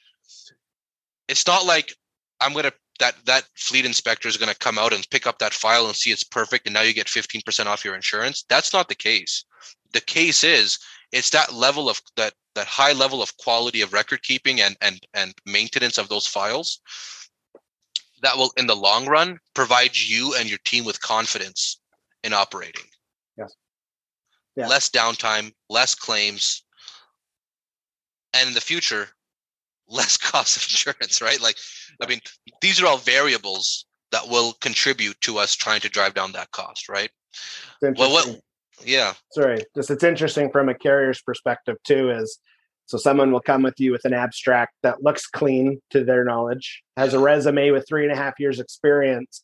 it's 1.28 1.46
not 1.46 1.66
like 1.66 1.94
I'm 2.40 2.54
gonna 2.54 2.74
that 2.98 3.16
that 3.26 3.46
fleet 3.56 3.86
inspector 3.86 4.28
is 4.28 4.38
gonna 4.38 4.56
come 4.56 4.78
out 4.78 4.94
and 4.94 5.10
pick 5.10 5.28
up 5.28 5.40
that 5.40 5.54
file 5.54 5.86
and 5.88 5.96
see 5.96 6.12
it's 6.12 6.24
perfect 6.24 6.66
and 6.68 6.74
now 6.74 6.82
you 6.82 6.94
get 6.94 7.08
15% 7.08 7.66
off 7.66 7.86
your 7.86 7.96
insurance. 7.96 8.44
That's 8.50 8.74
not 8.74 8.90
the 8.90 8.96
case. 8.96 9.46
The 9.94 10.02
case 10.02 10.44
is 10.44 10.80
it's 11.12 11.30
that 11.32 11.54
level 11.54 11.90
of 11.90 12.02
that 12.16 12.34
that 12.56 12.68
high 12.68 12.94
level 12.94 13.22
of 13.22 13.36
quality 13.38 13.82
of 13.82 13.94
record 13.94 14.24
keeping 14.24 14.62
and 14.62 14.76
and 14.82 15.00
and 15.14 15.34
maintenance 15.46 15.98
of 15.98 16.10
those 16.10 16.28
files 16.28 16.80
that 18.22 18.36
will 18.38 18.52
in 18.58 18.68
the 18.68 18.76
long 18.76 19.06
run 19.06 19.40
provide 19.54 19.96
you 19.96 20.36
and 20.36 20.50
your 20.50 20.60
team 20.66 20.84
with 20.84 21.00
confidence 21.02 21.80
in 22.24 22.34
operating 22.34 22.86
Yes. 23.38 23.56
Yeah. 24.56 24.68
less 24.68 24.90
downtime 24.90 25.54
less 25.70 25.94
claims 25.94 26.64
and 28.34 28.48
in 28.48 28.54
the 28.54 28.62
future 28.62 29.10
less 29.90 30.18
cost 30.32 30.58
of 30.58 30.64
insurance 30.64 31.22
right 31.22 31.42
like 31.42 31.56
i 32.02 32.08
mean 32.08 32.20
these 32.62 32.82
are 32.82 32.88
all 32.88 32.98
variables 32.98 33.86
that 34.12 34.28
will 34.28 34.54
contribute 34.62 35.20
to 35.22 35.38
us 35.38 35.56
trying 35.56 35.82
to 35.82 35.90
drive 35.90 36.14
down 36.14 36.32
that 36.34 36.52
cost, 36.52 36.90
right? 36.90 37.10
Well, 37.82 38.12
what? 38.12 38.40
Yeah. 38.86 39.14
Sorry, 39.32 39.64
just 39.76 39.90
it's 39.92 40.04
interesting 40.04 40.52
from 40.52 40.70
a 40.70 40.76
carrier's 40.76 41.22
perspective 41.22 41.78
too. 41.84 42.12
Is 42.12 42.40
so 42.86 42.98
someone 42.98 43.32
will 43.32 43.42
come 43.42 43.64
with 43.64 43.80
you 43.80 43.92
with 43.92 44.06
an 44.06 44.14
abstract 44.14 44.74
that 44.84 45.04
looks 45.04 45.28
clean 45.28 45.82
to 45.90 46.04
their 46.04 46.24
knowledge, 46.24 46.84
has 46.96 47.14
a 47.14 47.20
resume 47.20 47.72
with 47.72 47.86
three 47.88 48.04
and 48.04 48.12
a 48.12 48.16
half 48.16 48.36
years 48.40 48.60
experience, 48.60 49.42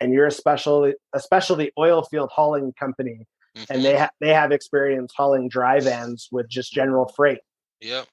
and 0.00 0.12
you're 0.12 0.26
a 0.26 0.30
special, 0.30 0.92
especially 1.12 1.72
oil 1.78 2.02
field 2.02 2.30
hauling 2.32 2.72
company, 2.78 3.26
mm-hmm. 3.56 3.72
and 3.72 3.84
they 3.84 3.96
have 3.96 4.10
they 4.20 4.32
have 4.32 4.52
experience 4.52 5.12
hauling 5.16 5.48
dry 5.48 5.80
vans 5.80 6.28
with 6.30 6.48
just 6.48 6.72
general 6.72 7.10
freight. 7.16 7.40
Yeah. 7.80 8.04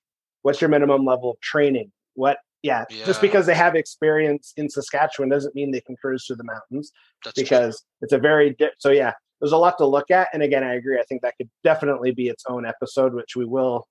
What's 0.41 0.61
your 0.61 0.69
minimum 0.69 1.05
level 1.05 1.31
of 1.31 1.39
training? 1.41 1.91
What 2.15 2.37
yeah, 2.63 2.85
yeah, 2.89 3.05
just 3.05 3.21
because 3.21 3.45
they 3.45 3.55
have 3.55 3.75
experience 3.75 4.53
in 4.55 4.69
Saskatchewan 4.69 5.29
doesn't 5.29 5.55
mean 5.55 5.71
they 5.71 5.81
can 5.81 5.95
cruise 5.95 6.25
through 6.25 6.35
the 6.35 6.43
mountains 6.43 6.91
That's 7.25 7.39
because 7.39 7.79
true. 7.79 7.87
it's 8.01 8.13
a 8.13 8.19
very 8.19 8.51
di- 8.51 8.69
so 8.77 8.91
yeah, 8.91 9.13
there's 9.39 9.51
a 9.51 9.57
lot 9.57 9.77
to 9.79 9.85
look 9.85 10.11
at. 10.11 10.29
And 10.33 10.43
again, 10.43 10.63
I 10.63 10.75
agree. 10.75 10.99
I 10.99 11.03
think 11.03 11.23
that 11.23 11.33
could 11.37 11.49
definitely 11.63 12.11
be 12.11 12.27
its 12.27 12.43
own 12.47 12.65
episode, 12.65 13.13
which 13.13 13.35
we 13.35 13.45
will. 13.45 13.87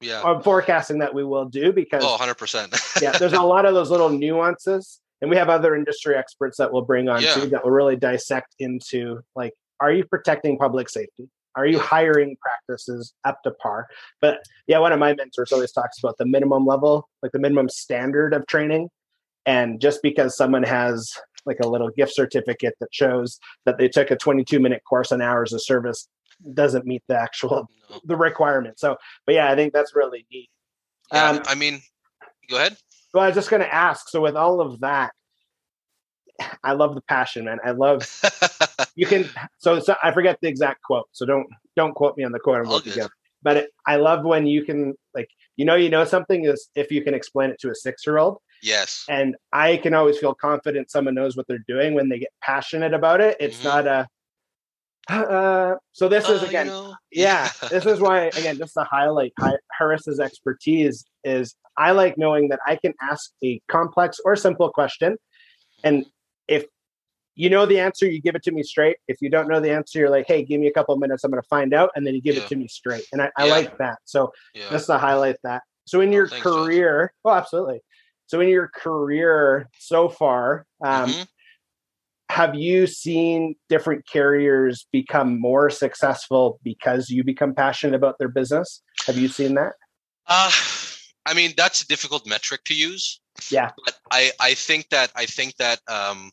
Yeah, 0.00 0.22
I'm 0.22 0.42
forecasting 0.42 0.98
that 0.98 1.14
we 1.14 1.24
will 1.24 1.44
do 1.44 1.72
because 1.72 2.04
oh, 2.04 2.10
100 2.12 2.34
percent. 2.34 2.74
yeah, 3.00 3.12
there's 3.18 3.32
a 3.32 3.42
lot 3.42 3.66
of 3.66 3.74
those 3.74 3.90
little 3.90 4.08
nuances, 4.08 5.00
and 5.20 5.30
we 5.30 5.36
have 5.36 5.48
other 5.48 5.74
industry 5.74 6.16
experts 6.16 6.58
that 6.58 6.72
we'll 6.72 6.82
bring 6.82 7.08
on 7.08 7.22
yeah. 7.22 7.34
too 7.34 7.46
that 7.48 7.64
will 7.64 7.72
really 7.72 7.96
dissect 7.96 8.54
into 8.58 9.20
like, 9.34 9.52
are 9.80 9.92
you 9.92 10.04
protecting 10.04 10.58
public 10.58 10.88
safety? 10.88 11.28
Are 11.54 11.66
you 11.66 11.78
hiring 11.78 12.36
practices 12.40 13.12
up 13.24 13.42
to 13.42 13.50
par? 13.50 13.88
But 14.20 14.42
yeah, 14.66 14.78
one 14.78 14.92
of 14.92 14.98
my 14.98 15.14
mentors 15.14 15.52
always 15.52 15.72
talks 15.72 15.98
about 15.98 16.18
the 16.18 16.26
minimum 16.26 16.66
level, 16.66 17.08
like 17.22 17.32
the 17.32 17.38
minimum 17.38 17.68
standard 17.68 18.34
of 18.34 18.46
training. 18.46 18.88
And 19.44 19.80
just 19.80 20.00
because 20.02 20.36
someone 20.36 20.62
has 20.62 21.12
like 21.44 21.58
a 21.62 21.68
little 21.68 21.90
gift 21.90 22.14
certificate 22.14 22.74
that 22.80 22.88
shows 22.92 23.38
that 23.66 23.78
they 23.78 23.88
took 23.88 24.10
a 24.10 24.16
22 24.16 24.60
minute 24.60 24.82
course 24.88 25.12
on 25.12 25.20
hours 25.20 25.52
of 25.52 25.62
service 25.62 26.08
doesn't 26.54 26.86
meet 26.86 27.02
the 27.08 27.18
actual 27.18 27.68
no. 27.90 28.00
the 28.04 28.16
requirement. 28.16 28.78
So, 28.78 28.96
but 29.26 29.34
yeah, 29.34 29.50
I 29.50 29.56
think 29.56 29.72
that's 29.72 29.94
really 29.94 30.26
neat. 30.30 30.48
Yeah, 31.12 31.30
um, 31.30 31.42
I 31.46 31.54
mean, 31.54 31.82
go 32.48 32.56
ahead. 32.56 32.76
Well, 33.12 33.24
I 33.24 33.26
was 33.26 33.34
just 33.34 33.50
going 33.50 33.62
to 33.62 33.72
ask. 33.72 34.08
So, 34.08 34.20
with 34.20 34.36
all 34.36 34.60
of 34.60 34.80
that, 34.80 35.12
I 36.64 36.72
love 36.72 36.94
the 36.94 37.02
passion, 37.02 37.44
man. 37.44 37.58
I 37.64 37.72
love 37.72 38.08
you 38.94 39.06
can. 39.06 39.28
So, 39.58 39.80
so, 39.80 39.96
I 40.02 40.12
forget 40.12 40.38
the 40.40 40.48
exact 40.48 40.82
quote. 40.82 41.08
So 41.12 41.26
don't 41.26 41.46
don't 41.76 41.94
quote 41.94 42.16
me 42.16 42.24
on 42.24 42.32
the 42.32 42.38
quote 42.38 42.58
I'm 42.58 42.68
looking 42.68 43.00
at. 43.00 43.10
But 43.42 43.56
it, 43.56 43.70
I 43.86 43.96
love 43.96 44.24
when 44.24 44.46
you 44.46 44.64
can 44.64 44.94
like 45.14 45.28
you 45.56 45.64
know 45.64 45.74
you 45.74 45.90
know 45.90 46.04
something 46.04 46.44
is 46.44 46.68
if 46.74 46.90
you 46.92 47.02
can 47.02 47.14
explain 47.14 47.50
it 47.50 47.58
to 47.60 47.70
a 47.70 47.74
six 47.74 48.06
year 48.06 48.18
old. 48.18 48.38
Yes. 48.62 49.04
And 49.08 49.34
I 49.52 49.78
can 49.78 49.92
always 49.92 50.18
feel 50.18 50.34
confident 50.34 50.88
someone 50.88 51.16
knows 51.16 51.36
what 51.36 51.48
they're 51.48 51.64
doing 51.66 51.94
when 51.94 52.08
they 52.08 52.20
get 52.20 52.30
passionate 52.42 52.94
about 52.94 53.20
it. 53.20 53.36
It's 53.40 53.58
mm-hmm. 53.58 53.68
not 53.68 53.86
a 53.88 54.06
uh, 55.08 55.74
so 55.92 56.08
this 56.08 56.28
is 56.28 56.42
uh, 56.42 56.46
again, 56.46 56.66
you 56.66 56.72
know. 56.72 56.94
yeah, 57.10 57.50
this 57.70 57.86
is 57.86 58.00
why 58.00 58.26
again, 58.26 58.56
just 58.56 58.74
to 58.74 58.84
highlight 58.84 59.32
Haris's 59.76 60.20
expertise 60.20 61.04
is 61.24 61.54
I 61.76 61.92
like 61.92 62.16
knowing 62.16 62.48
that 62.50 62.60
I 62.66 62.76
can 62.76 62.94
ask 63.00 63.30
a 63.42 63.60
complex 63.68 64.18
or 64.24 64.36
simple 64.36 64.70
question, 64.70 65.16
and 65.82 66.06
if 66.52 66.66
you 67.34 67.48
know 67.48 67.64
the 67.64 67.80
answer, 67.80 68.06
you 68.06 68.20
give 68.20 68.34
it 68.34 68.42
to 68.44 68.52
me 68.52 68.62
straight. 68.62 68.98
If 69.08 69.22
you 69.22 69.30
don't 69.30 69.48
know 69.48 69.60
the 69.60 69.70
answer, 69.70 69.98
you're 69.98 70.10
like, 70.10 70.26
hey, 70.26 70.44
give 70.44 70.60
me 70.60 70.66
a 70.66 70.72
couple 70.72 70.94
minutes, 70.96 71.24
I'm 71.24 71.30
going 71.30 71.42
to 71.42 71.48
find 71.48 71.72
out, 71.72 71.90
and 71.96 72.06
then 72.06 72.14
you 72.14 72.20
give 72.20 72.36
yeah. 72.36 72.42
it 72.42 72.48
to 72.48 72.56
me 72.56 72.68
straight. 72.68 73.04
And 73.12 73.22
I, 73.22 73.30
I 73.38 73.46
yeah. 73.46 73.52
like 73.52 73.78
that. 73.78 73.98
So 74.04 74.32
yeah. 74.54 74.68
just 74.70 74.86
to 74.86 74.98
highlight 74.98 75.36
that. 75.44 75.62
So 75.86 76.00
in 76.00 76.12
your 76.12 76.28
career, 76.28 77.12
so. 77.24 77.30
oh, 77.30 77.34
absolutely. 77.34 77.80
So 78.26 78.40
in 78.40 78.48
your 78.48 78.68
career 78.74 79.68
so 79.78 80.08
far, 80.08 80.66
um, 80.84 81.10
mm-hmm. 81.10 81.22
have 82.30 82.54
you 82.54 82.86
seen 82.86 83.56
different 83.68 84.06
carriers 84.06 84.86
become 84.92 85.40
more 85.40 85.70
successful 85.70 86.60
because 86.62 87.10
you 87.10 87.24
become 87.24 87.54
passionate 87.54 87.94
about 87.94 88.18
their 88.18 88.28
business? 88.28 88.82
Have 89.06 89.16
you 89.16 89.28
seen 89.28 89.54
that? 89.54 89.72
Uh, 90.26 90.50
I 91.26 91.34
mean, 91.34 91.52
that's 91.56 91.82
a 91.82 91.86
difficult 91.86 92.26
metric 92.26 92.62
to 92.66 92.74
use. 92.74 93.20
Yeah. 93.50 93.70
But 93.84 93.96
I, 94.10 94.30
I 94.40 94.54
think 94.54 94.88
that 94.90 95.10
I 95.16 95.26
think 95.26 95.56
that 95.56 95.80
um, 95.88 96.30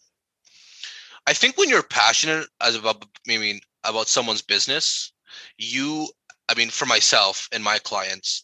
I 1.30 1.34
think 1.34 1.60
when 1.60 1.70
you're 1.70 1.84
passionate 1.84 2.48
as 2.60 2.74
about 2.76 3.06
I 3.30 3.38
mean 3.38 3.60
about 3.84 4.08
someone's 4.08 4.42
business, 4.42 5.14
you 5.60 6.08
I 6.50 6.56
mean 6.56 6.72
for 6.72 6.88
myself 6.88 7.48
and 7.52 7.64
my 7.64 7.78
clients, 7.78 8.42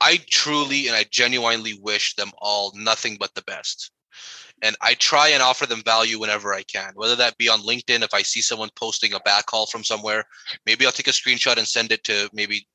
I 0.00 0.20
truly 0.30 0.86
and 0.86 0.96
I 0.96 1.06
genuinely 1.10 1.74
wish 1.82 2.14
them 2.14 2.30
all 2.38 2.72
nothing 2.76 3.16
but 3.18 3.34
the 3.34 3.42
best. 3.42 3.90
And 4.62 4.76
I 4.80 4.94
try 4.94 5.30
and 5.30 5.42
offer 5.42 5.66
them 5.66 5.82
value 5.82 6.20
whenever 6.20 6.54
I 6.54 6.62
can, 6.62 6.92
whether 6.94 7.16
that 7.16 7.36
be 7.36 7.48
on 7.48 7.62
LinkedIn. 7.62 8.04
If 8.04 8.14
I 8.14 8.22
see 8.22 8.42
someone 8.42 8.70
posting 8.76 9.12
a 9.12 9.20
backhaul 9.20 9.68
from 9.68 9.82
somewhere, 9.82 10.22
maybe 10.66 10.86
I'll 10.86 10.92
take 10.92 11.08
a 11.08 11.10
screenshot 11.10 11.56
and 11.56 11.66
send 11.66 11.90
it 11.90 12.04
to 12.04 12.30
maybe 12.32 12.68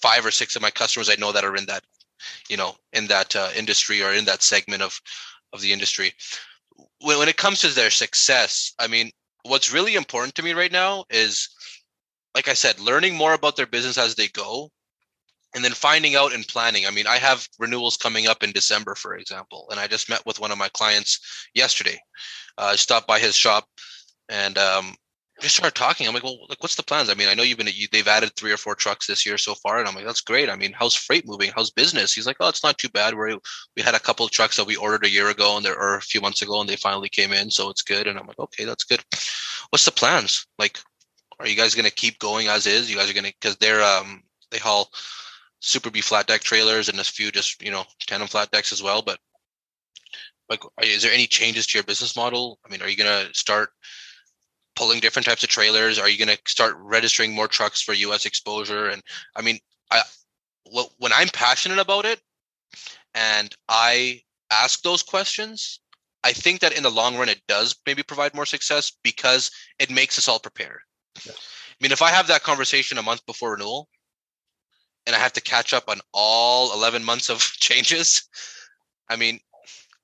five 0.00 0.24
or 0.24 0.30
six 0.30 0.56
of 0.56 0.62
my 0.62 0.70
customers 0.70 1.10
I 1.10 1.16
know 1.16 1.30
that 1.30 1.44
are 1.44 1.56
in 1.56 1.66
that, 1.66 1.84
you 2.48 2.56
know, 2.56 2.74
in 2.94 3.06
that 3.08 3.36
uh, 3.36 3.50
industry 3.54 4.02
or 4.02 4.14
in 4.14 4.24
that 4.24 4.42
segment 4.42 4.80
of 4.80 4.98
of 5.52 5.60
the 5.60 5.74
industry. 5.74 6.14
When, 7.04 7.18
when 7.18 7.28
it 7.28 7.36
comes 7.36 7.60
to 7.60 7.68
their 7.68 7.90
success, 7.90 8.72
I 8.78 8.86
mean, 8.86 9.10
what's 9.44 9.72
really 9.72 9.94
important 9.94 10.34
to 10.36 10.42
me 10.42 10.52
right 10.52 10.72
now 10.72 11.04
is, 11.10 11.48
like 12.34 12.48
I 12.48 12.54
said, 12.54 12.80
learning 12.80 13.14
more 13.14 13.34
about 13.34 13.56
their 13.56 13.66
business 13.66 13.98
as 13.98 14.14
they 14.14 14.28
go 14.28 14.70
and 15.54 15.64
then 15.64 15.72
finding 15.72 16.16
out 16.16 16.32
and 16.32 16.46
planning. 16.48 16.86
I 16.86 16.90
mean, 16.90 17.06
I 17.06 17.18
have 17.18 17.46
renewals 17.58 17.96
coming 17.96 18.26
up 18.26 18.42
in 18.42 18.52
December, 18.52 18.94
for 18.94 19.16
example, 19.16 19.68
and 19.70 19.78
I 19.78 19.86
just 19.86 20.08
met 20.08 20.24
with 20.26 20.40
one 20.40 20.50
of 20.50 20.58
my 20.58 20.68
clients 20.70 21.20
yesterday. 21.54 21.98
Uh, 22.58 22.70
I 22.72 22.76
stopped 22.76 23.06
by 23.06 23.20
his 23.20 23.36
shop 23.36 23.66
and 24.28 24.58
um, 24.58 24.96
just 25.40 25.56
started 25.56 25.74
talking. 25.74 26.06
I'm 26.06 26.14
like, 26.14 26.22
well, 26.22 26.46
like, 26.48 26.62
what's 26.62 26.76
the 26.76 26.82
plans? 26.82 27.10
I 27.10 27.14
mean, 27.14 27.28
I 27.28 27.34
know 27.34 27.42
you've 27.42 27.58
been 27.58 27.68
you, 27.72 27.88
they've 27.90 28.06
added 28.06 28.34
three 28.36 28.52
or 28.52 28.56
four 28.56 28.74
trucks 28.74 29.06
this 29.06 29.26
year 29.26 29.36
so 29.36 29.54
far, 29.54 29.78
and 29.78 29.88
I'm 29.88 29.94
like, 29.94 30.06
that's 30.06 30.20
great. 30.20 30.48
I 30.48 30.56
mean, 30.56 30.72
how's 30.72 30.94
freight 30.94 31.26
moving? 31.26 31.50
How's 31.54 31.70
business? 31.70 32.12
He's 32.12 32.26
like, 32.26 32.36
oh, 32.40 32.48
it's 32.48 32.62
not 32.62 32.78
too 32.78 32.88
bad. 32.88 33.14
We 33.14 33.36
we 33.76 33.82
had 33.82 33.94
a 33.94 34.00
couple 34.00 34.24
of 34.24 34.32
trucks 34.32 34.56
that 34.56 34.66
we 34.66 34.76
ordered 34.76 35.04
a 35.04 35.10
year 35.10 35.30
ago 35.30 35.56
and 35.56 35.66
there 35.66 35.78
or 35.78 35.96
a 35.96 36.02
few 36.02 36.20
months 36.20 36.42
ago, 36.42 36.60
and 36.60 36.68
they 36.68 36.76
finally 36.76 37.08
came 37.08 37.32
in, 37.32 37.50
so 37.50 37.68
it's 37.68 37.82
good. 37.82 38.06
And 38.06 38.18
I'm 38.18 38.26
like, 38.26 38.38
okay, 38.38 38.64
that's 38.64 38.84
good. 38.84 39.02
What's 39.70 39.84
the 39.84 39.90
plans? 39.90 40.46
Like, 40.58 40.78
are 41.40 41.48
you 41.48 41.56
guys 41.56 41.74
gonna 41.74 41.90
keep 41.90 42.18
going 42.20 42.46
as 42.48 42.66
is? 42.66 42.90
You 42.90 42.96
guys 42.96 43.10
are 43.10 43.14
gonna 43.14 43.32
because 43.40 43.56
they're 43.56 43.82
um 43.82 44.22
they 44.50 44.58
haul 44.58 44.90
Super 45.60 45.90
B 45.90 46.00
flat 46.00 46.26
deck 46.26 46.42
trailers 46.42 46.88
and 46.88 47.00
a 47.00 47.04
few 47.04 47.32
just 47.32 47.60
you 47.60 47.72
know 47.72 47.84
tandem 48.06 48.28
flat 48.28 48.50
decks 48.52 48.72
as 48.72 48.82
well. 48.82 49.02
But 49.02 49.18
like, 50.48 50.62
is 50.82 51.02
there 51.02 51.12
any 51.12 51.26
changes 51.26 51.66
to 51.66 51.78
your 51.78 51.84
business 51.84 52.16
model? 52.16 52.60
I 52.64 52.70
mean, 52.70 52.82
are 52.82 52.88
you 52.88 52.96
gonna 52.96 53.26
start 53.32 53.70
pulling 54.76 55.00
different 55.00 55.26
types 55.26 55.42
of 55.42 55.48
trailers? 55.48 55.98
Are 55.98 56.08
you 56.08 56.18
gonna 56.18 56.38
start 56.46 56.76
registering 56.78 57.32
more 57.32 57.48
trucks 57.48 57.82
for 57.82 57.92
U.S. 57.92 58.26
exposure? 58.26 58.88
And 58.88 59.02
I 59.36 59.42
mean, 59.42 59.58
I 59.90 60.02
when 60.98 61.12
I'm 61.12 61.28
passionate 61.28 61.78
about 61.78 62.04
it 62.04 62.20
and 63.14 63.54
I 63.68 64.22
ask 64.50 64.82
those 64.82 65.02
questions, 65.02 65.80
I 66.24 66.32
think 66.32 66.60
that 66.60 66.76
in 66.76 66.82
the 66.82 66.90
long 66.90 67.16
run 67.16 67.28
it 67.28 67.42
does 67.48 67.76
maybe 67.86 68.02
provide 68.02 68.34
more 68.34 68.46
success 68.46 68.92
because 69.02 69.50
it 69.78 69.90
makes 69.90 70.18
us 70.18 70.28
all 70.28 70.38
prepared. 70.38 70.80
Yeah. 71.24 71.32
I 71.32 71.76
mean, 71.80 71.92
if 71.92 72.02
I 72.02 72.10
have 72.10 72.26
that 72.28 72.42
conversation 72.42 72.98
a 72.98 73.02
month 73.02 73.24
before 73.26 73.52
renewal, 73.52 73.88
and 75.06 75.14
I 75.14 75.18
have 75.18 75.34
to 75.34 75.40
catch 75.40 75.74
up 75.74 75.84
on 75.88 76.00
all 76.12 76.72
11 76.72 77.04
months 77.04 77.28
of 77.28 77.40
changes, 77.58 78.28
I 79.08 79.16
mean, 79.16 79.38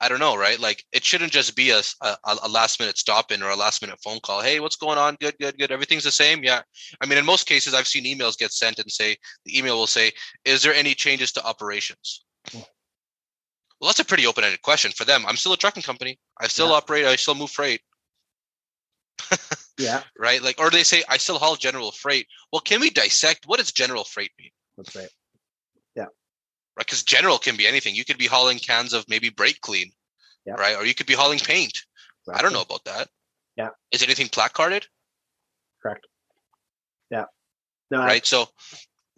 I 0.01 0.09
don't 0.09 0.19
know, 0.19 0.37
right? 0.37 0.59
Like 0.59 0.85
it 0.93 1.05
shouldn't 1.05 1.33
just 1.33 1.55
be 1.55 1.71
a, 1.71 1.83
a, 2.03 2.17
a 2.45 2.49
last 2.49 2.81
minute 2.81 2.97
stop 2.97 3.31
in 3.31 3.43
or 3.43 3.51
a 3.51 3.57
last 3.57 3.83
minute 3.83 3.99
phone 4.03 4.21
call. 4.21 4.41
Hey, 4.41 4.59
what's 4.59 4.77
going 4.77 4.97
on? 4.97 5.17
Good, 5.21 5.35
good, 5.39 5.59
good. 5.59 5.71
Everything's 5.71 6.05
the 6.05 6.11
same. 6.11 6.43
Yeah. 6.43 6.63
I 7.01 7.07
mean, 7.07 7.19
in 7.19 7.27
most 7.27 7.47
cases, 7.47 7.75
I've 7.75 7.87
seen 7.87 8.05
emails 8.05 8.39
get 8.39 8.53
sent 8.53 8.79
and 8.79 8.91
say, 8.91 9.17
the 9.45 9.59
email 9.59 9.77
will 9.77 9.87
say, 9.87 10.13
is 10.45 10.63
there 10.63 10.75
any 10.75 10.95
changes 10.95 11.33
to 11.33 11.45
operations? 11.45 12.25
Hmm. 12.51 12.61
Well, 13.81 13.89
that's 13.89 14.01
a 14.01 14.05
pretty 14.05 14.27
open 14.27 14.45
ended 14.45 14.63
question 14.63 14.91
for 14.93 15.05
them. 15.05 15.25
I'm 15.27 15.37
still 15.37 15.53
a 15.53 15.57
trucking 15.57 15.83
company. 15.83 16.19
I 16.41 16.49
still 16.49 16.69
yeah. 16.69 16.75
operate, 16.75 17.05
I 17.05 17.17
still 17.17 17.35
move 17.35 17.51
freight. 17.51 17.81
yeah. 19.79 20.03
Right. 20.19 20.43
Like, 20.43 20.61
or 20.61 20.71
they 20.71 20.83
say, 20.83 21.03
I 21.09 21.17
still 21.19 21.39
haul 21.39 21.57
general 21.57 21.93
freight. 21.93 22.27
Well, 22.53 22.61
can 22.61 22.81
we 22.81 22.91
dissect 22.91 23.47
what 23.47 23.59
does 23.59 23.73
general 23.73 24.05
freight 24.05 24.33
mean? 24.39 24.51
That's 24.77 24.95
right. 24.97 25.09
Right. 26.81 26.87
Because 26.87 27.03
general 27.03 27.37
can 27.37 27.57
be 27.57 27.66
anything. 27.66 27.95
You 27.95 28.07
could 28.07 28.16
be 28.16 28.26
hauling 28.26 28.59
cans 28.59 28.95
of 28.95 29.07
maybe 29.07 29.28
brake 29.28 29.61
clean. 29.61 29.93
Yeah. 30.47 30.55
Right. 30.55 30.76
Or 30.76 30.87
you 30.87 30.95
could 30.95 31.07
be 31.07 31.12
hauling 31.12 31.39
paint. 31.39 31.85
Exactly. 32.22 32.35
I 32.35 32.43
don't 32.43 32.55
know 32.55 32.62
about 32.62 32.85
that. 32.85 33.09
Yeah. 33.57 33.68
Is 33.93 34.03
anything 34.03 34.28
placarded? 34.28 34.87
Correct. 35.83 36.07
Yeah. 37.11 37.26
No. 37.91 37.99
Right. 37.99 38.22
I... 38.22 38.24
So 38.24 38.49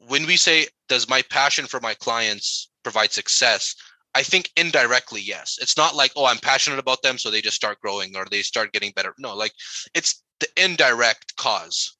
when 0.09 0.27
we 0.27 0.37
say, 0.37 0.67
does 0.89 1.09
my 1.09 1.23
passion 1.31 1.67
for 1.67 1.79
my 1.79 1.95
clients 1.95 2.69
provide 2.83 3.13
success? 3.13 3.77
I 4.17 4.25
think 4.25 4.51
indirectly, 4.57 5.21
yes. 5.21 5.57
It's 5.63 5.77
not 5.77 5.95
like, 5.95 6.11
oh, 6.17 6.27
I'm 6.27 6.39
passionate 6.39 6.81
about 6.81 7.03
them, 7.03 7.17
so 7.17 7.31
they 7.31 7.41
just 7.41 7.55
start 7.55 7.81
growing 7.81 8.17
or 8.17 8.25
they 8.29 8.43
start 8.43 8.73
getting 8.73 8.91
better. 8.91 9.15
No, 9.19 9.37
like 9.37 9.53
it's 9.95 10.21
the 10.41 10.49
indirect 10.57 11.37
cause. 11.37 11.97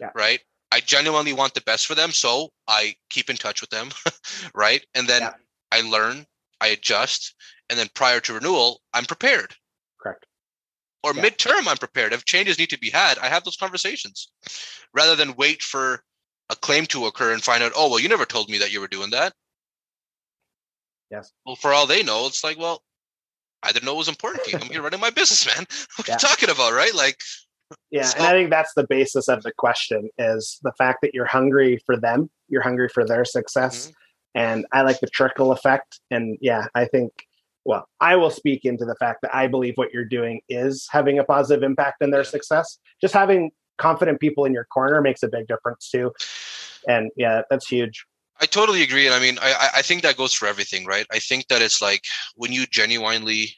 Yeah. 0.00 0.08
Right. 0.14 0.40
I 0.72 0.80
genuinely 0.80 1.34
want 1.34 1.52
the 1.52 1.60
best 1.60 1.86
for 1.86 1.94
them, 1.94 2.12
so 2.12 2.48
I 2.66 2.94
keep 3.10 3.28
in 3.28 3.36
touch 3.36 3.60
with 3.60 3.68
them, 3.68 3.90
right? 4.54 4.82
And 4.94 5.06
then 5.06 5.20
yeah. 5.20 5.34
I 5.70 5.82
learn, 5.82 6.24
I 6.62 6.68
adjust, 6.68 7.34
and 7.68 7.78
then 7.78 7.88
prior 7.94 8.20
to 8.20 8.32
renewal, 8.32 8.80
I'm 8.94 9.04
prepared. 9.04 9.54
Correct. 10.00 10.26
or 11.04 11.14
yeah. 11.14 11.22
midterm 11.22 11.68
i'm 11.68 11.76
prepared 11.76 12.12
if 12.12 12.24
changes 12.24 12.58
need 12.58 12.70
to 12.70 12.78
be 12.78 12.90
had 12.90 13.18
i 13.18 13.28
have 13.28 13.44
those 13.44 13.56
conversations 13.56 14.30
rather 14.92 15.14
than 15.14 15.36
wait 15.36 15.62
for 15.62 16.02
a 16.50 16.56
claim 16.56 16.86
to 16.86 17.06
occur 17.06 17.32
and 17.32 17.42
find 17.42 17.62
out 17.62 17.72
oh 17.76 17.88
well 17.88 18.00
you 18.00 18.08
never 18.08 18.24
told 18.24 18.48
me 18.48 18.58
that 18.58 18.72
you 18.72 18.80
were 18.80 18.88
doing 18.88 19.10
that 19.10 19.32
yes 21.08 21.32
well 21.46 21.54
for 21.54 21.72
all 21.72 21.86
they 21.86 22.02
know 22.02 22.26
it's 22.26 22.42
like 22.42 22.58
well 22.58 22.82
i 23.62 23.70
didn't 23.70 23.84
know 23.84 23.94
it 23.94 23.98
was 23.98 24.08
important 24.08 24.44
to 24.44 24.50
you 24.50 24.58
i'm 24.60 24.70
here 24.70 24.82
running 24.82 24.98
my 24.98 25.10
business 25.10 25.46
man 25.46 25.64
what 25.96 26.08
yeah. 26.08 26.14
are 26.14 26.16
you 26.16 26.18
talking 26.18 26.50
about 26.50 26.72
right 26.72 26.94
like 26.96 27.20
yeah 27.90 28.02
so, 28.02 28.18
and 28.18 28.26
i 28.26 28.32
think 28.32 28.50
that's 28.50 28.72
the 28.74 28.86
basis 28.86 29.28
of 29.28 29.42
the 29.42 29.52
question 29.52 30.08
is 30.18 30.58
the 30.62 30.72
fact 30.72 30.98
that 31.02 31.14
you're 31.14 31.26
hungry 31.26 31.78
for 31.86 31.96
them 31.96 32.30
you're 32.48 32.62
hungry 32.62 32.88
for 32.88 33.04
their 33.04 33.24
success 33.24 33.86
mm-hmm. 33.86 34.40
and 34.40 34.66
i 34.72 34.82
like 34.82 35.00
the 35.00 35.08
trickle 35.08 35.52
effect 35.52 36.00
and 36.10 36.38
yeah 36.40 36.66
i 36.74 36.84
think 36.84 37.12
well, 37.64 37.88
I 38.00 38.16
will 38.16 38.30
speak 38.30 38.64
into 38.64 38.84
the 38.84 38.96
fact 38.96 39.22
that 39.22 39.34
I 39.34 39.46
believe 39.46 39.74
what 39.76 39.92
you're 39.92 40.04
doing 40.04 40.40
is 40.48 40.88
having 40.90 41.18
a 41.18 41.24
positive 41.24 41.62
impact 41.62 42.02
in 42.02 42.10
their 42.10 42.24
success. 42.24 42.78
Just 43.00 43.14
having 43.14 43.50
confident 43.78 44.20
people 44.20 44.44
in 44.44 44.52
your 44.52 44.64
corner 44.64 45.00
makes 45.00 45.22
a 45.22 45.28
big 45.28 45.46
difference 45.46 45.88
too. 45.90 46.12
And 46.88 47.10
yeah, 47.16 47.42
that's 47.50 47.66
huge. 47.66 48.04
I 48.40 48.46
totally 48.46 48.82
agree. 48.82 49.06
And 49.06 49.14
I 49.14 49.20
mean, 49.20 49.38
I, 49.40 49.68
I 49.76 49.82
think 49.82 50.02
that 50.02 50.16
goes 50.16 50.32
for 50.32 50.48
everything, 50.48 50.84
right? 50.84 51.06
I 51.12 51.20
think 51.20 51.46
that 51.48 51.62
it's 51.62 51.80
like 51.80 52.02
when 52.34 52.52
you 52.52 52.66
genuinely 52.66 53.54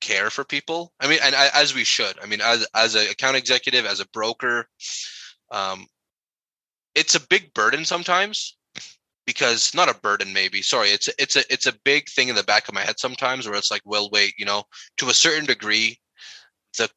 care 0.00 0.30
for 0.30 0.44
people. 0.44 0.92
I 1.00 1.08
mean, 1.08 1.18
and 1.22 1.34
as 1.34 1.74
we 1.74 1.84
should. 1.84 2.18
I 2.22 2.26
mean, 2.26 2.40
as 2.40 2.66
as 2.74 2.94
an 2.94 3.08
account 3.08 3.36
executive, 3.36 3.86
as 3.86 4.00
a 4.00 4.08
broker, 4.08 4.68
um, 5.50 5.86
it's 6.94 7.14
a 7.14 7.26
big 7.28 7.54
burden 7.54 7.84
sometimes 7.84 8.56
because 9.28 9.74
not 9.74 9.90
a 9.90 10.00
burden 10.00 10.32
maybe 10.32 10.62
sorry 10.62 10.88
it's 10.88 11.08
it's 11.18 11.36
a 11.36 11.52
it's 11.52 11.66
a 11.66 11.78
big 11.84 12.08
thing 12.08 12.28
in 12.28 12.34
the 12.34 12.42
back 12.44 12.66
of 12.66 12.74
my 12.74 12.80
head 12.80 12.98
sometimes 12.98 13.46
where 13.46 13.58
it's 13.58 13.70
like 13.70 13.82
well 13.84 14.08
wait 14.10 14.32
you 14.38 14.46
know 14.46 14.62
to 14.96 15.10
a 15.10 15.14
certain 15.14 15.44
degree 15.44 15.98
the 16.78 16.88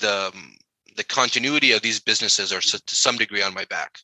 the 0.00 0.32
um, 0.34 0.56
the 0.96 1.04
continuity 1.04 1.70
of 1.70 1.80
these 1.80 2.00
businesses 2.00 2.52
are 2.52 2.60
to 2.60 2.94
some 2.96 3.16
degree 3.16 3.42
on 3.42 3.54
my 3.54 3.64
back 3.66 4.00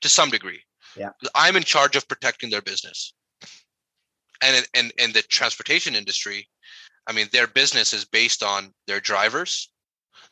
to 0.00 0.08
some 0.08 0.30
degree 0.30 0.60
yeah 0.96 1.10
i'm 1.34 1.56
in 1.56 1.64
charge 1.64 1.96
of 1.96 2.06
protecting 2.06 2.48
their 2.48 2.62
business 2.62 3.12
and 4.40 4.56
in, 4.56 4.64
and 4.74 4.92
in 4.98 5.12
the 5.12 5.22
transportation 5.22 5.96
industry 5.96 6.48
i 7.08 7.12
mean 7.12 7.26
their 7.32 7.48
business 7.48 7.92
is 7.92 8.04
based 8.04 8.42
on 8.42 8.72
their 8.86 9.00
drivers 9.00 9.70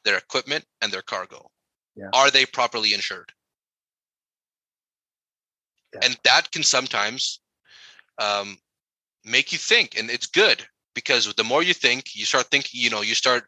their 0.07 0.17
equipment 0.17 0.65
and 0.81 0.91
their 0.91 1.03
cargo. 1.03 1.51
Yeah. 1.97 2.11
are 2.13 2.31
they 2.31 2.45
properly 2.47 2.95
insured? 2.95 3.33
And 6.03 6.17
that 6.25 6.51
can 6.53 6.63
sometimes 6.63 7.41
um, 8.19 8.59
make 9.25 9.51
you 9.51 9.59
think 9.59 9.99
and 9.99 10.11
it's 10.11 10.27
good 10.27 10.63
because 10.95 11.33
the 11.35 11.45
more 11.45 11.63
you 11.63 11.73
think 11.73 12.15
you 12.15 12.27
start 12.27 12.47
thinking 12.51 12.81
you 12.81 12.91
know 12.91 13.01
you 13.01 13.15
start 13.15 13.45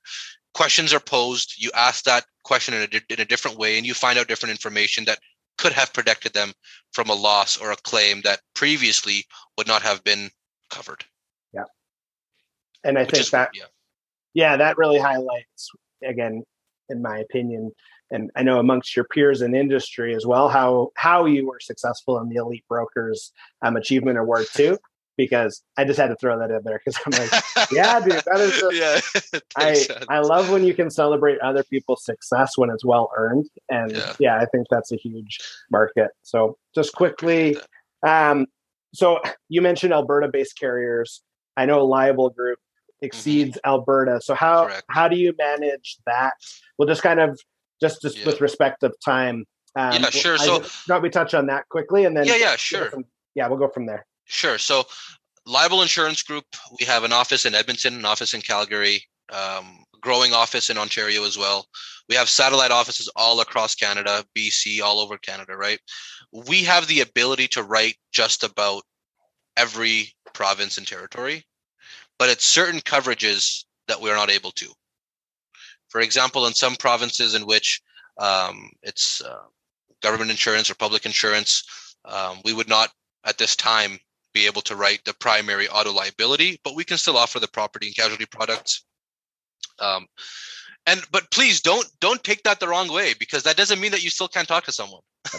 questions 0.55 0.95
are 0.95 1.01
posed 1.01 1.55
you 1.59 1.71
ask 1.75 2.05
that 2.05 2.25
question 2.45 2.73
in 2.75 2.83
a, 2.83 3.13
in 3.13 3.21
a 3.21 3.25
different 3.25 3.59
way 3.59 3.77
and 3.77 3.87
you 3.87 3.93
find 3.93 4.19
out 4.19 4.29
different 4.29 4.51
information 4.51 5.05
that 5.05 5.19
could 5.59 5.73
have 5.73 5.93
protected 5.93 6.33
them 6.33 6.53
from 6.93 7.11
a 7.11 7.15
loss 7.15 7.59
or 7.59 7.71
a 7.71 7.77
claim 7.77 8.23
that 8.23 8.41
previously 8.55 9.25
would 9.59 9.67
not 9.67 9.83
have 9.83 10.03
been 10.05 10.31
covered. 10.71 11.05
yeah 11.05 11.18
and 12.89 12.99
i 12.99 13.03
Which 13.03 13.11
think 13.11 13.21
is, 13.23 13.31
that 13.31 13.51
yeah. 13.55 13.65
yeah 14.35 14.57
that 14.57 14.79
really 14.79 14.99
highlights 14.99 15.71
again 16.03 16.43
in 16.89 17.03
my 17.03 17.19
opinion 17.19 17.73
and 18.11 18.31
I 18.37 18.43
know 18.43 18.59
amongst 18.59 18.97
your 18.97 19.05
peers 19.05 19.43
in 19.43 19.55
industry 19.55 20.15
as 20.15 20.27
well, 20.27 20.49
how 20.49 20.91
how 20.97 21.27
you 21.27 21.47
were 21.47 21.61
successful 21.61 22.19
in 22.19 22.29
the 22.29 22.37
Elite 22.37 22.65
Brokers 22.69 23.33
um, 23.63 23.77
Achievement 23.77 24.19
Award 24.19 24.47
too. 24.55 24.79
Because 25.17 25.65
I 25.77 25.85
just 25.85 25.99
had 25.99 26.11
to 26.11 26.17
throw 26.17 26.39
that 26.39 26.53
in 26.53 26.61
there 26.63 26.81
because 26.85 26.97
I'm 27.05 27.11
like, 27.11 27.73
yeah, 27.73 27.99
dude, 27.99 28.23
that 28.25 28.39
is. 28.39 28.53
Just, 28.61 29.33
yeah, 29.35 29.41
I 29.57 29.75
sense. 29.75 30.05
I 30.09 30.21
love 30.21 30.49
when 30.49 30.63
you 30.63 30.75
can 30.75 30.91
celebrate 30.91 31.41
other 31.41 31.65
people's 31.65 32.05
success 32.05 32.57
when 32.57 32.71
it's 32.71 32.85
well 32.85 33.11
earned, 33.17 33.47
and 33.69 33.91
yeah, 33.91 34.15
yeah 34.21 34.39
I 34.39 34.45
think 34.45 34.69
that's 34.71 34.93
a 34.93 34.97
huge 34.97 35.39
market. 35.73 36.13
So 36.23 36.57
just 36.73 36.95
quickly, 36.95 37.57
um, 38.07 38.47
so 38.95 39.19
you 39.49 39.61
mentioned 39.61 39.93
Alberta-based 39.93 40.57
carriers. 40.57 41.21
I 41.57 41.67
know 41.67 41.85
Liable 41.85 42.31
Group. 42.31 42.61
Exceeds 43.03 43.57
mm-hmm. 43.57 43.71
Alberta. 43.71 44.21
So 44.21 44.35
how 44.35 44.67
Correct. 44.67 44.85
how 44.89 45.09
do 45.09 45.17
you 45.17 45.35
manage 45.39 45.99
that? 46.07 46.35
We'll 46.77 46.89
just 46.89 47.03
kind 47.03 47.21
of 47.21 47.39
just 47.81 48.03
just 48.03 48.19
yeah. 48.19 48.27
with 48.27 48.41
respect 48.41 48.83
of 48.83 48.95
time. 49.05 49.45
Um, 49.77 49.93
yeah, 49.93 50.11
sure. 50.11 50.39
So, 50.39 50.65
not 50.89 51.03
we 51.03 51.11
touch 51.11 51.35
on 51.35 51.47
that 51.47 51.69
quickly, 51.69 52.05
and 52.05 52.17
then 52.17 52.27
yeah, 52.27 52.37
yeah, 52.37 52.57
sure. 52.57 52.91
From, 52.91 53.05
yeah, 53.35 53.47
we'll 53.49 53.59
go 53.59 53.69
from 53.69 53.87
there. 53.87 54.07
Sure. 54.25 54.59
So, 54.59 54.85
Liable 55.47 55.83
Insurance 55.83 56.23
Group, 56.23 56.45
we 56.81 56.87
have 56.87 57.05
an 57.05 57.13
office 57.13 57.45
in 57.45 57.55
Edmonton, 57.55 57.95
an 57.95 58.05
office 58.05 58.35
in 58.35 58.41
Calgary, 58.41 59.03
um, 59.33 59.85
growing 60.01 60.33
office 60.33 60.71
in 60.71 60.79
Ontario 60.79 61.25
as 61.25 61.39
well. 61.39 61.67
We 62.09 62.17
have 62.17 62.29
satellite 62.29 62.71
offices 62.71 63.11
all 63.17 63.41
across 63.41 63.75
Canada, 63.75 64.25
BC, 64.37 64.81
all 64.81 65.01
over 65.01 65.19
Canada, 65.19 65.57
right? 65.57 65.79
We 66.33 66.65
have 66.65 66.87
the 66.87 67.01
ability 67.01 67.49
to 67.49 67.63
write 67.63 67.97
just 68.13 68.43
about 68.43 68.83
every 69.57 70.13
province 70.33 70.79
and 70.79 70.87
territory, 70.87 71.45
but 72.19 72.29
it's 72.29 72.45
certain 72.45 72.81
coverages 72.81 73.65
that 73.87 74.01
we're 74.01 74.17
not 74.17 74.31
able 74.31 74.51
to. 74.53 74.67
For 75.89 76.01
example, 76.01 76.47
in 76.47 76.55
some 76.55 76.77
provinces 76.77 77.35
in 77.35 77.47
which 77.47 77.81
um, 78.19 78.71
it's 78.83 79.23
uh, 79.23 79.39
government 80.03 80.31
insurance 80.31 80.71
or 80.71 80.75
public 80.75 81.07
insurance, 81.07 81.65
um, 82.05 82.39
we 82.45 82.53
would 82.53 82.69
not 82.69 82.91
at 83.25 83.39
this 83.39 83.57
time 83.57 83.99
be 84.35 84.47
able 84.47 84.63
to 84.63 84.77
write 84.77 85.05
the 85.05 85.15
primary 85.15 85.69
auto 85.69 85.93
liability, 85.93 86.61
but 86.65 86.75
we 86.75 86.85
can 86.85 86.99
still 86.99 87.17
offer 87.17 87.41
the 87.41 87.49
property 87.49 87.87
and 87.87 87.97
casualty 87.97 88.27
products. 88.27 88.85
Um, 89.81 90.07
and 90.87 91.03
but 91.11 91.31
please 91.31 91.61
don't 91.61 91.87
don't 92.01 92.23
take 92.25 92.43
that 92.45 92.61
the 92.61 92.69
wrong 92.69 92.93
way 92.93 93.15
because 93.19 93.43
that 93.43 93.57
doesn't 93.57 93.81
mean 93.81 93.93
that 93.93 94.03
you 94.03 94.11
still 94.11 94.29
can't 94.29 94.49
talk 94.49 94.65
to 94.65 94.73
someone, 94.73 95.03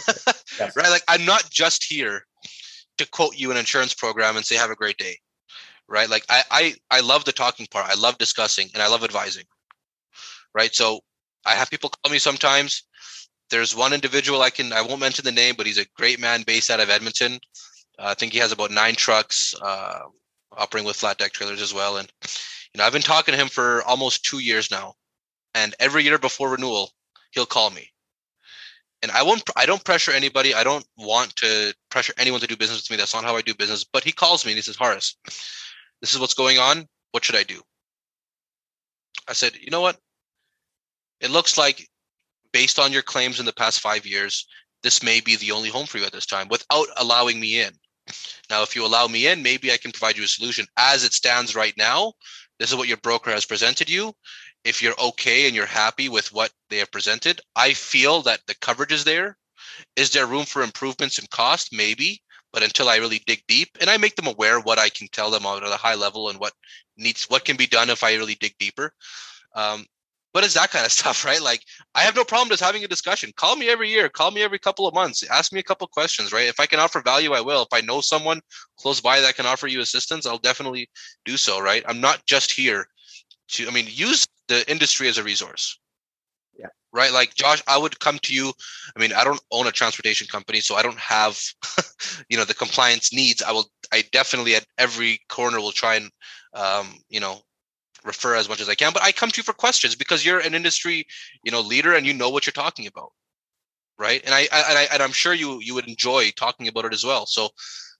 yes. 0.58 0.76
right? 0.76 0.90
Like 0.90 1.02
I'm 1.08 1.24
not 1.24 1.50
just 1.50 1.84
here 1.84 2.24
to 2.98 3.08
quote 3.08 3.36
you 3.36 3.50
an 3.50 3.56
insurance 3.56 3.94
program 3.94 4.36
and 4.36 4.44
say 4.44 4.56
have 4.56 4.70
a 4.70 4.76
great 4.76 4.96
day, 4.96 5.18
right? 5.90 6.08
Like 6.08 6.24
I 6.30 6.42
I 6.50 6.74
I 6.90 7.00
love 7.00 7.26
the 7.26 7.32
talking 7.32 7.66
part. 7.66 7.90
I 7.90 7.94
love 7.94 8.16
discussing 8.18 8.70
and 8.72 8.82
I 8.82 8.88
love 8.88 9.04
advising 9.04 9.44
right? 10.54 10.74
So 10.74 11.00
I 11.46 11.54
have 11.54 11.70
people 11.70 11.90
call 11.90 12.12
me 12.12 12.18
sometimes. 12.18 12.82
There's 13.50 13.74
one 13.74 13.92
individual 13.92 14.42
I 14.42 14.50
can 14.50 14.72
I 14.72 14.82
won't 14.82 15.00
mention 15.00 15.24
the 15.24 15.32
name, 15.32 15.54
but 15.56 15.66
he's 15.66 15.78
a 15.78 15.86
great 15.96 16.20
man 16.20 16.42
based 16.46 16.70
out 16.70 16.80
of 16.80 16.90
Edmonton. 16.90 17.38
Uh, 17.98 18.06
I 18.08 18.14
think 18.14 18.32
he 18.32 18.38
has 18.38 18.52
about 18.52 18.70
nine 18.70 18.94
trucks 18.94 19.54
uh, 19.60 20.00
operating 20.56 20.86
with 20.86 20.96
flat 20.96 21.18
deck 21.18 21.32
trailers 21.32 21.62
as 21.62 21.74
well. 21.74 21.96
And 21.96 22.10
you 22.22 22.78
know, 22.78 22.84
I've 22.84 22.92
been 22.92 23.02
talking 23.02 23.32
to 23.32 23.40
him 23.40 23.48
for 23.48 23.82
almost 23.84 24.24
two 24.24 24.38
years 24.38 24.70
now, 24.70 24.94
and 25.54 25.74
every 25.80 26.04
year 26.04 26.18
before 26.18 26.50
renewal, 26.50 26.90
he'll 27.32 27.46
call 27.46 27.70
me. 27.70 27.88
And 29.02 29.10
I 29.12 29.22
won't. 29.22 29.42
I 29.56 29.66
don't 29.66 29.84
pressure 29.84 30.12
anybody. 30.12 30.54
I 30.54 30.62
don't 30.62 30.86
want 30.96 31.34
to 31.36 31.74
pressure 31.90 32.12
anyone 32.18 32.40
to 32.40 32.46
do 32.46 32.56
business 32.56 32.82
with 32.82 32.90
me. 32.90 32.98
That's 32.98 33.14
not 33.14 33.24
how 33.24 33.34
I 33.34 33.40
do 33.40 33.54
business. 33.54 33.82
But 33.82 34.04
he 34.04 34.12
calls 34.12 34.44
me 34.44 34.52
and 34.52 34.58
he 34.58 34.62
says, 34.62 34.76
"Haris, 34.76 35.16
this 36.00 36.14
is 36.14 36.20
what's 36.20 36.34
going 36.34 36.58
on. 36.58 36.86
What 37.12 37.24
should 37.24 37.36
I 37.36 37.42
do?" 37.44 37.62
I 39.28 39.32
said, 39.32 39.56
"You 39.56 39.70
know 39.70 39.80
what? 39.80 39.98
it 41.20 41.30
looks 41.30 41.58
like 41.58 41.88
based 42.52 42.78
on 42.78 42.92
your 42.92 43.02
claims 43.02 43.38
in 43.38 43.46
the 43.46 43.52
past 43.52 43.80
five 43.80 44.06
years, 44.06 44.46
this 44.82 45.02
may 45.02 45.20
be 45.20 45.36
the 45.36 45.52
only 45.52 45.68
home 45.68 45.86
for 45.86 45.98
you 45.98 46.04
at 46.04 46.12
this 46.12 46.26
time 46.26 46.48
without 46.48 46.88
allowing 46.96 47.38
me 47.38 47.60
in. 47.60 47.72
Now, 48.48 48.62
if 48.62 48.74
you 48.74 48.84
allow 48.84 49.06
me 49.06 49.26
in, 49.26 49.42
maybe 49.42 49.70
I 49.70 49.76
can 49.76 49.92
provide 49.92 50.16
you 50.16 50.24
a 50.24 50.28
solution. 50.28 50.66
As 50.76 51.04
it 51.04 51.12
stands 51.12 51.54
right 51.54 51.74
now, 51.76 52.14
this 52.58 52.70
is 52.70 52.76
what 52.76 52.88
your 52.88 52.96
broker 52.96 53.30
has 53.30 53.44
presented 53.44 53.88
you. 53.88 54.12
If 54.64 54.82
you're 54.82 54.98
okay 55.00 55.46
and 55.46 55.54
you're 55.54 55.66
happy 55.66 56.08
with 56.08 56.32
what 56.32 56.50
they 56.70 56.78
have 56.78 56.90
presented, 56.90 57.40
I 57.54 57.74
feel 57.74 58.22
that 58.22 58.40
the 58.46 58.56
coverage 58.56 58.92
is 58.92 59.04
there. 59.04 59.36
Is 59.96 60.10
there 60.10 60.26
room 60.26 60.44
for 60.44 60.62
improvements 60.62 61.18
in 61.18 61.26
cost? 61.30 61.68
Maybe, 61.72 62.22
but 62.52 62.62
until 62.62 62.88
I 62.88 62.96
really 62.96 63.20
dig 63.26 63.42
deep 63.46 63.68
and 63.80 63.88
I 63.88 63.96
make 63.96 64.16
them 64.16 64.26
aware 64.26 64.60
what 64.60 64.78
I 64.78 64.88
can 64.88 65.08
tell 65.08 65.30
them 65.30 65.46
on 65.46 65.62
a 65.62 65.76
high 65.76 65.94
level 65.94 66.28
and 66.28 66.38
what 66.38 66.52
needs 66.96 67.24
what 67.24 67.44
can 67.44 67.56
be 67.56 67.66
done 67.66 67.90
if 67.90 68.02
I 68.02 68.14
really 68.14 68.34
dig 68.34 68.54
deeper. 68.58 68.92
Um, 69.54 69.86
but 70.32 70.44
it's 70.44 70.54
that 70.54 70.70
kind 70.70 70.86
of 70.86 70.92
stuff, 71.00 71.24
right? 71.24 71.42
Like 71.42 71.62
I 71.94 72.00
have 72.00 72.16
no 72.16 72.24
problem 72.24 72.48
just 72.48 72.62
having 72.62 72.84
a 72.84 72.88
discussion. 72.88 73.32
Call 73.36 73.56
me 73.56 73.68
every 73.68 73.90
year, 73.90 74.08
call 74.08 74.30
me 74.30 74.42
every 74.42 74.58
couple 74.58 74.86
of 74.86 74.94
months, 74.94 75.22
ask 75.28 75.52
me 75.52 75.60
a 75.60 75.64
couple 75.64 75.86
questions, 75.88 76.32
right? 76.32 76.48
If 76.48 76.60
I 76.60 76.66
can 76.66 76.80
offer 76.80 77.00
value, 77.00 77.32
I 77.32 77.40
will. 77.40 77.62
If 77.62 77.72
I 77.72 77.80
know 77.80 78.00
someone 78.00 78.40
close 78.78 79.00
by 79.00 79.20
that 79.20 79.36
can 79.36 79.46
offer 79.46 79.66
you 79.66 79.80
assistance, 79.80 80.26
I'll 80.26 80.38
definitely 80.38 80.88
do 81.24 81.36
so, 81.36 81.60
right? 81.60 81.84
I'm 81.86 82.00
not 82.00 82.24
just 82.26 82.52
here 82.52 82.86
to 83.52 83.68
I 83.68 83.70
mean, 83.70 83.86
use 83.88 84.26
the 84.48 84.68
industry 84.70 85.08
as 85.08 85.18
a 85.18 85.24
resource. 85.24 85.78
Right? 86.92 87.12
Like 87.12 87.34
Josh, 87.34 87.62
I 87.68 87.78
would 87.78 88.00
come 88.00 88.18
to 88.20 88.34
you. 88.34 88.52
I 88.96 89.00
mean, 89.00 89.12
I 89.12 89.22
don't 89.22 89.40
own 89.52 89.68
a 89.68 89.72
transportation 89.72 90.26
company, 90.26 90.60
so 90.60 90.74
I 90.74 90.82
don't 90.82 90.98
have 90.98 91.40
you 92.28 92.36
know 92.36 92.44
the 92.44 92.54
compliance 92.54 93.12
needs. 93.12 93.42
I 93.42 93.52
will 93.52 93.70
I 93.92 94.04
definitely 94.12 94.56
at 94.56 94.66
every 94.76 95.20
corner 95.28 95.60
will 95.60 95.72
try 95.72 95.94
and 95.96 96.10
um, 96.54 96.98
you 97.08 97.20
know, 97.20 97.40
refer 98.04 98.34
as 98.34 98.48
much 98.48 98.60
as 98.60 98.68
I 98.68 98.74
can. 98.74 98.92
But 98.92 99.02
I 99.02 99.12
come 99.12 99.30
to 99.30 99.38
you 99.38 99.42
for 99.42 99.52
questions 99.52 99.94
because 99.94 100.24
you're 100.24 100.40
an 100.40 100.54
industry, 100.54 101.06
you 101.44 101.52
know, 101.52 101.60
leader 101.60 101.94
and 101.94 102.06
you 102.06 102.14
know 102.14 102.30
what 102.30 102.46
you're 102.46 102.52
talking 102.52 102.86
about, 102.86 103.12
right? 103.98 104.22
And 104.24 104.34
I, 104.34 104.48
I 104.52 104.64
and 104.68 104.78
I 104.78 104.88
and 104.92 105.02
I'm 105.02 105.12
sure 105.12 105.34
you 105.34 105.60
you 105.60 105.74
would 105.74 105.88
enjoy 105.88 106.30
talking 106.32 106.68
about 106.68 106.84
it 106.86 106.94
as 106.94 107.04
well. 107.04 107.26
So 107.26 107.50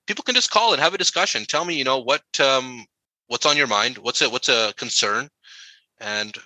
people 0.06 0.24
can 0.24 0.34
just 0.34 0.50
call 0.50 0.72
and 0.72 0.82
have 0.82 0.94
a 0.94 0.98
discussion. 0.98 1.44
Tell 1.44 1.64
me, 1.64 1.74
you 1.74 1.84
know, 1.84 1.98
what 1.98 2.22
um 2.40 2.84
what's 3.28 3.46
on 3.46 3.56
your 3.56 3.66
mind, 3.66 3.98
what's 3.98 4.22
a 4.22 4.30
what's 4.30 4.48
a 4.48 4.72
concern, 4.76 5.28
and 6.00 6.36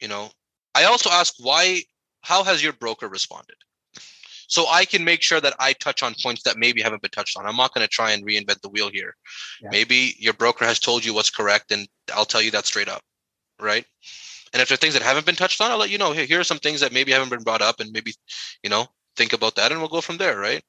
you 0.00 0.08
know 0.08 0.30
i 0.74 0.84
also 0.84 1.10
ask 1.10 1.34
why 1.38 1.80
how 2.22 2.42
has 2.42 2.62
your 2.62 2.72
broker 2.72 3.08
responded 3.08 3.56
so 4.46 4.66
i 4.70 4.84
can 4.84 5.04
make 5.04 5.22
sure 5.22 5.40
that 5.40 5.54
i 5.58 5.72
touch 5.74 6.02
on 6.02 6.14
points 6.22 6.42
that 6.42 6.56
maybe 6.58 6.80
haven't 6.80 7.02
been 7.02 7.10
touched 7.10 7.36
on 7.38 7.46
i'm 7.46 7.56
not 7.56 7.72
going 7.74 7.84
to 7.84 7.88
try 7.88 8.12
and 8.12 8.26
reinvent 8.26 8.60
the 8.60 8.68
wheel 8.68 8.90
here 8.90 9.14
yeah. 9.62 9.68
maybe 9.70 10.14
your 10.18 10.34
broker 10.34 10.64
has 10.64 10.78
told 10.78 11.04
you 11.04 11.14
what's 11.14 11.30
correct 11.30 11.72
and 11.72 11.88
i'll 12.14 12.24
tell 12.24 12.42
you 12.42 12.50
that 12.50 12.66
straight 12.66 12.88
up 12.88 13.02
right 13.60 13.84
and 14.52 14.62
if 14.62 14.68
there 14.68 14.74
are 14.74 14.78
things 14.78 14.94
that 14.94 15.02
haven't 15.02 15.26
been 15.26 15.34
touched 15.34 15.60
on 15.60 15.70
i'll 15.70 15.78
let 15.78 15.90
you 15.90 15.98
know 15.98 16.12
hey, 16.12 16.26
here 16.26 16.40
are 16.40 16.44
some 16.44 16.58
things 16.58 16.80
that 16.80 16.92
maybe 16.92 17.12
haven't 17.12 17.30
been 17.30 17.42
brought 17.42 17.62
up 17.62 17.80
and 17.80 17.90
maybe 17.92 18.12
you 18.62 18.70
know 18.70 18.86
think 19.16 19.32
about 19.32 19.54
that 19.54 19.70
and 19.70 19.80
we'll 19.80 19.88
go 19.88 20.00
from 20.00 20.16
there 20.16 20.38
right 20.38 20.62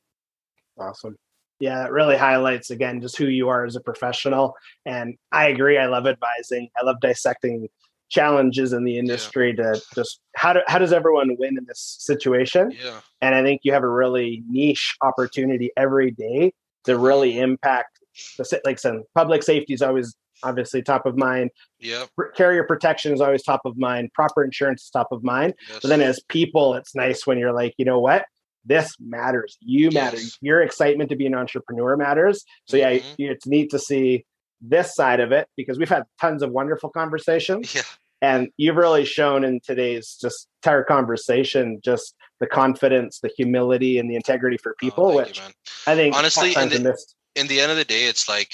awesome 0.77 1.17
yeah, 1.59 1.85
it 1.85 1.91
really 1.91 2.17
highlights 2.17 2.69
again 2.69 3.01
just 3.01 3.17
who 3.17 3.27
you 3.27 3.47
are 3.49 3.65
as 3.65 3.75
a 3.75 3.81
professional. 3.81 4.55
And 4.85 5.17
I 5.31 5.47
agree. 5.47 5.77
I 5.77 5.85
love 5.85 6.05
advising. 6.05 6.69
I 6.77 6.83
love 6.83 6.99
dissecting 6.99 7.69
challenges 8.09 8.73
in 8.73 8.83
the 8.83 8.97
industry 8.97 9.53
yeah. 9.57 9.73
to 9.73 9.81
just 9.95 10.19
how 10.35 10.53
do, 10.53 10.59
how 10.67 10.77
does 10.77 10.93
everyone 10.93 11.35
win 11.37 11.57
in 11.57 11.65
this 11.65 11.97
situation? 11.99 12.71
Yeah. 12.71 12.99
And 13.21 13.35
I 13.35 13.43
think 13.43 13.61
you 13.63 13.73
have 13.73 13.83
a 13.83 13.89
really 13.89 14.43
niche 14.49 14.95
opportunity 15.01 15.71
every 15.75 16.11
day 16.11 16.53
to 16.85 16.97
really 16.97 17.39
impact 17.39 17.99
the 18.37 18.61
like 18.63 18.79
some 18.79 19.03
public 19.13 19.43
safety 19.43 19.73
is 19.73 19.81
always 19.81 20.15
obviously 20.43 20.81
top 20.81 21.05
of 21.05 21.17
mind. 21.17 21.49
Yeah. 21.79 22.05
Carrier 22.35 22.63
protection 22.63 23.13
is 23.13 23.21
always 23.21 23.43
top 23.43 23.61
of 23.65 23.77
mind. 23.77 24.11
Proper 24.13 24.43
insurance 24.43 24.83
is 24.83 24.89
top 24.89 25.07
of 25.11 25.23
mind. 25.23 25.53
Yes. 25.69 25.79
But 25.81 25.87
then 25.89 26.01
as 26.01 26.21
people, 26.29 26.75
it's 26.75 26.95
nice 26.95 27.25
when 27.25 27.37
you're 27.37 27.53
like, 27.53 27.73
you 27.77 27.85
know 27.85 27.99
what? 27.99 28.25
this 28.65 28.95
matters. 28.99 29.57
You 29.61 29.89
yes. 29.91 29.93
matter. 29.93 30.17
Your 30.41 30.61
excitement 30.61 31.09
to 31.11 31.15
be 31.15 31.25
an 31.25 31.35
entrepreneur 31.35 31.95
matters. 31.95 32.43
So 32.65 32.77
yeah, 32.77 32.93
mm-hmm. 32.93 33.13
it's 33.17 33.45
neat 33.45 33.69
to 33.71 33.79
see 33.79 34.25
this 34.69 34.95
side 34.95 35.19
of 35.19 35.31
it 35.31 35.47
because 35.55 35.77
we've 35.77 35.89
had 35.89 36.03
tons 36.19 36.41
of 36.41 36.51
wonderful 36.51 36.89
conversations. 36.89 37.73
Yeah. 37.73 37.81
And 38.21 38.49
you've 38.57 38.77
really 38.77 39.05
shown 39.05 39.43
in 39.43 39.59
today's 39.59 40.17
just 40.19 40.47
entire 40.63 40.83
conversation 40.83 41.79
just 41.83 42.15
the 42.39 42.47
confidence, 42.47 43.19
the 43.19 43.29
humility, 43.35 43.99
and 43.99 44.09
the 44.09 44.15
integrity 44.15 44.57
for 44.57 44.71
oh, 44.71 44.75
people, 44.79 45.05
oh, 45.07 45.15
which 45.17 45.37
you, 45.37 45.45
I 45.87 45.95
think 45.95 46.15
honestly, 46.15 46.53
in 46.55 46.69
the, 46.69 46.97
in 47.35 47.47
the 47.47 47.59
end 47.59 47.71
of 47.71 47.77
the 47.77 47.85
day, 47.85 48.05
it's 48.05 48.27
like 48.27 48.53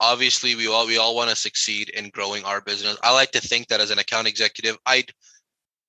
obviously 0.00 0.54
we 0.56 0.66
all 0.66 0.86
we 0.86 0.98
all 0.98 1.14
want 1.14 1.30
to 1.30 1.36
succeed 1.36 1.90
in 1.90 2.10
growing 2.10 2.44
our 2.44 2.60
business. 2.60 2.96
I 3.02 3.12
like 3.12 3.30
to 3.32 3.40
think 3.40 3.68
that 3.68 3.80
as 3.80 3.90
an 3.90 3.98
account 3.98 4.26
executive, 4.26 4.76
I'd 4.86 5.12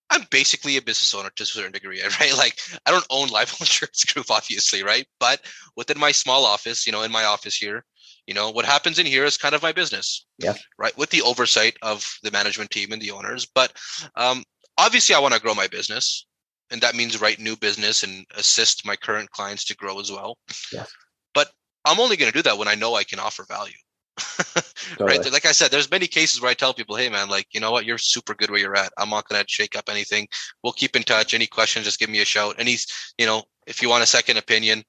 I'm 0.10 0.26
basically 0.30 0.78
a 0.78 0.82
business 0.82 1.14
owner 1.14 1.32
to 1.36 1.44
a 1.44 1.46
certain 1.46 1.72
degree, 1.72 2.02
right? 2.20 2.38
Like 2.38 2.60
I 2.86 2.92
don't 2.92 3.06
own 3.10 3.30
Life 3.30 3.60
Insurance 3.60 4.06
Group, 4.06 4.30
obviously, 4.30 4.84
right? 4.84 5.08
But 5.20 5.42
within 5.76 6.00
my 6.00 6.12
small 6.12 6.46
office, 6.46 6.86
you 6.86 6.92
know, 6.92 7.02
in 7.02 7.12
my 7.12 7.26
office 7.26 7.56
here, 7.56 7.84
you 8.28 8.34
know, 8.34 8.50
what 8.50 8.66
happens 8.66 9.00
in 9.00 9.06
here 9.06 9.26
is 9.26 9.38
kind 9.38 9.56
of 9.56 9.62
my 9.62 9.72
business. 9.72 10.26
Yeah. 10.38 10.54
Right. 10.78 10.98
With 10.98 11.10
the 11.10 11.22
oversight 11.22 11.76
of 11.82 12.06
the 12.24 12.32
management 12.32 12.72
team 12.72 12.92
and 12.92 13.02
the 13.02 13.12
owners. 13.12 13.46
But 13.46 13.74
um, 14.16 14.44
obviously 14.78 15.16
I 15.16 15.20
want 15.20 15.34
to 15.34 15.42
grow 15.42 15.54
my 15.54 15.68
business. 15.68 16.26
And 16.72 16.82
that 16.82 16.96
means 16.96 17.22
write 17.22 17.40
new 17.40 17.56
business 17.56 18.04
and 18.04 18.26
assist 18.36 18.86
my 18.86 18.96
current 18.96 19.30
clients 19.32 19.66
to 19.66 19.76
grow 19.76 20.00
as 20.00 20.12
well. 20.12 20.38
Yeah. 20.72 20.86
But 21.34 21.52
I'm 21.86 22.00
only 22.00 22.18
going 22.18 22.32
to 22.32 22.38
do 22.38 22.44
that 22.44 22.58
when 22.58 22.68
I 22.68 22.76
know 22.76 22.96
I 22.96 23.04
can 23.04 23.20
offer 23.20 23.46
value. 23.48 23.74
right 25.00 25.32
like 25.32 25.48
i 25.48 25.52
said 25.52 25.72
there's 25.72 25.90
many 25.90 26.06
cases 26.06 26.40
where 26.40 26.52
i 26.52 26.54
tell 26.54 26.72
people 26.72 26.96
hey 26.96 27.10
man 27.10 27.30
like 27.30 27.48
you 27.52 27.60
know 27.60 27.72
what 27.72 27.84
you're 27.84 27.98
super 27.98 28.36
good 28.36 28.52
where 28.52 28.60
you're 28.60 28.76
at 28.76 28.94
i'm 29.00 29.10
not 29.10 29.28
going 29.28 29.42
to 29.42 29.48
shake 29.50 29.76
up 29.76 29.86
anything 29.90 30.28
we'll 30.64 30.72
keep 30.72 30.96
in 30.96 31.02
touch 31.02 31.34
any 31.34 31.48
questions 31.48 31.84
just 31.84 32.00
give 32.00 32.12
me 32.12 32.22
a 32.22 32.26
shout 32.26 32.54
and 32.60 32.68
he's 32.68 32.86
you 33.18 33.26
know 33.26 33.42
if 33.66 33.82
you 33.82 33.90
want 33.90 34.04
a 34.04 34.08
second 34.08 34.38
opinion 34.38 34.84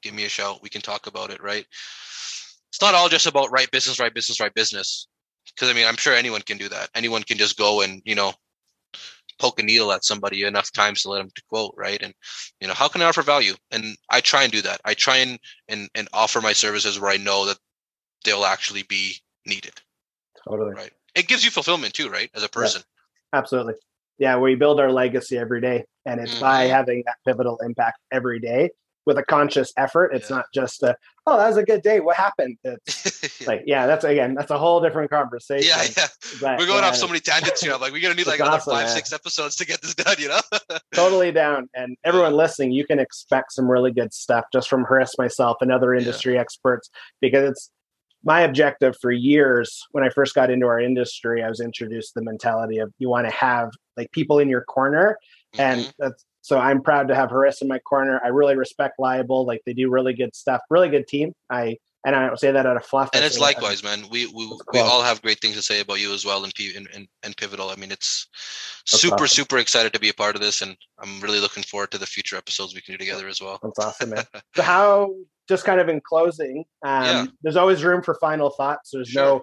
give 0.00 0.14
me 0.14 0.24
a 0.24 0.30
shout 0.30 0.62
we 0.62 0.70
can 0.70 0.80
talk 0.80 1.06
about 1.06 1.28
it 1.28 1.42
right 1.42 1.66
it's 2.80 2.86
not 2.86 2.94
all 2.94 3.08
just 3.08 3.26
about 3.26 3.50
right 3.50 3.70
business 3.70 4.00
right 4.00 4.14
business 4.14 4.40
right 4.40 4.54
business 4.54 5.06
because 5.54 5.68
i 5.68 5.72
mean 5.72 5.86
i'm 5.86 5.96
sure 5.96 6.14
anyone 6.14 6.40
can 6.42 6.56
do 6.56 6.68
that 6.68 6.88
anyone 6.94 7.22
can 7.22 7.36
just 7.36 7.58
go 7.58 7.82
and 7.82 8.00
you 8.04 8.14
know 8.14 8.32
poke 9.38 9.60
a 9.60 9.62
needle 9.62 9.92
at 9.92 10.04
somebody 10.04 10.42
enough 10.44 10.70
times 10.72 11.02
to 11.02 11.10
let 11.10 11.18
them 11.18 11.30
to 11.34 11.42
quote 11.48 11.74
right 11.76 12.02
and 12.02 12.14
you 12.60 12.68
know 12.68 12.74
how 12.74 12.88
can 12.88 13.02
i 13.02 13.06
offer 13.06 13.22
value 13.22 13.54
and 13.70 13.96
i 14.10 14.20
try 14.20 14.42
and 14.42 14.52
do 14.52 14.62
that 14.62 14.80
i 14.84 14.94
try 14.94 15.16
and 15.16 15.38
and, 15.68 15.88
and 15.94 16.08
offer 16.12 16.40
my 16.40 16.52
services 16.52 16.98
where 16.98 17.10
i 17.10 17.16
know 17.16 17.46
that 17.46 17.58
they'll 18.24 18.44
actually 18.44 18.82
be 18.84 19.16
needed. 19.46 19.72
Totally. 20.48 20.74
Right. 20.74 20.92
It 21.14 21.28
gives 21.28 21.44
you 21.44 21.50
fulfillment 21.50 21.94
too, 21.94 22.08
right? 22.08 22.30
As 22.34 22.42
a 22.42 22.48
person. 22.48 22.82
Yeah, 23.32 23.38
absolutely. 23.38 23.74
Yeah, 24.18 24.38
we 24.38 24.54
build 24.54 24.80
our 24.80 24.92
legacy 24.92 25.38
every 25.38 25.60
day. 25.60 25.84
And 26.06 26.20
it's 26.20 26.32
mm-hmm. 26.32 26.40
by 26.40 26.64
having 26.64 27.02
that 27.06 27.16
pivotal 27.26 27.58
impact 27.58 27.98
every 28.12 28.38
day 28.38 28.70
with 29.10 29.18
a 29.18 29.24
conscious 29.24 29.72
effort. 29.76 30.14
It's 30.14 30.30
yeah. 30.30 30.36
not 30.36 30.46
just 30.54 30.84
a, 30.84 30.96
oh, 31.26 31.36
that 31.36 31.48
was 31.48 31.56
a 31.56 31.64
good 31.64 31.82
day. 31.82 31.98
What 31.98 32.14
happened? 32.14 32.58
It's 32.62 33.40
like, 33.46 33.64
yeah, 33.66 33.88
that's 33.88 34.04
again, 34.04 34.34
that's 34.34 34.52
a 34.52 34.58
whole 34.58 34.80
different 34.80 35.10
conversation. 35.10 35.68
Yeah, 35.68 35.82
yeah. 35.96 36.06
But, 36.40 36.58
We're 36.60 36.66
going 36.66 36.82
yeah, 36.82 36.88
off 36.88 36.96
so 36.96 37.08
many 37.08 37.18
tangents 37.18 37.60
here. 37.60 37.74
I'm 37.74 37.80
like, 37.80 37.92
we're 37.92 38.00
gonna 38.00 38.14
need 38.14 38.28
like 38.28 38.38
another 38.38 38.58
awesome, 38.58 38.72
five, 38.72 38.86
man. 38.86 38.94
six 38.94 39.12
episodes 39.12 39.56
to 39.56 39.66
get 39.66 39.82
this 39.82 39.96
done, 39.96 40.14
you 40.20 40.28
know? 40.28 40.40
totally 40.94 41.32
down. 41.32 41.68
And 41.74 41.96
everyone 42.04 42.34
listening, 42.34 42.70
you 42.70 42.86
can 42.86 43.00
expect 43.00 43.52
some 43.52 43.68
really 43.68 43.90
good 43.90 44.14
stuff 44.14 44.44
just 44.52 44.68
from 44.68 44.84
Haris, 44.84 45.18
myself, 45.18 45.56
and 45.60 45.72
other 45.72 45.92
industry 45.92 46.38
experts 46.38 46.88
because 47.20 47.50
it's 47.50 47.70
my 48.22 48.42
objective 48.42 48.96
for 49.00 49.10
years 49.10 49.86
when 49.92 50.04
I 50.04 50.10
first 50.10 50.34
got 50.34 50.50
into 50.50 50.66
our 50.66 50.78
industry, 50.78 51.42
I 51.42 51.48
was 51.48 51.60
introduced 51.60 52.12
to 52.12 52.20
the 52.20 52.24
mentality 52.24 52.78
of 52.78 52.92
you 52.98 53.08
want 53.08 53.26
to 53.26 53.34
have 53.34 53.70
like 53.96 54.12
people 54.12 54.38
in 54.38 54.48
your 54.48 54.62
corner. 54.62 55.18
Mm-hmm. 55.54 55.60
And 55.60 55.94
that's 55.98 56.24
so 56.42 56.58
I'm 56.58 56.82
proud 56.82 57.08
to 57.08 57.14
have 57.14 57.30
Haris 57.30 57.60
in 57.62 57.68
my 57.68 57.78
corner. 57.78 58.20
I 58.24 58.28
really 58.28 58.56
respect 58.56 58.98
Liable. 58.98 59.44
Like 59.44 59.62
they 59.66 59.74
do 59.74 59.90
really 59.90 60.14
good 60.14 60.34
stuff, 60.34 60.62
really 60.70 60.88
good 60.88 61.06
team. 61.06 61.32
I 61.50 61.76
and 62.04 62.16
I 62.16 62.26
don't 62.26 62.40
say 62.40 62.50
that 62.50 62.64
out 62.64 62.76
of 62.76 62.84
fluff. 62.84 63.10
And 63.12 63.22
it's 63.22 63.38
likewise, 63.38 63.84
man. 63.84 64.04
We 64.10 64.26
we, 64.28 64.50
we 64.72 64.78
all 64.78 65.02
have 65.02 65.20
great 65.20 65.40
things 65.40 65.56
to 65.56 65.62
say 65.62 65.80
about 65.80 66.00
you 66.00 66.14
as 66.14 66.24
well 66.24 66.44
and 66.44 66.52
and, 66.94 67.08
and 67.22 67.36
Pivotal. 67.36 67.68
I 67.68 67.76
mean, 67.76 67.92
it's 67.92 68.26
That's 68.90 69.02
super 69.02 69.14
awesome. 69.16 69.28
super 69.28 69.58
excited 69.58 69.92
to 69.92 70.00
be 70.00 70.08
a 70.08 70.14
part 70.14 70.34
of 70.34 70.40
this, 70.40 70.62
and 70.62 70.76
I'm 70.98 71.20
really 71.20 71.40
looking 71.40 71.62
forward 71.62 71.90
to 71.90 71.98
the 71.98 72.06
future 72.06 72.36
episodes 72.36 72.74
we 72.74 72.80
can 72.80 72.94
do 72.94 72.98
together 72.98 73.28
as 73.28 73.40
well. 73.40 73.58
That's 73.62 73.78
awesome, 73.78 74.10
man. 74.10 74.24
so 74.56 74.62
how 74.62 75.14
just 75.46 75.64
kind 75.64 75.80
of 75.80 75.88
in 75.88 76.00
closing, 76.00 76.64
um, 76.84 77.04
yeah. 77.04 77.26
there's 77.42 77.56
always 77.56 77.84
room 77.84 78.02
for 78.02 78.14
final 78.14 78.50
thoughts. 78.50 78.90
There's 78.92 79.08
sure. 79.08 79.22
no 79.22 79.42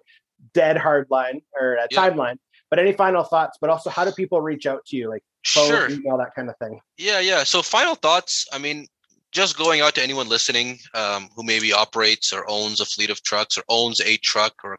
dead 0.54 0.78
hard 0.78 1.08
line 1.10 1.42
or 1.60 1.76
a 1.76 1.88
yeah. 1.92 2.10
timeline. 2.10 2.38
But 2.70 2.80
any 2.80 2.92
final 2.92 3.24
thoughts? 3.24 3.58
But 3.60 3.70
also, 3.70 3.90
how 3.90 4.06
do 4.06 4.12
people 4.12 4.42
reach 4.42 4.66
out 4.66 4.86
to 4.88 4.98
you, 4.98 5.10
like 5.10 5.24
phone, 5.46 5.68
sure. 5.68 5.90
email, 5.90 6.18
that 6.18 6.36
kind 6.36 6.50
of 6.50 6.58
thing? 6.58 6.80
Yeah, 6.98 7.20
yeah. 7.20 7.44
So 7.44 7.62
final 7.62 7.96
thoughts. 7.96 8.48
I 8.52 8.58
mean, 8.58 8.88
just 9.32 9.58
going 9.58 9.82
out 9.82 9.96
to 9.96 10.04
anyone 10.04 10.28
listening 10.30 10.80
um, 10.94 11.30
who 11.36 11.44
maybe 11.44 11.74
operates 11.74 12.34
or 12.34 12.50
owns 12.50 12.82
a 12.82 12.86
fleet 12.86 13.10
of 13.10 13.24
trucks 13.24 13.58
or 13.58 13.64
owns 13.70 14.02
a 14.02 14.18
truck 14.18 14.54
or 14.64 14.78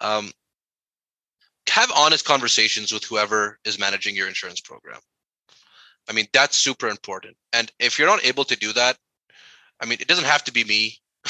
um, 0.00 0.30
have 1.68 1.90
honest 1.96 2.24
conversations 2.24 2.92
with 2.92 3.04
whoever 3.04 3.58
is 3.64 3.78
managing 3.78 4.14
your 4.14 4.28
insurance 4.28 4.60
program. 4.60 5.00
I 6.08 6.12
mean, 6.12 6.26
that's 6.32 6.56
super 6.56 6.88
important. 6.88 7.36
And 7.52 7.70
if 7.78 7.98
you're 7.98 8.08
not 8.08 8.24
able 8.24 8.44
to 8.44 8.56
do 8.56 8.72
that, 8.74 8.96
I 9.80 9.86
mean, 9.86 9.98
it 10.00 10.08
doesn't 10.08 10.24
have 10.24 10.44
to 10.44 10.52
be 10.52 10.64
me. 10.64 10.98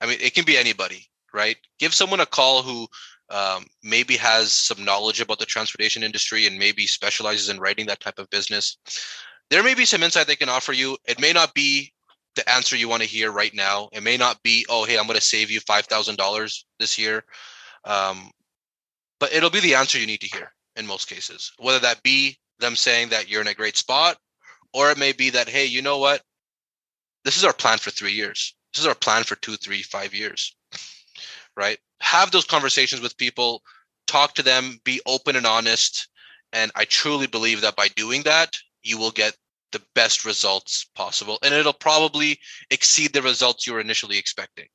I 0.00 0.06
mean, 0.06 0.18
it 0.20 0.34
can 0.34 0.44
be 0.44 0.56
anybody, 0.56 1.06
right? 1.32 1.56
Give 1.78 1.94
someone 1.94 2.20
a 2.20 2.26
call 2.26 2.62
who 2.62 2.88
um, 3.30 3.64
maybe 3.82 4.16
has 4.16 4.52
some 4.52 4.84
knowledge 4.84 5.20
about 5.20 5.38
the 5.38 5.46
transportation 5.46 6.02
industry 6.02 6.46
and 6.46 6.58
maybe 6.58 6.86
specializes 6.86 7.48
in 7.48 7.60
writing 7.60 7.86
that 7.86 8.00
type 8.00 8.18
of 8.18 8.30
business. 8.30 8.76
There 9.50 9.62
may 9.62 9.74
be 9.74 9.84
some 9.84 10.02
insight 10.02 10.26
they 10.26 10.36
can 10.36 10.48
offer 10.48 10.72
you. 10.72 10.96
It 11.06 11.20
may 11.20 11.32
not 11.32 11.54
be 11.54 11.92
the 12.36 12.48
answer 12.48 12.76
you 12.76 12.88
want 12.88 13.02
to 13.02 13.08
hear 13.08 13.32
right 13.32 13.54
now. 13.54 13.88
It 13.92 14.02
may 14.02 14.16
not 14.16 14.42
be, 14.42 14.64
oh, 14.68 14.84
hey, 14.84 14.98
I'm 14.98 15.06
going 15.06 15.16
to 15.16 15.20
save 15.20 15.50
you 15.50 15.60
$5,000 15.60 16.64
this 16.78 16.98
year. 16.98 17.24
Um, 17.84 18.30
but 19.18 19.32
it'll 19.32 19.50
be 19.50 19.60
the 19.60 19.74
answer 19.74 19.98
you 19.98 20.06
need 20.06 20.20
to 20.20 20.36
hear 20.36 20.52
in 20.76 20.86
most 20.86 21.08
cases, 21.08 21.52
whether 21.58 21.80
that 21.80 22.02
be 22.02 22.38
them 22.60 22.76
saying 22.76 23.08
that 23.08 23.28
you're 23.28 23.40
in 23.40 23.48
a 23.48 23.54
great 23.54 23.76
spot, 23.76 24.16
or 24.72 24.90
it 24.90 24.98
may 24.98 25.12
be 25.12 25.30
that, 25.30 25.48
hey, 25.48 25.64
you 25.66 25.82
know 25.82 25.98
what? 25.98 26.22
this 27.24 27.36
is 27.36 27.44
our 27.44 27.52
plan 27.52 27.78
for 27.78 27.90
three 27.90 28.12
years. 28.12 28.54
This 28.72 28.80
is 28.80 28.86
our 28.86 28.94
plan 28.94 29.24
for 29.24 29.36
two, 29.36 29.56
three, 29.56 29.82
five 29.82 30.14
years. 30.14 30.56
Right? 31.56 31.78
Have 32.00 32.30
those 32.30 32.44
conversations 32.44 33.02
with 33.02 33.16
people, 33.16 33.62
talk 34.06 34.34
to 34.34 34.42
them, 34.42 34.80
be 34.84 35.00
open 35.06 35.36
and 35.36 35.46
honest. 35.46 36.08
And 36.52 36.72
I 36.74 36.84
truly 36.84 37.26
believe 37.26 37.60
that 37.60 37.76
by 37.76 37.88
doing 37.88 38.22
that, 38.22 38.56
you 38.82 38.98
will 38.98 39.10
get 39.10 39.36
the 39.72 39.82
best 39.94 40.24
results 40.24 40.86
possible. 40.94 41.38
And 41.42 41.54
it'll 41.54 41.72
probably 41.72 42.38
exceed 42.70 43.12
the 43.12 43.22
results 43.22 43.66
you 43.66 43.72
were 43.72 43.80
initially 43.80 44.18
expecting. 44.18 44.66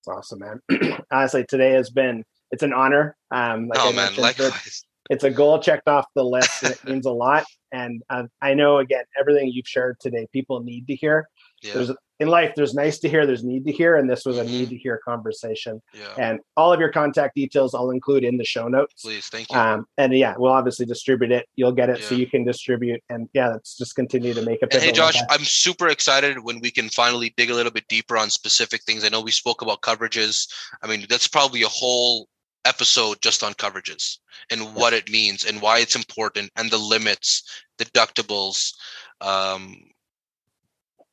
awesome, 0.09 0.39
man. 0.39 0.61
Honestly, 1.13 1.45
today 1.47 1.73
has 1.73 1.91
been 1.91 2.25
it's 2.51 2.63
an 2.63 2.73
honor. 2.73 3.17
Um, 3.31 3.69
like 3.69 3.79
oh 3.81 3.93
man, 3.93 4.15
likewise. 4.17 4.85
It's 5.09 5.23
a 5.23 5.31
goal 5.31 5.61
checked 5.61 5.87
off 5.87 6.07
the 6.17 6.25
list, 6.25 6.65
and 6.65 6.73
it 6.73 6.85
means 6.85 7.07
a 7.07 7.13
lot. 7.13 7.45
And 7.73 8.03
uh, 8.11 8.25
I 8.43 8.55
know 8.55 8.79
again, 8.79 9.05
everything 9.19 9.51
you've 9.53 9.69
shared 9.69 10.01
today, 10.01 10.27
people 10.33 10.61
need 10.63 10.87
to 10.89 10.97
hear. 10.97 11.29
Yeah. 11.63 11.75
There's 11.75 11.93
in 12.19 12.29
life, 12.29 12.55
there's 12.57 12.75
nice 12.75 12.99
to 13.01 13.09
hear, 13.09 13.27
there's 13.27 13.45
need 13.45 13.67
to 13.67 13.73
hear, 13.73 13.97
and 13.97 14.09
this 14.09 14.25
was 14.25 14.39
a 14.39 14.43
mm-hmm. 14.43 14.53
need 14.53 14.69
to 14.71 14.77
hear 14.77 14.99
conversation. 15.05 15.83
Yeah. 15.93 16.15
And 16.17 16.41
all 16.57 16.73
of 16.73 16.81
your 16.81 16.91
contact 16.91 17.35
details 17.35 17.75
I'll 17.75 17.91
include 17.91 18.25
in 18.25 18.39
the 18.39 18.45
show 18.45 18.69
notes. 18.69 19.03
Please, 19.03 19.29
thank 19.29 19.51
you. 19.51 19.59
Um, 19.59 19.87
and 19.99 20.17
yeah, 20.17 20.35
we'll 20.39 20.53
obviously 20.53 20.87
distribute 20.87 21.31
it. 21.31 21.47
You'll 21.57 21.73
get 21.73 21.91
it 21.91 22.01
yeah. 22.01 22.07
so 22.07 22.15
you 22.15 22.27
can 22.27 22.45
distribute. 22.45 23.03
And 23.11 23.29
yeah, 23.35 23.49
let's 23.49 23.77
just 23.77 23.95
continue 23.97 24.33
to 24.33 24.43
make 24.43 24.61
it. 24.63 24.73
Hey, 24.73 24.93
Josh, 24.93 25.21
I'm 25.29 25.45
super 25.45 25.89
excited 25.89 26.43
when 26.43 26.61
we 26.61 26.71
can 26.71 26.89
finally 26.89 27.35
dig 27.37 27.51
a 27.51 27.55
little 27.55 27.73
bit 27.73 27.87
deeper 27.89 28.17
on 28.17 28.31
specific 28.31 28.83
things. 28.85 29.05
I 29.05 29.11
know 29.11 29.21
we 29.21 29.31
spoke 29.31 29.61
about 29.61 29.83
coverages. 29.83 30.49
I 30.83 30.87
mean, 30.87 31.05
that's 31.11 31.29
probably 31.29 31.63
a 31.63 31.69
whole 31.69 32.29
episode 32.65 33.19
just 33.23 33.43
on 33.43 33.55
coverages 33.55 34.19
and 34.51 34.75
what 34.75 34.93
it 34.93 35.11
means 35.11 35.45
and 35.45 35.61
why 35.61 35.79
it's 35.79 35.97
important 35.97 36.51
and 36.57 36.71
the 36.71 36.79
limits, 36.79 37.43
deductibles. 37.79 38.73
Um, 39.21 39.77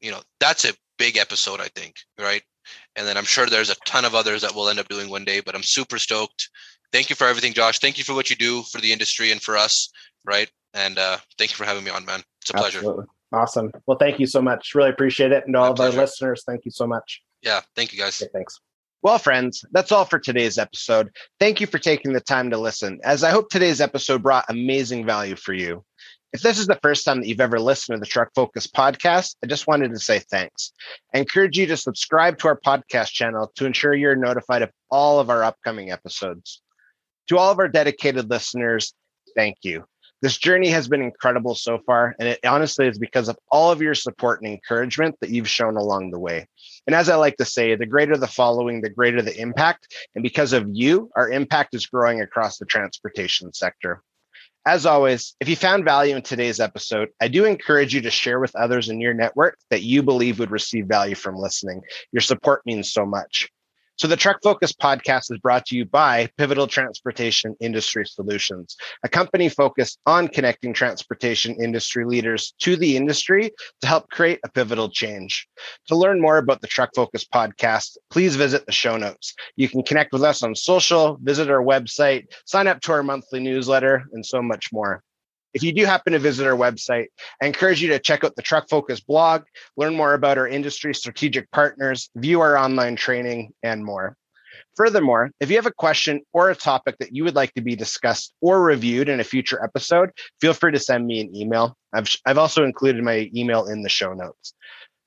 you 0.01 0.11
know, 0.11 0.21
that's 0.39 0.65
a 0.65 0.73
big 0.97 1.17
episode, 1.17 1.61
I 1.61 1.67
think, 1.75 1.95
right? 2.19 2.41
And 2.95 3.07
then 3.07 3.17
I'm 3.17 3.25
sure 3.25 3.45
there's 3.45 3.69
a 3.69 3.75
ton 3.85 4.05
of 4.05 4.15
others 4.15 4.41
that 4.41 4.53
we'll 4.53 4.69
end 4.69 4.79
up 4.79 4.87
doing 4.87 5.09
one 5.09 5.25
day, 5.25 5.41
but 5.41 5.55
I'm 5.55 5.63
super 5.63 5.97
stoked. 5.97 6.49
Thank 6.91 7.09
you 7.09 7.15
for 7.15 7.27
everything, 7.27 7.53
Josh. 7.53 7.79
Thank 7.79 7.97
you 7.97 8.03
for 8.03 8.13
what 8.13 8.29
you 8.29 8.35
do 8.35 8.61
for 8.63 8.79
the 8.79 8.91
industry 8.91 9.31
and 9.31 9.41
for 9.41 9.57
us, 9.57 9.89
right? 10.25 10.49
And 10.73 10.97
uh, 10.97 11.17
thank 11.37 11.51
you 11.51 11.55
for 11.55 11.65
having 11.65 11.83
me 11.83 11.91
on, 11.91 12.05
man. 12.05 12.21
It's 12.41 12.51
a 12.51 12.53
pleasure. 12.53 12.79
Absolutely. 12.79 13.05
Awesome. 13.31 13.71
Well, 13.87 13.97
thank 13.97 14.19
you 14.19 14.27
so 14.27 14.41
much. 14.41 14.75
Really 14.75 14.91
appreciate 14.91 15.31
it. 15.31 15.43
And 15.45 15.55
to 15.55 15.59
all 15.59 15.71
of 15.71 15.79
our 15.79 15.89
listeners, 15.89 16.43
thank 16.45 16.65
you 16.65 16.71
so 16.71 16.85
much. 16.85 17.21
Yeah. 17.41 17.61
Thank 17.75 17.93
you, 17.93 17.99
guys. 17.99 18.21
Okay, 18.21 18.29
thanks. 18.31 18.59
Well, 19.03 19.17
friends, 19.17 19.65
that's 19.71 19.91
all 19.91 20.05
for 20.05 20.17
today's 20.17 20.57
episode. 20.57 21.09
Thank 21.37 21.59
you 21.59 21.67
for 21.67 21.77
taking 21.77 22.13
the 22.13 22.21
time 22.21 22.49
to 22.51 22.57
listen, 22.57 23.01
as 23.03 23.21
I 23.21 23.31
hope 23.31 23.49
today's 23.49 23.81
episode 23.81 24.23
brought 24.23 24.45
amazing 24.47 25.05
value 25.05 25.35
for 25.35 25.51
you. 25.51 25.83
If 26.31 26.41
this 26.41 26.57
is 26.57 26.67
the 26.67 26.79
first 26.81 27.03
time 27.03 27.19
that 27.19 27.27
you've 27.27 27.41
ever 27.41 27.59
listened 27.59 27.97
to 27.97 27.99
the 27.99 28.05
Truck 28.05 28.29
Focus 28.33 28.65
podcast, 28.65 29.35
I 29.43 29.47
just 29.47 29.67
wanted 29.67 29.89
to 29.89 29.99
say 29.99 30.19
thanks. 30.19 30.71
I 31.13 31.17
encourage 31.17 31.57
you 31.57 31.65
to 31.65 31.75
subscribe 31.75 32.37
to 32.39 32.47
our 32.47 32.57
podcast 32.57 33.11
channel 33.11 33.51
to 33.57 33.65
ensure 33.65 33.93
you're 33.93 34.15
notified 34.15 34.61
of 34.61 34.71
all 34.89 35.19
of 35.19 35.29
our 35.29 35.43
upcoming 35.43 35.91
episodes. 35.91 36.61
To 37.27 37.37
all 37.37 37.51
of 37.51 37.59
our 37.59 37.67
dedicated 37.67 38.29
listeners, 38.29 38.93
thank 39.35 39.57
you. 39.63 39.83
This 40.23 40.37
journey 40.37 40.69
has 40.69 40.87
been 40.87 41.01
incredible 41.01 41.53
so 41.53 41.79
far, 41.79 42.15
and 42.17 42.29
it 42.29 42.39
honestly 42.45 42.87
is 42.87 42.97
because 42.97 43.27
of 43.27 43.37
all 43.51 43.73
of 43.73 43.81
your 43.81 43.93
support 43.93 44.41
and 44.41 44.49
encouragement 44.49 45.17
that 45.19 45.31
you've 45.31 45.49
shown 45.49 45.75
along 45.75 46.11
the 46.11 46.19
way. 46.19 46.47
And 46.87 46.95
as 46.95 47.09
I 47.09 47.15
like 47.15 47.35
to 47.37 47.45
say, 47.45 47.75
the 47.75 47.85
greater 47.85 48.15
the 48.15 48.25
following, 48.25 48.79
the 48.79 48.89
greater 48.89 49.21
the 49.21 49.37
impact. 49.37 49.93
And 50.15 50.23
because 50.23 50.53
of 50.53 50.69
you, 50.71 51.11
our 51.17 51.29
impact 51.29 51.75
is 51.75 51.87
growing 51.87 52.21
across 52.21 52.57
the 52.57 52.65
transportation 52.65 53.51
sector. 53.51 54.01
As 54.65 54.85
always, 54.85 55.35
if 55.41 55.49
you 55.49 55.57
found 55.57 55.83
value 55.83 56.15
in 56.15 56.21
today's 56.21 56.61
episode, 56.61 57.09
I 57.21 57.27
do 57.27 57.43
encourage 57.43 57.93
you 57.93 57.99
to 57.99 58.09
share 58.09 58.39
with 58.39 58.55
others 58.55 58.87
in 58.87 59.01
your 59.01 59.13
network 59.13 59.57
that 59.71 59.81
you 59.81 60.03
believe 60.03 60.39
would 60.39 60.51
receive 60.51 60.85
value 60.85 61.15
from 61.15 61.35
listening. 61.35 61.81
Your 62.13 62.21
support 62.21 62.65
means 62.65 62.93
so 62.93 63.05
much. 63.05 63.49
So 63.95 64.07
the 64.07 64.15
Truck 64.15 64.39
Focus 64.41 64.73
podcast 64.73 65.31
is 65.31 65.37
brought 65.37 65.67
to 65.67 65.77
you 65.77 65.85
by 65.85 66.27
Pivotal 66.37 66.65
Transportation 66.65 67.55
Industry 67.61 68.05
Solutions, 68.07 68.75
a 69.03 69.07
company 69.07 69.49
focused 69.49 69.99
on 70.07 70.29
connecting 70.29 70.73
transportation 70.73 71.55
industry 71.63 72.03
leaders 72.03 72.55
to 72.61 72.75
the 72.75 72.97
industry 72.97 73.51
to 73.81 73.87
help 73.87 74.09
create 74.09 74.39
a 74.43 74.49
pivotal 74.49 74.89
change. 74.89 75.47
To 75.89 75.95
learn 75.95 76.19
more 76.19 76.39
about 76.39 76.61
the 76.61 76.67
Truck 76.67 76.89
Focus 76.95 77.23
podcast, 77.23 77.97
please 78.09 78.35
visit 78.35 78.65
the 78.65 78.71
show 78.71 78.97
notes. 78.97 79.35
You 79.57 79.69
can 79.69 79.83
connect 79.83 80.11
with 80.11 80.23
us 80.23 80.41
on 80.41 80.55
social, 80.55 81.19
visit 81.21 81.51
our 81.51 81.63
website, 81.63 82.25
sign 82.45 82.65
up 82.65 82.81
to 82.81 82.93
our 82.93 83.03
monthly 83.03 83.41
newsletter, 83.41 84.05
and 84.13 84.25
so 84.25 84.41
much 84.41 84.73
more. 84.73 85.03
If 85.53 85.63
you 85.63 85.73
do 85.73 85.85
happen 85.85 86.13
to 86.13 86.19
visit 86.19 86.47
our 86.47 86.57
website, 86.57 87.07
I 87.41 87.45
encourage 87.45 87.81
you 87.81 87.89
to 87.89 87.99
check 87.99 88.23
out 88.23 88.35
the 88.35 88.41
Truck 88.41 88.69
Focus 88.69 88.99
blog, 88.99 89.43
learn 89.77 89.95
more 89.95 90.13
about 90.13 90.37
our 90.37 90.47
industry 90.47 90.95
strategic 90.95 91.49
partners, 91.51 92.09
view 92.15 92.41
our 92.41 92.57
online 92.57 92.95
training, 92.95 93.53
and 93.61 93.83
more. 93.83 94.17
Furthermore, 94.75 95.31
if 95.39 95.49
you 95.49 95.55
have 95.57 95.67
a 95.67 95.71
question 95.71 96.21
or 96.33 96.49
a 96.49 96.55
topic 96.55 96.95
that 96.99 97.15
you 97.15 97.23
would 97.23 97.35
like 97.35 97.53
to 97.53 97.61
be 97.61 97.75
discussed 97.75 98.33
or 98.41 98.63
reviewed 98.63 99.09
in 99.09 99.19
a 99.19 99.23
future 99.23 99.63
episode, 99.63 100.09
feel 100.41 100.53
free 100.53 100.71
to 100.71 100.79
send 100.79 101.05
me 101.05 101.21
an 101.21 101.35
email. 101.35 101.77
I've, 101.93 102.07
I've 102.25 102.39
also 102.39 102.63
included 102.63 103.03
my 103.03 103.29
email 103.35 103.67
in 103.67 103.83
the 103.83 103.89
show 103.89 104.13
notes. 104.13 104.53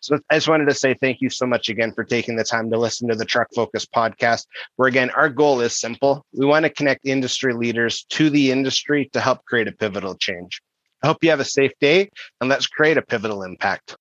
So 0.01 0.19
I 0.31 0.37
just 0.37 0.49
wanted 0.49 0.69
to 0.69 0.75
say 0.75 0.95
thank 0.95 1.21
you 1.21 1.31
so 1.31 1.47
much 1.47 1.69
again 1.69 1.93
for 1.93 2.05
taking 2.05 2.37
the 2.37 2.45
time 2.45 2.71
to 2.71 2.79
listen 2.79 3.09
to 3.09 3.15
the 3.15 3.25
Truck 3.25 3.49
Focus 3.55 3.87
podcast, 3.87 4.47
where 4.77 4.89
again, 4.89 5.11
our 5.11 5.29
goal 5.29 5.61
is 5.61 5.79
simple. 5.79 6.25
We 6.33 6.47
want 6.47 6.65
to 6.65 6.71
connect 6.71 7.07
industry 7.07 7.55
leaders 7.55 8.05
to 8.11 8.31
the 8.31 8.53
industry 8.53 9.09
to 9.13 9.21
help 9.21 9.45
create 9.45 9.69
a 9.69 9.73
pivotal 9.73 10.15
change. 10.17 10.61
I 11.03 11.09
hope 11.09 11.23
you 11.23 11.31
have 11.31 11.41
a 11.41 11.45
safe 11.45 11.73
day 11.81 12.11
and 12.41 12.49
let's 12.49 12.67
create 12.67 12.99
a 12.99 13.03
pivotal 13.03 13.43
impact. 13.43 13.97